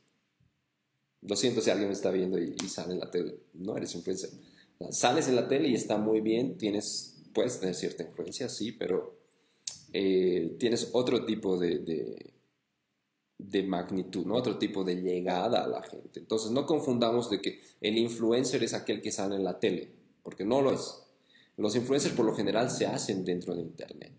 Lo 1.21 1.35
siento 1.35 1.61
si 1.61 1.69
alguien 1.69 1.89
me 1.89 1.93
está 1.93 2.11
viendo 2.11 2.37
y, 2.37 2.55
y 2.61 2.67
sale 2.67 2.93
en 2.93 2.99
la 2.99 3.11
tele, 3.11 3.37
no 3.53 3.77
eres 3.77 3.93
influencer. 3.95 4.31
Sales 4.89 5.27
en 5.27 5.35
la 5.35 5.47
tele 5.47 5.69
y 5.69 5.75
está 5.75 5.97
muy 5.97 6.19
bien, 6.21 6.57
tienes, 6.57 7.23
puedes 7.33 7.59
tener 7.59 7.75
cierta 7.75 8.03
influencia, 8.03 8.49
sí, 8.49 8.71
pero 8.73 9.23
eh, 9.93 10.55
tienes 10.57 10.89
otro 10.93 11.23
tipo 11.23 11.57
de, 11.57 11.77
de, 11.77 12.32
de, 13.37 13.63
magnitud, 13.63 14.25
¿no? 14.25 14.35
otro 14.35 14.57
tipo 14.57 14.83
de 14.83 14.95
llegada 14.95 15.63
a 15.63 15.67
la 15.67 15.81
gente. 15.83 16.19
Entonces 16.19 16.51
no 16.51 16.65
confundamos 16.65 17.29
de 17.29 17.41
que 17.41 17.61
el 17.81 17.97
influencer 17.97 18.63
es 18.63 18.73
aquel 18.73 19.01
que 19.01 19.11
sale 19.11 19.35
en 19.35 19.43
la 19.43 19.59
tele, 19.59 19.91
porque 20.23 20.45
no 20.45 20.61
lo 20.61 20.71
es. 20.71 20.99
Los 21.57 21.75
influencers 21.75 22.15
por 22.15 22.25
lo 22.25 22.35
general 22.35 22.69
se 22.71 22.85
hacen 22.85 23.23
dentro 23.23 23.55
de 23.55 23.61
Internet. 23.61 24.13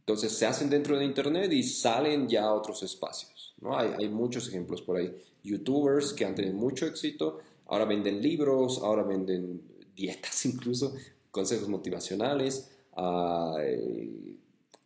Entonces 0.00 0.32
se 0.32 0.46
hacen 0.46 0.70
dentro 0.70 0.98
de 0.98 1.04
Internet 1.04 1.52
y 1.52 1.62
salen 1.62 2.28
ya 2.28 2.44
a 2.44 2.54
otros 2.54 2.82
espacios. 2.82 3.54
¿no? 3.60 3.78
Hay, 3.78 3.90
hay 3.98 4.08
muchos 4.08 4.48
ejemplos 4.48 4.82
por 4.82 4.96
ahí. 4.96 5.14
Youtubers 5.42 6.12
que 6.12 6.24
han 6.24 6.34
tenido 6.34 6.54
mucho 6.54 6.86
éxito, 6.86 7.38
ahora 7.66 7.84
venden 7.84 8.20
libros, 8.20 8.80
ahora 8.82 9.02
venden 9.02 9.62
dietas 9.94 10.44
incluso, 10.46 10.94
consejos 11.30 11.68
motivacionales. 11.68 12.70
Uh, 12.96 13.56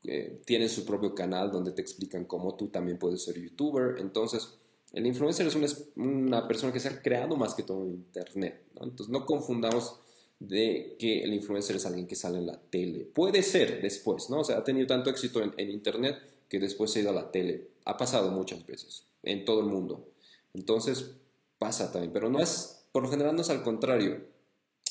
eh, 0.06 0.42
tienen 0.44 0.68
su 0.68 0.84
propio 0.84 1.14
canal 1.14 1.50
donde 1.50 1.72
te 1.72 1.80
explican 1.80 2.26
cómo 2.26 2.54
tú 2.56 2.68
también 2.68 2.98
puedes 2.98 3.22
ser 3.22 3.40
youtuber. 3.40 3.96
Entonces, 3.98 4.54
el 4.92 5.06
influencer 5.06 5.46
es 5.46 5.56
una, 5.96 6.46
persona 6.46 6.72
que 6.72 6.80
se 6.80 6.88
ha 6.88 7.00
creado 7.00 7.36
más 7.36 7.54
que 7.54 7.62
todo 7.62 7.84
en 7.84 7.94
internet. 7.94 8.64
¿no? 8.74 8.84
Entonces, 8.84 9.08
no 9.08 9.24
confundamos 9.24 9.96
de 10.38 10.96
que 10.98 11.22
el 11.22 11.32
influencer 11.32 11.76
es 11.76 11.86
alguien 11.86 12.06
que 12.06 12.16
sale 12.16 12.38
en 12.38 12.46
la 12.46 12.60
tele. 12.60 13.06
Puede 13.06 13.42
ser 13.42 13.80
después, 13.80 14.28
¿no? 14.28 14.40
O 14.40 14.44
sea, 14.44 14.58
ha 14.58 14.64
tenido 14.64 14.86
tanto 14.86 15.08
éxito 15.08 15.42
en, 15.42 15.70
internet 15.70 16.16
que 16.48 16.58
después 16.58 16.90
se 16.90 16.98
ha 16.98 17.02
ido 17.02 17.10
a 17.10 17.14
la 17.14 17.30
tele. 17.30 17.68
Ha 17.86 17.96
pasado 17.96 18.30
muchas 18.30 18.66
veces 18.66 19.04
en 19.22 19.44
todo 19.44 19.60
el 19.60 19.66
mundo. 19.66 20.06
Entonces, 20.52 21.12
pasa 21.58 21.90
también. 21.90 22.12
Pero 22.12 22.28
no 22.28 22.40
es, 22.40 22.84
por 22.92 23.02
lo 23.02 23.08
general, 23.08 23.34
no 23.34 23.40
es 23.40 23.48
al 23.48 23.62
contrario 23.62 24.20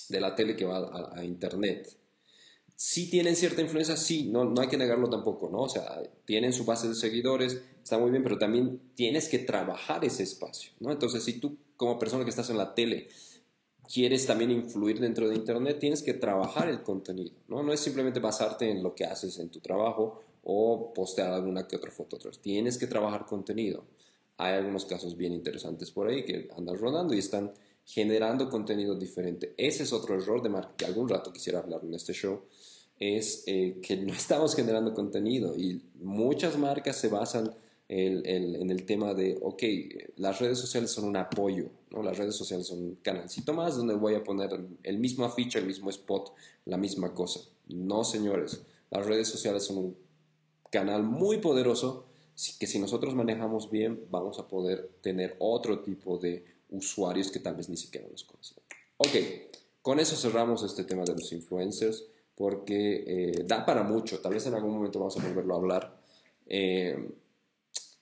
de 0.09 0.19
la 0.19 0.33
tele 0.33 0.55
que 0.55 0.65
va 0.65 1.11
a 1.15 1.23
internet 1.23 1.95
sí 2.75 3.09
tienen 3.09 3.35
cierta 3.35 3.61
influencia, 3.61 3.95
sí, 3.97 4.29
no, 4.31 4.45
no 4.45 4.61
hay 4.61 4.67
que 4.67 4.77
negarlo 4.77 5.09
tampoco, 5.09 5.49
¿no? 5.49 5.59
O 5.59 5.69
sea, 5.69 6.01
tienen 6.25 6.53
su 6.53 6.65
base 6.65 6.87
de 6.87 6.95
seguidores, 6.95 7.61
está 7.81 7.97
muy 7.97 8.11
bien, 8.11 8.23
pero 8.23 8.37
también 8.37 8.81
tienes 8.95 9.29
que 9.29 9.39
trabajar 9.39 10.03
ese 10.05 10.23
espacio, 10.23 10.71
¿no? 10.79 10.91
Entonces, 10.91 11.23
si 11.23 11.39
tú 11.39 11.57
como 11.77 11.99
persona 11.99 12.23
que 12.23 12.29
estás 12.29 12.49
en 12.49 12.57
la 12.57 12.73
tele 12.75 13.09
quieres 13.91 14.25
también 14.25 14.51
influir 14.51 14.99
dentro 14.99 15.27
de 15.27 15.35
Internet, 15.35 15.79
tienes 15.79 16.01
que 16.01 16.13
trabajar 16.13 16.69
el 16.69 16.83
contenido, 16.83 17.35
¿no? 17.47 17.63
No 17.63 17.73
es 17.73 17.79
simplemente 17.79 18.19
basarte 18.19 18.69
en 18.69 18.81
lo 18.81 18.95
que 18.95 19.05
haces 19.05 19.39
en 19.39 19.49
tu 19.49 19.59
trabajo 19.59 20.21
o 20.43 20.93
postear 20.93 21.31
alguna 21.31 21.67
que 21.67 21.75
otra 21.75 21.91
foto. 21.91 22.17
Tienes 22.41 22.77
que 22.77 22.87
trabajar 22.87 23.25
contenido. 23.25 23.85
Hay 24.37 24.53
algunos 24.53 24.85
casos 24.85 25.15
bien 25.15 25.33
interesantes 25.33 25.91
por 25.91 26.07
ahí 26.07 26.25
que 26.25 26.49
andan 26.57 26.77
rodando 26.77 27.13
y 27.13 27.19
están 27.19 27.53
generando 27.85 28.49
contenido 28.49 28.95
diferente. 28.95 29.53
Ese 29.57 29.83
es 29.83 29.93
otro 29.93 30.15
error 30.15 30.41
de 30.41 30.49
marca 30.49 30.73
que 30.77 30.85
algún 30.85 31.09
rato 31.09 31.31
quisiera 31.31 31.59
hablar 31.59 31.81
en 31.83 31.93
este 31.93 32.13
show, 32.13 32.41
es 32.99 33.43
eh, 33.47 33.79
que 33.81 33.97
no 33.97 34.13
estamos 34.13 34.55
generando 34.55 34.93
contenido 34.93 35.55
y 35.57 35.81
muchas 35.95 36.57
marcas 36.57 36.97
se 36.97 37.09
basan 37.09 37.55
en, 37.89 38.71
el 38.71 38.85
tema 38.85 39.13
de, 39.13 39.37
ok, 39.41 39.63
las 40.15 40.39
redes 40.39 40.57
sociales 40.57 40.89
son 40.89 41.05
un 41.05 41.17
apoyo, 41.17 41.69
¿no? 41.91 42.01
las 42.01 42.17
redes 42.17 42.35
sociales 42.35 42.65
son 42.65 42.79
un 42.79 42.95
canalcito 42.95 43.53
más 43.53 43.77
donde 43.77 43.93
voy 43.93 44.15
a 44.15 44.23
poner 44.23 44.49
el 44.81 44.97
mismo 44.97 45.25
afiche, 45.25 45.59
el 45.59 45.67
mismo 45.67 45.91
spot, 45.91 46.33
la 46.65 46.77
misma 46.77 47.13
cosa. 47.13 47.41
No, 47.67 48.03
señores, 48.03 48.63
las 48.89 49.05
redes 49.05 49.27
sociales 49.27 49.63
son 49.63 49.77
un 49.77 49.97
canal 50.71 51.03
muy 51.03 51.37
poderoso 51.37 52.07
que 52.59 52.65
si 52.65 52.79
nosotros 52.79 53.13
manejamos 53.13 53.69
bien 53.69 54.05
vamos 54.09 54.39
a 54.39 54.47
poder 54.47 54.89
tener 55.01 55.35
otro 55.37 55.81
tipo 55.81 56.17
de 56.17 56.45
usuarios 56.73 57.31
que 57.31 57.39
tal 57.39 57.55
vez 57.55 57.69
ni 57.69 57.77
siquiera 57.77 58.07
nos 58.09 58.23
conocen. 58.23 58.57
Ok, 58.97 59.15
con 59.81 59.99
eso 59.99 60.15
cerramos 60.15 60.63
este 60.63 60.83
tema 60.83 61.03
de 61.03 61.13
los 61.13 61.31
influencers 61.31 62.03
porque 62.35 63.03
eh, 63.05 63.43
da 63.45 63.65
para 63.65 63.83
mucho, 63.83 64.19
tal 64.19 64.33
vez 64.33 64.45
en 64.47 64.55
algún 64.55 64.73
momento 64.73 64.99
vamos 64.99 65.17
a 65.17 65.27
volverlo 65.27 65.53
a 65.53 65.57
hablar, 65.57 65.97
eh, 66.47 67.09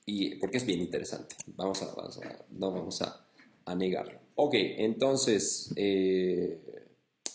y 0.06 0.36
porque 0.36 0.58
es 0.58 0.66
bien 0.66 0.80
interesante, 0.80 1.36
vamos 1.48 1.82
a, 1.82 1.94
vamos 1.94 2.18
a 2.18 2.46
no 2.50 2.72
vamos 2.72 3.02
a, 3.02 3.26
a, 3.66 3.76
negarlo. 3.76 4.20
Ok, 4.36 4.54
entonces, 4.56 5.72
eh, 5.76 6.60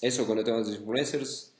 eso 0.00 0.26
con 0.26 0.38
el 0.38 0.44
tema 0.44 0.58
de 0.58 0.64
los 0.64 0.74
influencers, 0.74 1.52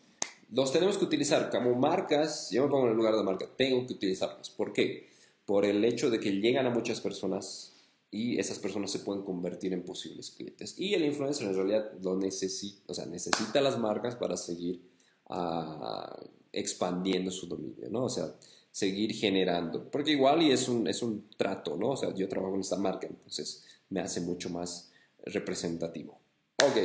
los 0.51 0.72
tenemos 0.72 0.97
que 0.97 1.05
utilizar 1.05 1.51
como 1.51 1.74
marcas, 1.74 2.51
yo 2.51 2.62
me 2.64 2.70
pongo 2.70 2.87
en 2.87 2.93
el 2.93 2.97
lugar 2.97 3.16
de 3.16 3.22
marca, 3.22 3.49
tengo 3.57 3.87
que 3.87 3.95
utilizarlos. 3.95 4.51
¿Por 4.51 4.72
qué? 4.72 5.09
Por 5.45 5.64
el 5.64 5.85
hecho 5.85 6.09
de 6.09 6.18
que 6.18 6.33
llegan 6.33 6.66
a 6.66 6.70
muchas 6.70 7.01
personas 7.01 7.76
y 8.11 8.38
esas 8.38 8.59
personas 8.59 8.90
se 8.90 9.00
pueden 9.00 9.22
convertir 9.22 9.72
en 9.72 9.84
posibles 9.84 10.30
clientes. 10.30 10.74
Y 10.78 10.94
el 10.94 11.04
influencer 11.04 11.48
en 11.48 11.54
realidad 11.54 11.92
lo 12.02 12.16
necesita, 12.16 12.82
o 12.86 12.94
sea, 12.94 13.07
necesita 13.07 13.61
las 13.61 13.78
marcas 13.78 14.16
para 14.16 14.36
seguir 14.36 14.80
uh, 15.28 16.24
expandiendo 16.52 17.30
su 17.30 17.46
dominio, 17.46 17.88
¿no? 17.90 18.04
O 18.04 18.09
sea, 18.09 18.34
seguir 18.70 19.14
generando. 19.14 19.90
Porque 19.90 20.12
igual 20.12 20.42
y 20.42 20.52
es 20.52 20.68
un, 20.68 20.86
es 20.86 21.02
un 21.02 21.28
trato, 21.36 21.76
¿no? 21.76 21.90
O 21.90 21.96
sea, 21.96 22.14
yo 22.14 22.28
trabajo 22.28 22.54
en 22.54 22.61
esta 22.61 22.76
marca, 22.76 23.07
entonces 23.07 23.64
me 23.90 24.00
hace 24.00 24.20
mucho 24.20 24.50
más 24.50 24.90
representativo. 25.24 26.18
Ok, 26.62 26.76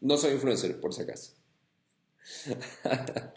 no 0.00 0.16
soy 0.16 0.32
influencer, 0.32 0.80
por 0.80 0.92
si 0.92 1.02
acaso. 1.02 1.32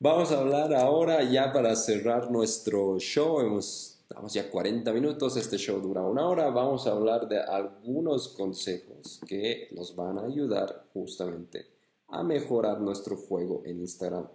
Vamos 0.00 0.32
a 0.32 0.40
hablar 0.40 0.74
ahora 0.74 1.22
ya 1.22 1.52
para 1.52 1.76
cerrar 1.76 2.30
nuestro 2.30 2.98
show. 2.98 3.40
Hemos, 3.40 3.91
estamos 4.12 4.34
ya 4.34 4.50
40 4.50 4.92
minutos, 4.92 5.38
este 5.38 5.56
show 5.56 5.80
dura 5.80 6.02
una 6.02 6.28
hora. 6.28 6.50
Vamos 6.50 6.86
a 6.86 6.90
hablar 6.90 7.26
de 7.26 7.40
algunos 7.40 8.28
consejos 8.28 9.18
que 9.26 9.68
nos 9.72 9.96
van 9.96 10.18
a 10.18 10.26
ayudar 10.26 10.84
justamente 10.92 11.66
a 12.08 12.22
mejorar 12.22 12.78
nuestro 12.82 13.16
juego 13.16 13.62
en 13.64 13.80
Instagram. 13.80 14.28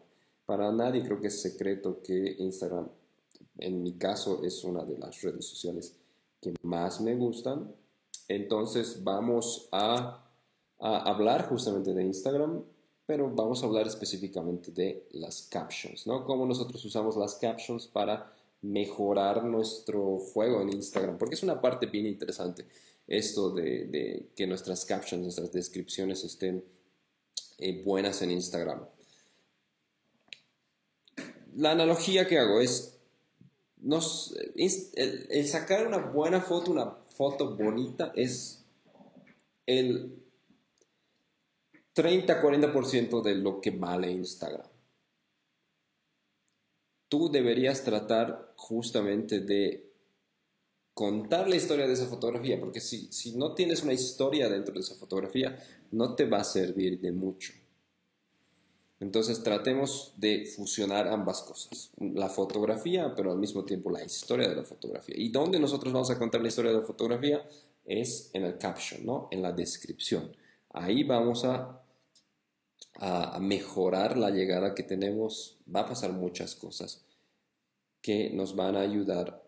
Para 0.47 0.71
nadie 0.71 1.03
creo 1.03 1.21
que 1.21 1.27
es 1.27 1.39
secreto 1.39 2.01
que 2.01 2.37
Instagram, 2.39 2.89
en 3.59 3.83
mi 3.83 3.99
caso, 3.99 4.43
es 4.43 4.63
una 4.63 4.83
de 4.83 4.97
las 4.97 5.21
redes 5.21 5.45
sociales 5.45 5.95
que 6.41 6.55
más 6.63 6.99
me 6.99 7.13
gustan. 7.13 7.71
Entonces 8.27 9.03
vamos 9.03 9.69
a, 9.71 10.25
a 10.79 10.97
hablar 11.03 11.49
justamente 11.49 11.93
de 11.93 12.03
Instagram 12.03 12.63
pero 13.05 13.33
vamos 13.33 13.63
a 13.63 13.67
hablar 13.67 13.87
específicamente 13.87 14.69
de 14.71 15.07
las 15.11 15.43
captions, 15.43 16.05
¿no? 16.05 16.25
Cómo 16.25 16.45
nosotros 16.45 16.83
usamos 16.83 17.15
las 17.15 17.35
captions 17.35 17.87
para 17.87 18.33
mejorar 18.61 19.43
nuestro 19.43 20.17
juego 20.17 20.61
en 20.61 20.73
Instagram, 20.73 21.17
porque 21.17 21.35
es 21.35 21.43
una 21.43 21.61
parte 21.61 21.85
bien 21.85 22.05
interesante 22.05 22.65
esto 23.07 23.51
de, 23.51 24.29
que 24.35 24.47
nuestras 24.47 24.85
captions, 24.85 25.23
nuestras 25.23 25.51
descripciones 25.51 26.23
estén 26.23 26.63
eh, 27.57 27.81
buenas 27.83 28.21
en 28.21 28.31
Instagram. 28.31 28.85
La 31.55 31.71
analogía 31.71 32.27
que 32.27 32.37
hago 32.37 32.59
es, 32.59 32.99
el 33.81 35.47
sacar 35.47 35.87
una 35.87 35.97
buena 35.97 36.41
foto, 36.41 36.71
una 36.71 36.91
foto 37.15 37.55
bonita, 37.55 38.11
es 38.15 38.65
el 39.65 40.21
30-40% 41.95 43.23
de 43.23 43.35
lo 43.35 43.61
que 43.61 43.71
vale 43.71 44.11
Instagram. 44.11 44.67
Tú 47.09 47.29
deberías 47.29 47.83
tratar 47.83 48.53
justamente 48.55 49.39
de 49.39 49.87
contar 50.93 51.47
la 51.47 51.55
historia 51.55 51.87
de 51.87 51.93
esa 51.93 52.07
fotografía, 52.07 52.59
porque 52.59 52.81
si, 52.81 53.11
si 53.11 53.35
no 53.35 53.53
tienes 53.53 53.83
una 53.83 53.93
historia 53.93 54.49
dentro 54.49 54.73
de 54.73 54.79
esa 54.79 54.95
fotografía, 54.95 55.57
no 55.91 56.15
te 56.15 56.25
va 56.25 56.39
a 56.39 56.43
servir 56.43 56.99
de 56.99 57.11
mucho. 57.11 57.53
Entonces 58.99 59.43
tratemos 59.43 60.13
de 60.17 60.45
fusionar 60.45 61.07
ambas 61.07 61.43
cosas, 61.43 61.91
la 61.99 62.29
fotografía, 62.29 63.13
pero 63.15 63.31
al 63.31 63.37
mismo 63.37 63.63
tiempo 63.63 63.91
la 63.91 64.03
historia 64.03 64.49
de 64.49 64.55
la 64.55 64.63
fotografía. 64.63 65.15
¿Y 65.17 65.29
dónde 65.29 65.59
nosotros 65.59 65.93
vamos 65.93 66.09
a 66.09 66.17
contar 66.17 66.41
la 66.41 66.47
historia 66.47 66.71
de 66.71 66.79
la 66.79 66.85
fotografía? 66.85 67.47
Es 67.85 68.31
en 68.33 68.43
el 68.43 68.57
caption, 68.57 69.05
¿no? 69.05 69.27
En 69.29 69.43
la 69.43 69.51
descripción. 69.51 70.35
Ahí 70.71 71.03
vamos 71.03 71.45
a 71.45 71.79
a 72.99 73.39
mejorar 73.39 74.17
la 74.17 74.31
llegada 74.31 74.73
que 74.73 74.83
tenemos, 74.83 75.59
va 75.73 75.81
a 75.81 75.87
pasar 75.87 76.13
muchas 76.13 76.55
cosas 76.55 77.05
que 78.01 78.29
nos 78.29 78.55
van 78.55 78.75
a 78.75 78.81
ayudar 78.81 79.43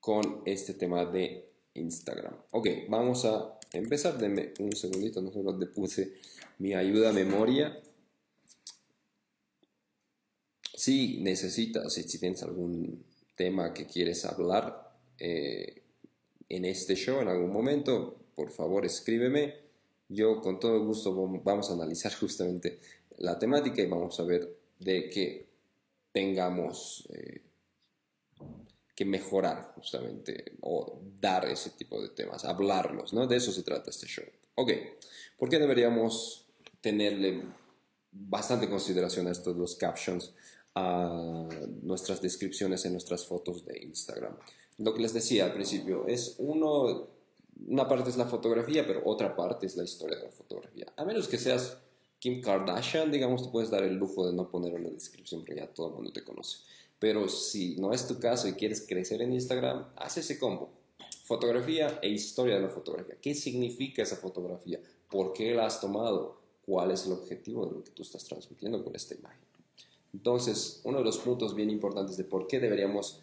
con 0.00 0.42
este 0.44 0.74
tema 0.74 1.04
de 1.04 1.50
Instagram. 1.74 2.34
Ok, 2.50 2.68
vamos 2.88 3.24
a 3.24 3.58
empezar. 3.72 4.18
Denme 4.18 4.52
un 4.58 4.74
segundito, 4.74 5.22
no 5.22 5.32
sé 5.32 5.42
dónde 5.42 5.66
puse 5.66 6.14
mi 6.58 6.74
ayuda 6.74 7.10
a 7.10 7.12
memoria. 7.12 7.80
Si 10.74 11.18
necesitas, 11.20 11.92
si 11.92 12.18
tienes 12.18 12.42
algún 12.42 13.04
tema 13.36 13.72
que 13.72 13.86
quieres 13.86 14.24
hablar 14.24 14.96
eh, 15.18 15.82
en 16.48 16.64
este 16.64 16.94
show 16.94 17.20
en 17.20 17.28
algún 17.28 17.52
momento, 17.52 18.16
por 18.34 18.50
favor 18.50 18.84
escríbeme 18.84 19.67
yo 20.08 20.40
con 20.40 20.58
todo 20.58 20.84
gusto 20.84 21.14
vamos 21.44 21.70
a 21.70 21.74
analizar 21.74 22.12
justamente 22.20 22.80
la 23.18 23.38
temática 23.38 23.82
y 23.82 23.86
vamos 23.86 24.18
a 24.20 24.24
ver 24.24 24.56
de 24.78 25.10
qué 25.10 25.48
tengamos 26.12 27.08
eh, 27.12 27.42
que 28.94 29.04
mejorar 29.04 29.72
justamente 29.74 30.56
o 30.62 31.00
dar 31.20 31.48
ese 31.48 31.70
tipo 31.70 32.00
de 32.00 32.08
temas, 32.08 32.44
hablarlos, 32.44 33.12
¿no? 33.12 33.26
De 33.26 33.36
eso 33.36 33.52
se 33.52 33.62
trata 33.62 33.90
este 33.90 34.06
show. 34.06 34.24
Ok, 34.56 34.72
¿por 35.36 35.48
qué 35.48 35.58
deberíamos 35.58 36.46
tenerle 36.80 37.44
bastante 38.10 38.68
consideración 38.68 39.28
a 39.28 39.30
estos 39.30 39.56
los 39.56 39.76
captions, 39.76 40.34
a 40.74 41.48
nuestras 41.82 42.20
descripciones 42.20 42.84
en 42.84 42.92
nuestras 42.92 43.24
fotos 43.24 43.64
de 43.64 43.78
Instagram? 43.84 44.36
Lo 44.78 44.94
que 44.94 45.02
les 45.02 45.12
decía 45.12 45.44
al 45.44 45.54
principio 45.54 46.06
es 46.06 46.34
uno 46.38 47.08
una 47.66 47.88
parte 47.88 48.10
es 48.10 48.16
la 48.16 48.26
fotografía, 48.26 48.86
pero 48.86 49.02
otra 49.04 49.34
parte 49.34 49.66
es 49.66 49.76
la 49.76 49.84
historia 49.84 50.18
de 50.18 50.24
la 50.24 50.30
fotografía. 50.30 50.86
A 50.96 51.04
menos 51.04 51.28
que 51.28 51.38
seas 51.38 51.78
Kim 52.18 52.40
Kardashian, 52.40 53.10
digamos, 53.10 53.42
te 53.44 53.48
puedes 53.50 53.70
dar 53.70 53.82
el 53.82 53.94
lujo 53.94 54.26
de 54.26 54.32
no 54.32 54.50
poner 54.50 54.74
una 54.74 54.90
descripción 54.90 55.40
porque 55.40 55.56
ya 55.56 55.66
todo 55.68 55.88
el 55.88 55.94
mundo 55.94 56.12
te 56.12 56.24
conoce. 56.24 56.58
Pero 56.98 57.28
si 57.28 57.76
no 57.76 57.92
es 57.92 58.06
tu 58.06 58.18
caso 58.18 58.48
y 58.48 58.54
quieres 58.54 58.84
crecer 58.86 59.22
en 59.22 59.32
Instagram, 59.32 59.88
haz 59.96 60.18
ese 60.18 60.38
combo. 60.38 60.70
Fotografía 61.24 61.98
e 62.02 62.08
historia 62.08 62.56
de 62.56 62.62
la 62.62 62.68
fotografía. 62.68 63.16
¿Qué 63.20 63.34
significa 63.34 64.02
esa 64.02 64.16
fotografía? 64.16 64.80
¿Por 65.08 65.32
qué 65.32 65.54
la 65.54 65.66
has 65.66 65.80
tomado? 65.80 66.38
¿Cuál 66.64 66.90
es 66.90 67.06
el 67.06 67.12
objetivo 67.12 67.66
de 67.66 67.72
lo 67.72 67.84
que 67.84 67.90
tú 67.90 68.02
estás 68.02 68.24
transmitiendo 68.24 68.82
con 68.82 68.96
esta 68.96 69.14
imagen? 69.14 69.46
Entonces, 70.12 70.80
uno 70.84 70.98
de 70.98 71.04
los 71.04 71.18
puntos 71.18 71.54
bien 71.54 71.70
importantes 71.70 72.16
de 72.16 72.24
por 72.24 72.46
qué 72.46 72.58
deberíamos 72.58 73.20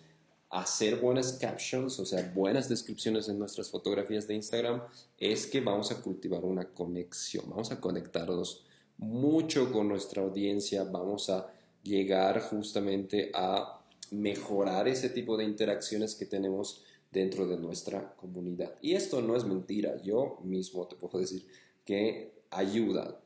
hacer 0.50 0.98
buenas 0.98 1.34
captions, 1.34 2.00
o 2.00 2.06
sea, 2.06 2.32
buenas 2.34 2.70
descripciones 2.70 3.28
en 3.30 3.40
nuestras 3.40 3.70
fotografías 3.70 4.28
de 4.28 4.36
Instagram, 4.36 4.84
es 5.18 5.48
que 5.48 5.62
vamos 5.62 5.92
a 5.92 6.02
cultivar 6.02 6.46
una 6.46 6.66
conexión, 6.66 7.50
vamos 7.50 7.72
a 7.72 7.82
conectarnos 7.82 8.66
mucho 8.98 9.72
con 9.72 9.90
nuestra 9.90 10.22
audiencia, 10.22 10.84
vamos 10.84 11.30
a 11.30 11.52
llegar 11.84 12.42
justamente 12.42 13.32
a 13.34 13.82
mejorar 14.12 14.88
ese 14.88 15.10
tipo 15.10 15.36
de 15.36 15.44
interacciones 15.44 16.16
que 16.16 16.26
tenemos 16.26 16.84
dentro 17.12 17.48
de 17.48 17.58
nuestra 17.58 18.16
comunidad. 18.16 18.76
Y 18.82 18.94
esto 18.94 19.22
no 19.22 19.36
es 19.36 19.46
mentira, 19.46 20.02
yo 20.02 20.40
mismo 20.44 20.88
te 20.88 20.96
puedo 20.96 21.20
decir 21.20 21.46
que 21.84 22.34
ayuda, 22.50 23.20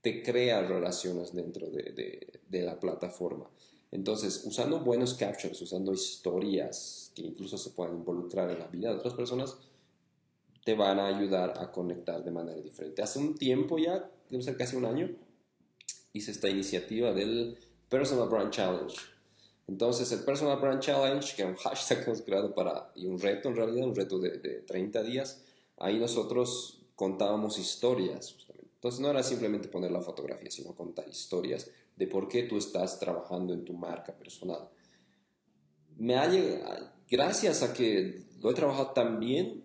te 0.00 0.22
crea 0.22 0.62
relaciones 0.62 1.34
dentro 1.34 1.68
de, 1.68 2.40
de 2.48 2.62
la 2.62 2.78
plataforma. 2.80 3.48
Entonces, 3.92 4.42
usando 4.46 4.80
buenos 4.80 5.14
captions, 5.14 5.60
usando 5.60 5.92
historias 5.92 7.12
que 7.14 7.22
incluso 7.22 7.58
se 7.58 7.70
puedan 7.70 7.96
involucrar 7.96 8.50
en 8.50 8.58
la 8.58 8.66
vida 8.66 8.88
de 8.88 8.96
otras 8.96 9.12
personas, 9.12 9.58
te 10.64 10.74
van 10.74 10.98
a 10.98 11.06
ayudar 11.06 11.54
a 11.58 11.70
conectar 11.70 12.24
de 12.24 12.30
manera 12.30 12.58
diferente. 12.58 13.02
Hace 13.02 13.18
un 13.18 13.36
tiempo 13.36 13.78
ya, 13.78 14.10
debe 14.30 14.42
ser 14.42 14.56
casi 14.56 14.76
un 14.76 14.86
año, 14.86 15.10
hice 16.14 16.30
esta 16.30 16.48
iniciativa 16.48 17.12
del 17.12 17.58
Personal 17.90 18.30
Brand 18.30 18.50
Challenge. 18.50 18.96
Entonces, 19.68 20.10
el 20.12 20.24
Personal 20.24 20.58
Brand 20.58 20.80
Challenge, 20.80 21.36
que 21.36 21.42
es 21.42 21.48
un 21.48 21.56
hashtag 21.56 21.98
que 21.98 22.04
hemos 22.10 22.22
creado 22.22 22.54
para, 22.54 22.90
y 22.94 23.06
un 23.06 23.20
reto 23.20 23.50
en 23.50 23.56
realidad, 23.56 23.86
un 23.86 23.94
reto 23.94 24.18
de, 24.18 24.38
de 24.38 24.60
30 24.60 25.02
días, 25.02 25.42
ahí 25.76 25.98
nosotros 25.98 26.80
contábamos 26.96 27.58
historias. 27.58 28.36
Entonces, 28.74 29.00
no 29.00 29.10
era 29.10 29.22
simplemente 29.22 29.68
poner 29.68 29.90
la 29.90 30.00
fotografía, 30.00 30.50
sino 30.50 30.74
contar 30.74 31.06
historias 31.08 31.68
de 32.02 32.08
por 32.08 32.26
qué 32.26 32.42
tú 32.42 32.58
estás 32.58 32.98
trabajando 32.98 33.54
en 33.54 33.64
tu 33.64 33.74
marca 33.74 34.12
personal. 34.12 34.68
Me 35.98 36.16
ha 36.16 36.28
gracias 37.08 37.62
a 37.62 37.72
que 37.72 38.24
lo 38.40 38.50
he 38.50 38.54
trabajado 38.54 38.90
tan 38.90 39.20
bien, 39.20 39.62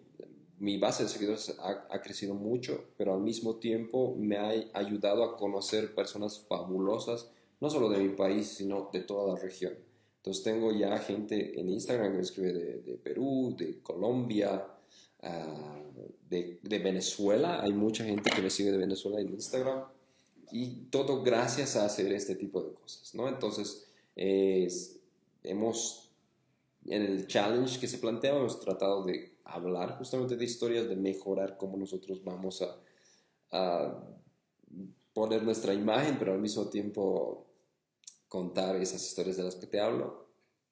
mi 0.59 0.77
base 0.77 1.01
de 1.01 1.09
seguidores 1.09 1.57
ha, 1.59 1.99
crecido 1.99 2.35
mucho, 2.35 2.91
pero 2.95 3.15
al 3.15 3.21
mismo 3.21 3.55
tiempo 3.55 4.15
me 4.15 4.37
ha 4.37 4.49
ayudado 4.73 5.23
a 5.23 5.35
conocer 5.35 5.95
personas 5.95 6.45
fabulosas, 6.47 7.31
no 7.59 7.71
solo 7.71 7.89
de 7.89 8.03
mi 8.03 8.09
país, 8.09 8.49
sino 8.49 8.91
de 8.93 8.99
toda 9.01 9.33
la 9.33 9.39
región. 9.39 9.73
Entonces 10.17 10.43
tengo 10.43 10.71
ya 10.71 10.95
gente 10.99 11.59
en 11.59 11.69
Instagram 11.69 12.11
que 12.11 12.17
me 12.17 12.23
escribe 12.23 12.53
de, 12.53 12.99
Perú, 13.03 13.55
de 13.57 13.81
Colombia, 13.81 14.63
de, 16.29 16.59
de, 16.61 16.79
Venezuela. 16.79 17.63
Hay 17.63 17.73
mucha 17.73 18.03
gente 18.03 18.29
que 18.29 18.43
me 18.43 18.51
sigue 18.51 18.71
de 18.71 18.77
Venezuela 18.77 19.19
en 19.21 19.29
Instagram 19.29 19.96
y 20.51 20.85
todo 20.89 21.23
gracias 21.23 21.75
a 21.75 21.85
hacer 21.85 22.11
este 22.13 22.35
tipo 22.35 22.61
de 22.61 22.73
cosas, 22.73 23.13
¿no? 23.15 23.27
Entonces, 23.27 23.87
hemos, 25.43 26.11
en 26.85 27.01
el 27.01 27.27
challenge 27.27 27.79
que 27.79 27.87
se 27.87 27.97
planteaba, 27.97 28.39
hemos 28.39 28.59
tratado 28.59 29.03
de 29.03 29.37
hablar 29.43 29.97
justamente 29.97 30.35
de 30.35 30.45
historias, 30.45 30.87
de 30.87 30.95
mejorar 30.95 31.57
cómo 31.57 31.77
nosotros 31.77 32.23
vamos 32.23 32.61
a, 32.61 32.77
a 33.51 34.03
poner 35.13 35.43
nuestra 35.43 35.73
imagen, 35.73 36.17
pero 36.19 36.33
al 36.33 36.39
mismo 36.39 36.67
tiempo 36.67 37.47
contar 38.27 38.75
esas 38.75 39.05
historias 39.05 39.37
de 39.37 39.43
las 39.43 39.55
que 39.55 39.67
te 39.67 39.79
hablo 39.79 40.27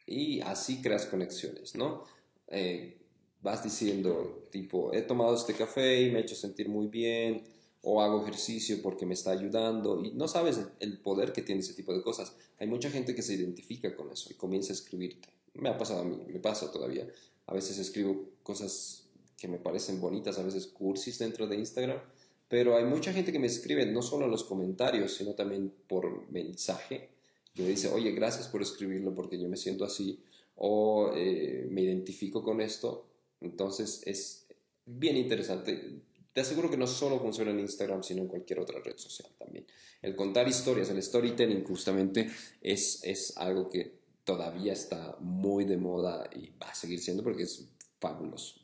y 0.06 0.42
así 0.42 0.82
creas 0.82 1.06
conexiones, 1.06 1.76
¿no? 1.76 2.04
Eh, 2.48 3.02
vas 3.42 3.64
diciendo, 3.64 4.48
tipo, 4.52 4.94
he 4.94 5.02
tomado 5.02 5.36
este 5.36 5.54
café 5.54 6.02
y 6.02 6.12
me 6.12 6.20
ha 6.20 6.22
hecho 6.22 6.36
sentir 6.36 6.70
muy 6.70 6.88
bien, 6.88 7.44
o 7.88 8.02
hago 8.02 8.24
ejercicio 8.24 8.82
porque 8.82 9.06
me 9.06 9.14
está 9.14 9.30
ayudando 9.30 10.04
y 10.04 10.12
no 10.12 10.28
sabes 10.28 10.60
el, 10.80 10.98
poder 10.98 11.32
que 11.32 11.44
tiene 11.44 11.62
ese 11.62 11.76
tipo 11.76 11.94
de 11.94 12.02
cosas. 12.02 12.36
Hay 12.60 12.66
mucha 12.66 12.90
gente 12.90 13.14
que 13.14 13.22
se 13.22 13.36
identifica 13.36 13.96
con 13.96 14.12
eso 14.12 14.30
y 14.32 14.34
comienza 14.34 14.74
a 14.74 14.76
escribirte. 14.76 15.30
Me 15.54 15.70
ha 15.70 15.78
pasado 15.78 16.02
a 16.02 16.04
mí, 16.04 16.18
me 16.28 16.40
pasa 16.40 16.72
todavía. 16.72 17.08
A 17.46 17.54
veces 17.54 17.78
escribo 17.78 18.30
cosas 18.42 19.04
que 19.38 19.48
me 19.48 19.60
parecen 19.60 20.02
bonitas, 20.02 20.40
a 20.40 20.44
veces 20.44 20.66
cursis 20.66 21.20
dentro 21.20 21.46
de 21.46 21.58
Instagram, 21.58 22.00
pero 22.48 22.76
hay 22.76 22.86
mucha 22.86 23.14
gente 23.14 23.32
que 23.32 23.38
me 23.38 23.48
escribe 23.48 23.86
no 23.86 24.02
solo 24.02 24.26
en 24.26 24.32
los 24.32 24.44
comentarios, 24.44 25.14
sino 25.14 25.34
también 25.34 25.72
por 25.88 26.28
mensaje, 26.32 27.10
que 27.54 27.62
me 27.62 27.70
dice, 27.70 27.90
oye, 27.90 28.12
gracias 28.14 28.48
por 28.48 28.64
escribirlo 28.64 29.14
porque 29.14 29.40
yo 29.40 29.48
me 29.48 29.58
siento 29.58 29.86
así, 29.86 30.24
o 30.56 31.12
eh, 31.16 31.68
me 31.70 31.82
identifico 31.84 32.44
con 32.44 32.62
esto. 32.62 33.06
Entonces 33.42 34.02
es 34.06 34.48
bien 34.86 35.18
interesante. 35.18 36.02
Te 36.36 36.42
aseguro 36.42 36.70
que 36.70 36.76
no 36.76 36.86
solo 36.86 37.18
funciona 37.18 37.52
en 37.52 37.62
Instagram, 37.62 38.04
sino 38.04 38.24
en 38.24 38.28
cualquier 38.28 38.60
otra 38.60 38.82
red 38.82 38.98
social 38.98 39.30
también. 39.40 39.66
El 40.02 40.18
contar 40.18 40.46
historias, 40.46 40.90
el 40.90 41.02
storytelling 41.02 41.64
justamente 41.64 42.30
es, 42.60 43.02
es 43.06 43.38
algo 43.38 43.70
que 43.70 44.00
todavía 44.26 44.74
está 44.74 45.16
muy 45.22 45.64
de 45.64 45.78
moda 45.78 46.30
y 46.36 46.50
va 46.62 46.68
a 46.68 46.76
seguir 46.76 47.00
siendo 47.00 47.24
porque 47.24 47.44
es 47.44 47.70
fabuloso. 48.02 48.60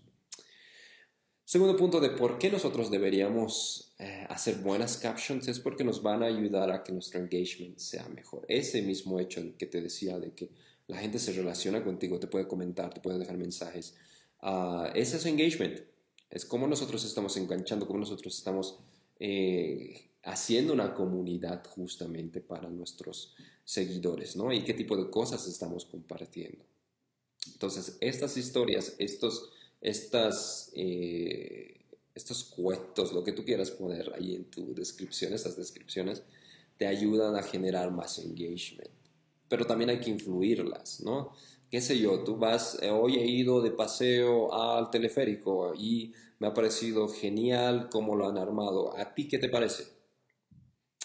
Segundo 1.46 1.78
punto 1.78 2.02
de 2.02 2.10
por 2.10 2.38
qué 2.40 2.52
nosotros 2.52 2.92
deberíamos 2.92 3.94
eh, 4.00 4.26
hacer 4.28 4.56
buenas 4.56 4.98
captions 4.98 5.48
es 5.48 5.62
porque 5.62 5.86
nos 5.86 6.04
van 6.04 6.24
a 6.24 6.26
ayudar 6.26 6.72
a 6.72 6.84
que 6.84 6.92
nuestro 6.92 7.22
engagement 7.22 7.78
sea 7.78 8.06
mejor. 8.10 8.46
Ese 8.50 8.82
mismo 8.82 9.18
hecho 9.18 9.42
que 9.58 9.66
te 9.66 9.82
decía 9.82 10.20
de 10.20 10.34
que 10.34 10.50
la 10.88 10.98
gente 10.98 11.20
se 11.20 11.32
relaciona 11.32 11.86
contigo, 11.86 12.20
te 12.20 12.28
puede 12.28 12.50
comentar, 12.50 12.94
te 12.94 13.00
puede 13.00 13.18
dejar 13.18 13.38
mensajes. 13.38 13.96
Uh, 14.42 14.88
ese 14.94 15.16
es 15.16 15.26
engagement. 15.26 15.91
Es 16.32 16.46
como 16.46 16.68
nosotros 16.68 17.04
estamos 17.06 17.38
enganchando, 17.38 17.86
como 17.86 18.00
nosotros 18.00 18.36
estamos 18.36 18.80
eh, 19.20 20.10
haciendo 20.24 20.74
una 20.74 20.94
comunidad 20.94 21.64
justamente 21.68 22.42
para 22.42 22.70
nuestros 22.70 23.36
seguidores, 23.64 24.36
¿no? 24.36 24.52
Y 24.52 24.64
qué 24.64 24.74
tipo 24.74 24.98
de 24.98 25.10
cosas 25.10 25.48
estamos 25.48 25.86
compartiendo. 25.86 26.66
Entonces, 27.54 27.98
estas 28.00 28.38
historias, 28.38 28.96
estos 28.98 29.52
estas, 29.82 30.72
eh, 30.76 31.82
estos 32.14 32.44
cuentos, 32.44 33.12
lo 33.12 33.24
que 33.24 33.32
tú 33.34 33.44
quieras 33.44 33.72
poner 33.72 34.14
ahí 34.14 34.36
en 34.36 34.46
tu 34.46 34.74
descripción, 34.76 35.34
estas 35.34 35.58
descripciones, 35.58 36.22
te 36.78 36.88
ayudan 36.88 37.36
a 37.36 37.44
generar 37.44 37.92
más 37.92 38.20
engagement. 38.20 38.92
Pero 39.50 39.66
también 39.66 39.90
hay 39.90 40.00
que 40.00 40.12
influirlas, 40.12 41.02
¿no? 41.02 41.34
Qué 41.72 41.80
sé 41.80 41.98
yo, 41.98 42.26
tú 42.26 42.36
vas, 42.36 42.78
eh, 42.82 42.90
hoy 42.90 43.16
he 43.16 43.26
ido 43.26 43.62
de 43.62 43.72
paseo 43.72 44.54
al 44.54 44.90
teleférico 44.90 45.74
y 45.74 46.12
me 46.38 46.48
ha 46.48 46.54
parecido 46.54 47.08
genial 47.08 47.88
cómo 47.90 48.18
lo 48.18 48.28
han 48.28 48.38
armado. 48.38 48.98
¿A 48.98 49.16
ti 49.16 49.30
qué 49.30 49.40
te 49.40 49.48
parece? 49.48 49.86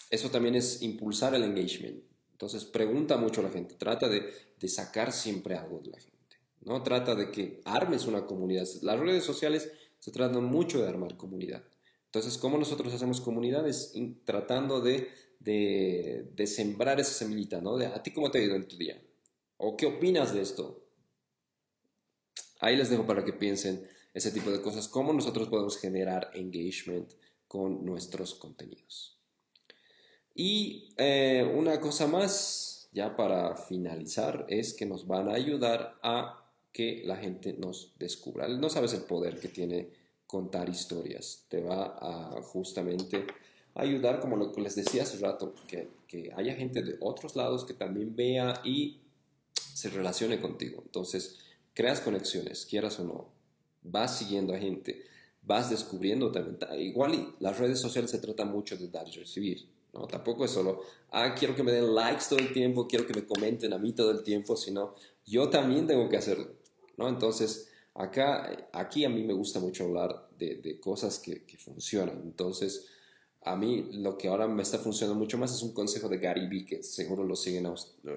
Eso 0.09 0.29
también 0.29 0.55
es 0.55 0.81
impulsar 0.81 1.33
el 1.35 1.43
engagement. 1.43 2.03
Entonces 2.33 2.65
pregunta 2.65 3.15
mucho 3.15 3.39
a 3.39 3.45
la 3.45 3.49
gente, 3.49 3.75
trata 3.75 4.09
de, 4.09 4.29
de 4.59 4.67
sacar 4.67 5.13
siempre 5.13 5.55
algo 5.55 5.79
de 5.79 5.91
la 5.91 5.99
gente. 6.01 6.17
¿no? 6.63 6.83
Trata 6.83 7.15
de 7.15 7.31
que 7.31 7.61
armes 7.63 8.05
una 8.05 8.25
comunidad. 8.25 8.67
Las 8.81 8.99
redes 8.99 9.23
sociales 9.23 9.71
se 9.99 10.11
tratan 10.11 10.43
mucho 10.43 10.81
de 10.81 10.89
armar 10.89 11.15
comunidad. 11.15 11.63
Entonces, 12.07 12.37
¿cómo 12.37 12.57
nosotros 12.57 12.93
hacemos 12.93 13.21
comunidades? 13.21 13.93
Tratando 14.25 14.81
de, 14.81 15.07
de, 15.39 16.47
sembrar 16.47 16.99
esa 16.99 17.13
semillita, 17.13 17.61
¿no? 17.61 17.77
De, 17.77 17.85
¿A 17.85 18.03
ti 18.03 18.11
cómo 18.11 18.29
te 18.29 18.39
ha 18.39 18.43
ido 18.43 18.55
en 18.55 18.67
tu 18.67 18.75
día? 18.75 19.01
¿O 19.57 19.75
qué 19.75 19.85
opinas 19.85 20.33
de 20.33 20.41
esto? 20.41 20.83
Ahí 22.59 22.75
les 22.75 22.89
dejo 22.89 23.05
para 23.05 23.23
que 23.23 23.33
piensen 23.33 23.87
ese 24.13 24.31
tipo 24.31 24.49
de 24.49 24.61
cosas, 24.61 24.87
cómo 24.87 25.13
nosotros 25.13 25.47
podemos 25.47 25.77
generar 25.77 26.31
engagement 26.33 27.13
con 27.47 27.85
nuestros 27.85 28.33
contenidos. 28.35 29.17
Y 30.33 30.89
eh, 30.97 31.49
una 31.55 31.79
cosa 31.79 32.07
más, 32.07 32.89
ya 32.91 33.15
para 33.15 33.55
finalizar, 33.55 34.45
es 34.49 34.73
que 34.73 34.85
nos 34.85 35.07
van 35.07 35.29
a 35.29 35.33
ayudar 35.33 35.99
a 36.01 36.51
que 36.71 37.03
la 37.05 37.17
gente 37.17 37.53
nos 37.53 37.93
descubra. 37.97 38.47
No 38.47 38.69
sabes 38.69 38.93
el 38.93 39.01
poder 39.01 39.39
que 39.39 39.47
tiene 39.47 39.89
contar 40.27 40.69
historias. 40.69 41.45
Te 41.49 41.61
va 41.61 41.97
a 41.99 42.41
justamente 42.41 43.25
ayudar, 43.73 44.19
como 44.19 44.35
lo 44.35 44.51
que 44.51 44.61
les 44.61 44.75
decía 44.75 45.03
hace 45.03 45.17
rato, 45.17 45.55
que, 45.67 45.89
que 46.07 46.31
haya 46.35 46.55
gente 46.55 46.83
de 46.83 46.97
otros 46.99 47.35
lados 47.35 47.65
que 47.65 47.73
también 47.73 48.15
vea 48.15 48.61
y 48.63 49.01
se 49.77 49.91
relacione 49.91 50.41
contigo. 50.41 50.81
Entonces, 50.83 51.37
creas 51.75 52.01
conexiones, 52.01 52.65
quieras 52.65 52.99
o 52.99 53.03
no. 53.03 53.29
Vas 53.83 54.17
siguiendo 54.17 54.55
a 54.55 54.57
gente, 54.57 55.03
vas 55.43 55.69
descubriendo 55.69 56.31
también. 56.31 56.57
Igual 56.79 57.13
y 57.13 57.27
las 57.39 57.59
redes 57.59 57.79
sociales 57.79 58.09
se 58.09 58.17
trata 58.17 58.43
mucho 58.43 58.75
de 58.75 58.87
dar 58.87 59.07
y 59.07 59.11
recibir. 59.11 59.69
¿no? 59.93 60.07
Tampoco 60.07 60.45
es 60.45 60.51
solo, 60.51 60.81
ah, 61.11 61.35
quiero 61.35 61.55
que 61.55 61.61
me 61.61 61.71
den 61.71 61.93
likes 61.93 62.23
todo 62.27 62.39
el 62.39 62.51
tiempo, 62.53 62.87
quiero 62.87 63.05
que 63.05 63.13
me 63.13 63.27
comenten 63.27 63.71
a 63.71 63.77
mí 63.77 63.93
todo 63.93 64.09
el 64.09 64.23
tiempo, 64.23 64.57
sino 64.57 64.95
yo 65.27 65.47
también 65.51 65.85
tengo 65.85 66.09
que 66.09 66.17
hacerlo. 66.17 66.55
¿no? 66.97 67.07
Entonces, 67.07 67.69
acá, 67.93 68.69
aquí 68.73 69.05
a 69.05 69.09
mí 69.09 69.23
me 69.23 69.33
gusta 69.33 69.59
mucho 69.59 69.83
hablar 69.83 70.27
de, 70.39 70.79
cosas 70.79 71.19
que, 71.19 71.45
funcionan. 71.59 72.19
Entonces, 72.23 72.87
a 73.51 73.55
mí 73.55 73.89
lo 73.93 74.17
que 74.17 74.27
ahora 74.27 74.47
me 74.47 74.63
está 74.63 74.77
funcionando 74.77 75.19
mucho 75.19 75.37
más 75.37 75.53
es 75.53 75.61
un 75.61 75.73
consejo 75.73 76.09
de 76.09 76.17
Gary 76.17 76.47
Vee, 76.47 76.65
que 76.65 76.83
seguro 76.83 77.23
lo 77.23 77.35
siguen 77.35 77.67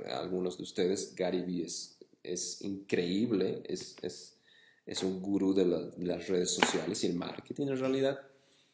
algunos 0.06 0.56
de 0.56 0.62
ustedes. 0.62 1.14
Gary 1.14 1.42
Vee 1.42 1.64
es, 1.64 1.98
es 2.22 2.62
increíble, 2.62 3.62
es, 3.66 3.96
es, 4.02 4.38
es 4.86 5.02
un 5.02 5.20
gurú 5.20 5.54
de, 5.54 5.64
de, 5.64 6.06
las 6.06 6.28
redes 6.28 6.50
sociales 6.50 7.02
y 7.04 7.06
el 7.06 7.14
marketing 7.14 7.68
en 7.68 7.78
realidad. 7.78 8.20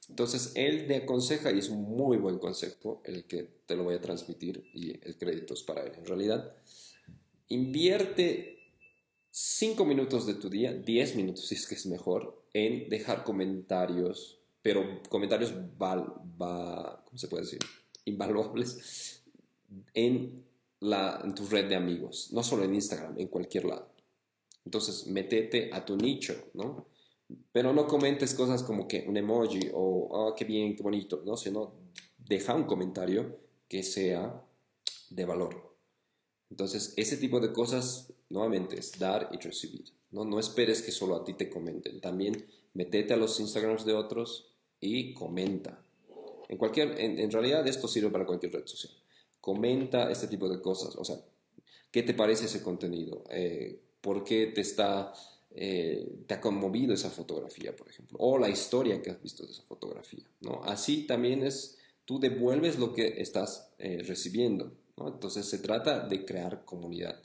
Entonces, 0.09 0.53
él 0.55 0.87
te 0.87 0.97
aconseja, 0.97 1.51
y 1.51 1.59
es 1.59 1.69
un 1.69 1.83
muy 1.83 2.17
buen 2.17 2.39
consejo, 2.39 3.03
el 3.05 3.25
que 3.25 3.43
te 3.67 3.75
lo 3.75 3.85
voy 3.85 3.95
a 3.95 4.01
transmitir, 4.01 4.65
y 4.73 4.93
el 5.05 5.17
crédito 5.19 5.55
es 5.55 5.63
para 5.63 5.83
él 5.83 5.93
en 5.97 6.07
realidad. 6.07 6.55
Invierte 7.49 8.57
5 9.31 9.85
minutos 9.85 10.27
de 10.27 10.35
tu 10.35 10.49
día, 10.49 10.73
10 10.73 11.17
minutos 11.17 11.49
si 11.49 11.57
es 11.57 11.67
que 11.67 11.75
es 11.75 11.87
mejor, 11.87 12.43
en 12.55 12.89
dejar 12.89 13.25
comentarios, 13.25 14.41
pero 14.67 15.01
comentarios 15.09 15.55
val, 15.79 16.13
¿cómo 16.37 17.17
se 17.17 17.29
puede 17.29 17.45
decir? 17.45 17.61
invaluables 18.05 19.23
en, 19.95 20.45
la, 20.81 21.21
en 21.23 21.37
tu 21.37 21.47
red 21.47 21.69
de 21.69 21.77
amigos, 21.77 22.31
no 22.33 22.43
solo 22.43 22.65
en 22.65 22.75
Instagram, 22.75 23.15
en 23.17 23.29
cualquier 23.29 23.67
lado. 23.67 23.93
Entonces, 24.65 25.07
métete 25.07 25.71
a 25.73 25.85
tu 25.85 25.97
nicho, 25.97 26.35
¿no? 26.55 26.89
Pero 27.53 27.73
no 27.73 27.87
comentes 27.87 28.35
cosas 28.35 28.65
como 28.65 28.89
que 28.89 29.05
un 29.07 29.17
emoji 29.17 29.71
o, 29.73 30.09
oh, 30.11 30.35
qué 30.35 30.45
bien, 30.45 30.75
qué 30.75 30.83
bonito, 30.83 31.23
¿no? 31.25 31.37
Sino 31.37 31.75
deja 32.19 32.53
un 32.53 32.65
comentario 32.65 33.39
que 33.69 33.85
sea 33.85 34.45
de 35.11 35.25
valor. 35.25 35.77
Entonces, 36.51 36.93
ese 36.97 37.19
tipo 37.19 37.39
de 37.39 37.53
cosas, 37.53 38.13
nuevamente, 38.31 38.81
es 38.81 38.99
dar 38.99 39.31
y 39.33 39.37
recibir. 39.37 39.93
No, 40.11 40.25
no 40.25 40.41
esperes 40.41 40.83
que 40.83 40.91
solo 40.91 41.15
a 41.15 41.23
ti 41.23 41.35
te 41.35 41.49
comenten. 41.49 42.01
También 42.01 42.49
metete 42.75 43.15
a 43.15 43.17
los 43.17 43.39
Instagrams 43.39 43.85
de 43.85 43.95
otros 43.95 44.56
y 44.81 45.15
comenta. 45.15 45.83
En, 46.49 46.59
cualquier, 46.59 47.01
en, 47.01 47.31
realidad 47.31 47.67
esto 47.67 47.89
sirve 47.89 48.11
para 48.11 48.27
cualquier 48.27 48.53
red 48.53 48.67
social. 48.67 48.93
Comenta 49.41 50.11
este 50.11 50.29
tipo 50.29 50.49
de 50.49 50.61
cosas. 50.61 50.95
O 50.97 51.05
sea, 51.05 51.17
¿qué 51.91 52.03
te 52.03 52.15
parece 52.15 52.47
ese 52.47 52.63
contenido? 52.63 53.25
Eh, 53.31 53.81
¿Por 54.01 54.25
qué 54.25 54.47
te 54.49 54.61
está... 54.61 55.13
Eh, 55.59 56.25
te 56.27 56.35
ha 56.35 56.41
conmovido 56.41 56.93
esa 56.93 57.09
fotografía, 57.09 57.75
por 57.75 57.89
ejemplo, 57.89 58.19
o 58.21 58.37
la 58.37 58.51
historia 58.51 59.01
que 59.01 59.11
has 59.11 59.23
visto 59.23 59.43
de 59.47 59.53
esa 59.53 59.63
fotografía. 59.63 60.29
¿no? 60.41 60.63
Así 60.65 61.07
también 61.07 61.43
es, 61.43 61.79
tú 62.05 62.21
devuelves 62.21 62.79
lo 62.79 62.93
que 62.93 63.23
estás 63.23 63.73
eh, 63.79 64.03
recibiendo. 64.07 64.77
Entonces 64.99 65.47
se 65.47 65.59
trata 65.59 66.07
de 66.07 66.27
crear 66.27 66.67
comunidad. 66.67 67.23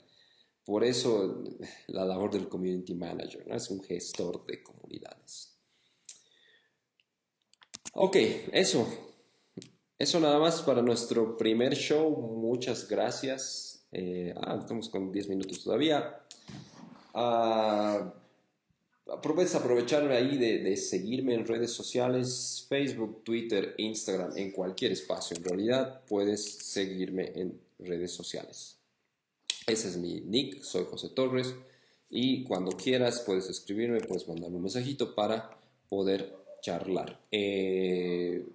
Por 0.64 0.84
eso 0.84 1.44
la 1.88 2.04
labor 2.06 2.30
del 2.30 2.48
community 2.48 2.94
manager 2.94 3.46
¿no? 3.46 3.54
es 3.54 3.68
un 3.68 3.82
gestor 3.82 4.46
de 4.46 4.62
comunidades. 4.62 5.52
Ok, 7.92 8.16
eso. 8.52 8.86
Eso 9.98 10.18
nada 10.18 10.38
más 10.38 10.62
para 10.62 10.82
nuestro 10.82 11.36
primer 11.36 11.74
show. 11.74 12.10
Muchas 12.10 12.88
gracias. 12.88 13.86
Eh, 13.92 14.34
ah, 14.36 14.56
estamos 14.58 14.88
con 14.88 15.12
10 15.12 15.28
minutos 15.28 15.62
todavía. 15.62 16.20
Ah, 17.14 18.12
Aprovecha 19.12 19.58
aprovecharme 19.58 20.14
ahí 20.14 20.38
de, 20.38 20.60
de, 20.60 20.76
seguirme 20.76 21.34
en 21.34 21.46
redes 21.46 21.72
sociales, 21.72 22.64
Facebook, 22.68 23.24
Twitter, 23.24 23.74
Instagram, 23.76 24.36
en 24.38 24.52
cualquier 24.52 24.92
espacio. 24.92 25.36
En 25.36 25.44
realidad 25.44 26.02
puedes 26.06 26.42
seguirme 26.42 27.32
en 27.34 27.60
redes 27.80 28.12
sociales. 28.12 28.78
Ese 29.66 29.88
es 29.88 29.96
mi 29.96 30.20
nick, 30.20 30.62
soy 30.62 30.86
José 30.88 31.10
Torres 31.10 31.54
y 32.08 32.44
cuando 32.44 32.70
quieras 32.76 33.22
puedes 33.26 33.50
escribirme, 33.50 34.00
puedes 34.00 34.26
mandarme 34.28 34.56
un 34.56 34.62
mensajito 34.62 35.14
para 35.14 35.58
poder 35.88 36.34
charlar. 36.62 37.20
Eh, 37.30 38.46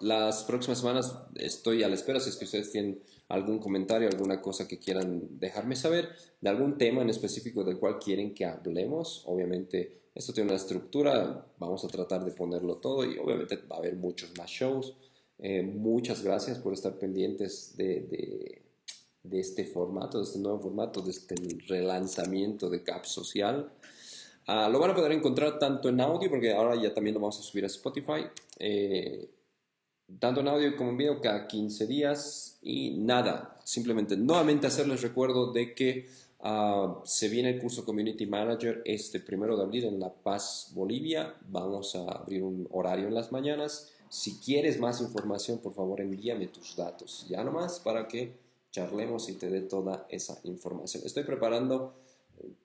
las 0.00 0.44
próximas 0.44 0.78
semanas 0.78 1.14
estoy 1.34 1.82
a 1.82 1.88
la 1.88 1.94
espera 1.94 2.20
si 2.20 2.30
es 2.30 2.36
que 2.36 2.46
ustedes 2.46 2.72
tienen 2.72 3.02
algún 3.28 3.58
comentario, 3.58 4.08
alguna 4.08 4.40
cosa 4.40 4.68
que 4.68 4.78
quieran 4.78 5.38
dejarme 5.38 5.76
saber, 5.76 6.08
de 6.40 6.48
algún 6.48 6.78
tema 6.78 7.02
en 7.02 7.10
específico 7.10 7.64
del 7.64 7.78
cual 7.78 7.98
quieren 7.98 8.32
que 8.32 8.44
hablemos. 8.44 9.24
Obviamente, 9.26 10.10
esto 10.14 10.32
tiene 10.32 10.48
una 10.48 10.56
estructura, 10.56 11.46
vamos 11.58 11.84
a 11.84 11.88
tratar 11.88 12.24
de 12.24 12.32
ponerlo 12.32 12.76
todo 12.76 13.04
y 13.04 13.18
obviamente 13.18 13.56
va 13.56 13.76
a 13.76 13.78
haber 13.80 13.96
muchos 13.96 14.30
más 14.38 14.48
shows. 14.48 14.94
Eh, 15.38 15.62
muchas 15.62 16.22
gracias 16.22 16.58
por 16.58 16.72
estar 16.72 16.98
pendientes 16.98 17.76
de, 17.76 18.62
de, 19.22 19.40
este 19.40 19.64
formato, 19.64 20.18
de 20.18 20.24
este 20.24 20.38
nuevo 20.38 20.60
formato, 20.60 21.02
de 21.02 21.10
este 21.10 21.34
relanzamiento 21.66 22.70
de 22.70 22.82
CAP 22.82 23.04
Social. 23.04 23.70
Ah, 24.46 24.68
lo 24.68 24.78
van 24.78 24.90
a 24.90 24.94
poder 24.94 25.10
encontrar 25.10 25.58
tanto 25.58 25.88
en 25.88 26.00
audio, 26.00 26.30
porque 26.30 26.52
ahora 26.52 26.80
ya 26.80 26.94
también 26.94 27.14
lo 27.14 27.20
vamos 27.20 27.40
a 27.40 27.42
subir 27.42 27.64
a 27.64 27.66
Spotify, 27.66 28.26
eh, 28.58 29.28
tanto 30.20 30.40
en 30.40 30.48
audio 30.48 30.76
como 30.76 30.90
en 30.90 30.96
video 30.96 31.20
cada 31.20 31.48
15 31.48 31.86
días. 31.86 32.58
Y 32.62 32.90
nada, 32.98 33.58
simplemente 33.64 34.16
nuevamente 34.16 34.68
hacerles 34.68 35.02
recuerdo 35.02 35.52
de 35.52 35.74
que 35.74 36.08
ah, 36.40 37.00
se 37.04 37.28
viene 37.28 37.50
el 37.50 37.60
curso 37.60 37.84
Community 37.84 38.26
Manager 38.26 38.82
este 38.84 39.18
primero 39.18 39.56
de 39.56 39.64
abril 39.64 39.84
en 39.84 39.98
La 39.98 40.12
Paz, 40.12 40.70
Bolivia. 40.74 41.34
Vamos 41.48 41.96
a 41.96 42.02
abrir 42.12 42.44
un 42.44 42.68
horario 42.70 43.08
en 43.08 43.14
las 43.14 43.32
mañanas. 43.32 43.90
Si 44.08 44.38
quieres 44.38 44.78
más 44.78 45.00
información, 45.00 45.58
por 45.58 45.74
favor 45.74 46.00
envíame 46.00 46.46
tus 46.46 46.76
datos, 46.76 47.26
ya 47.28 47.42
nomás 47.42 47.80
para 47.80 48.06
que 48.06 48.34
charlemos 48.70 49.28
y 49.28 49.34
te 49.34 49.50
dé 49.50 49.62
toda 49.62 50.06
esa 50.08 50.38
información. 50.44 51.02
Estoy 51.04 51.24
preparando 51.24 51.94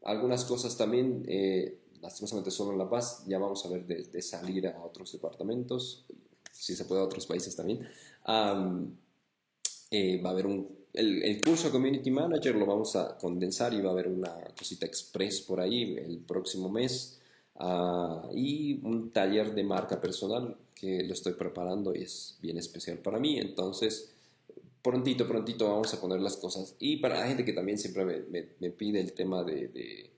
algunas 0.03 0.45
cosas 0.45 0.77
también, 0.77 1.23
eh, 1.27 1.77
lastimosamente 2.01 2.51
solo 2.51 2.71
en 2.71 2.77
La 2.77 2.89
Paz, 2.89 3.23
ya 3.27 3.37
vamos 3.39 3.65
a 3.65 3.69
ver 3.69 3.85
de, 3.85 4.21
salir 4.21 4.67
a 4.67 4.83
otros 4.83 5.11
departamentos, 5.11 6.05
si 6.51 6.75
se 6.75 6.85
puede 6.85 7.01
a 7.01 7.05
otros 7.05 7.25
países 7.25 7.55
también. 7.55 7.87
Eh, 9.93 10.21
va 10.21 10.29
a 10.29 10.33
haber 10.33 10.47
un, 10.47 10.81
el, 10.93 11.41
curso 11.41 11.71
Community 11.71 12.11
Manager 12.11 12.55
lo 12.55 12.65
vamos 12.65 12.95
a 12.95 13.17
condensar 13.17 13.73
y 13.73 13.81
va 13.81 13.89
a 13.89 13.93
haber 13.93 14.07
una 14.07 14.33
cosita 14.57 14.85
express 14.85 15.41
por 15.41 15.59
ahí 15.59 15.95
el 15.97 16.19
próximo 16.19 16.69
mes. 16.69 17.17
Ah, 17.55 18.27
y 18.33 18.79
un 18.85 19.11
taller 19.11 19.53
de 19.53 19.63
marca 19.63 20.01
personal 20.01 20.57
que 20.73 21.03
lo 21.03 21.13
estoy 21.13 21.33
preparando 21.33 21.93
y 21.93 22.03
es 22.03 22.37
bien 22.41 22.57
especial 22.57 22.97
para 22.97 23.19
mí. 23.19 23.37
Entonces, 23.37 24.11
prontito, 24.81 25.27
prontito 25.27 25.67
vamos 25.67 25.93
a 25.93 26.01
poner 26.01 26.19
las 26.19 26.37
cosas. 26.37 26.75
Y 26.79 26.97
para 26.97 27.19
la 27.19 27.27
gente 27.27 27.45
que 27.45 27.53
también 27.53 27.77
siempre 27.77 28.05
me, 28.05 28.71
pide 28.71 28.99
el 28.99 29.13
tema 29.13 29.43
de, 29.43 30.11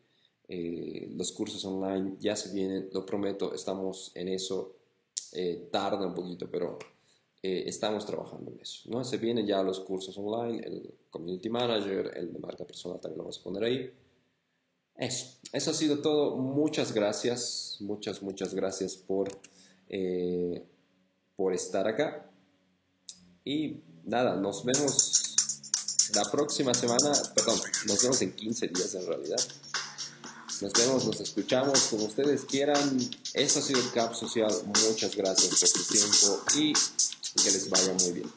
eh, 0.48 1.10
los 1.16 1.32
cursos 1.32 1.64
online, 1.66 2.16
ya 2.20 2.36
se 2.36 2.54
vienen, 2.54 2.90
lo 2.92 3.06
prometo, 3.06 3.54
estamos 3.54 4.12
en 4.16 4.30
eso. 4.30 4.78
Eh, 5.36 5.68
tarda 5.72 6.06
un 6.06 6.14
poquito, 6.14 6.50
pero 6.50 6.78
eh, 7.42 7.64
estamos 7.66 8.06
trabajando 8.06 8.52
en 8.52 8.60
eso. 8.60 8.90
¿no? 8.90 9.04
Se 9.04 9.18
vienen 9.18 9.48
ya 9.48 9.64
los 9.64 9.80
cursos 9.80 10.16
online, 10.18 10.60
el 10.64 10.94
Community 11.10 11.50
Manager, 11.50 12.12
el 12.16 12.32
de 12.32 12.40
marca 12.40 12.66
personal 12.66 13.00
también 13.00 13.18
lo 13.18 13.24
vamos 13.24 13.40
a 13.40 13.44
poner 13.44 13.64
ahí. 13.64 13.92
Eso, 14.96 15.40
eso 15.52 15.72
ha 15.72 15.74
sido 15.74 16.02
todo. 16.02 16.38
Muchas 16.38 16.94
gracias, 16.94 17.78
muchas, 17.80 18.22
muchas 18.22 18.54
gracias 18.54 18.96
por, 18.96 19.30
por 21.36 21.54
estar 21.54 21.88
acá. 21.88 22.30
Y 23.44 23.82
nada, 24.06 24.36
nos 24.36 24.64
vemos 24.66 25.36
la 26.14 26.30
próxima 26.30 26.74
semana, 26.74 27.12
perdón, 27.36 27.60
nos 27.86 28.02
vemos 28.02 28.22
en 28.22 28.34
15 28.34 28.68
días 28.68 28.94
en 28.96 29.06
realidad. 29.08 29.40
Nos 30.62 30.72
vemos, 30.74 31.06
nos 31.06 31.20
escuchamos 31.20 31.80
como 31.90 32.06
ustedes 32.06 32.46
quieran. 32.46 33.00
Esto 33.34 33.60
ha 33.60 33.62
sido 33.62 33.82
Cap 33.94 34.14
Social. 34.14 34.52
Muchas 34.66 35.16
gracias 35.16 35.60
por 35.60 35.68
su 35.68 35.84
tiempo 35.86 36.44
y 36.56 36.74
que 37.42 37.52
les 37.52 37.70
vaya 37.70 37.94
muy 37.94 38.12
bien. 38.12 38.32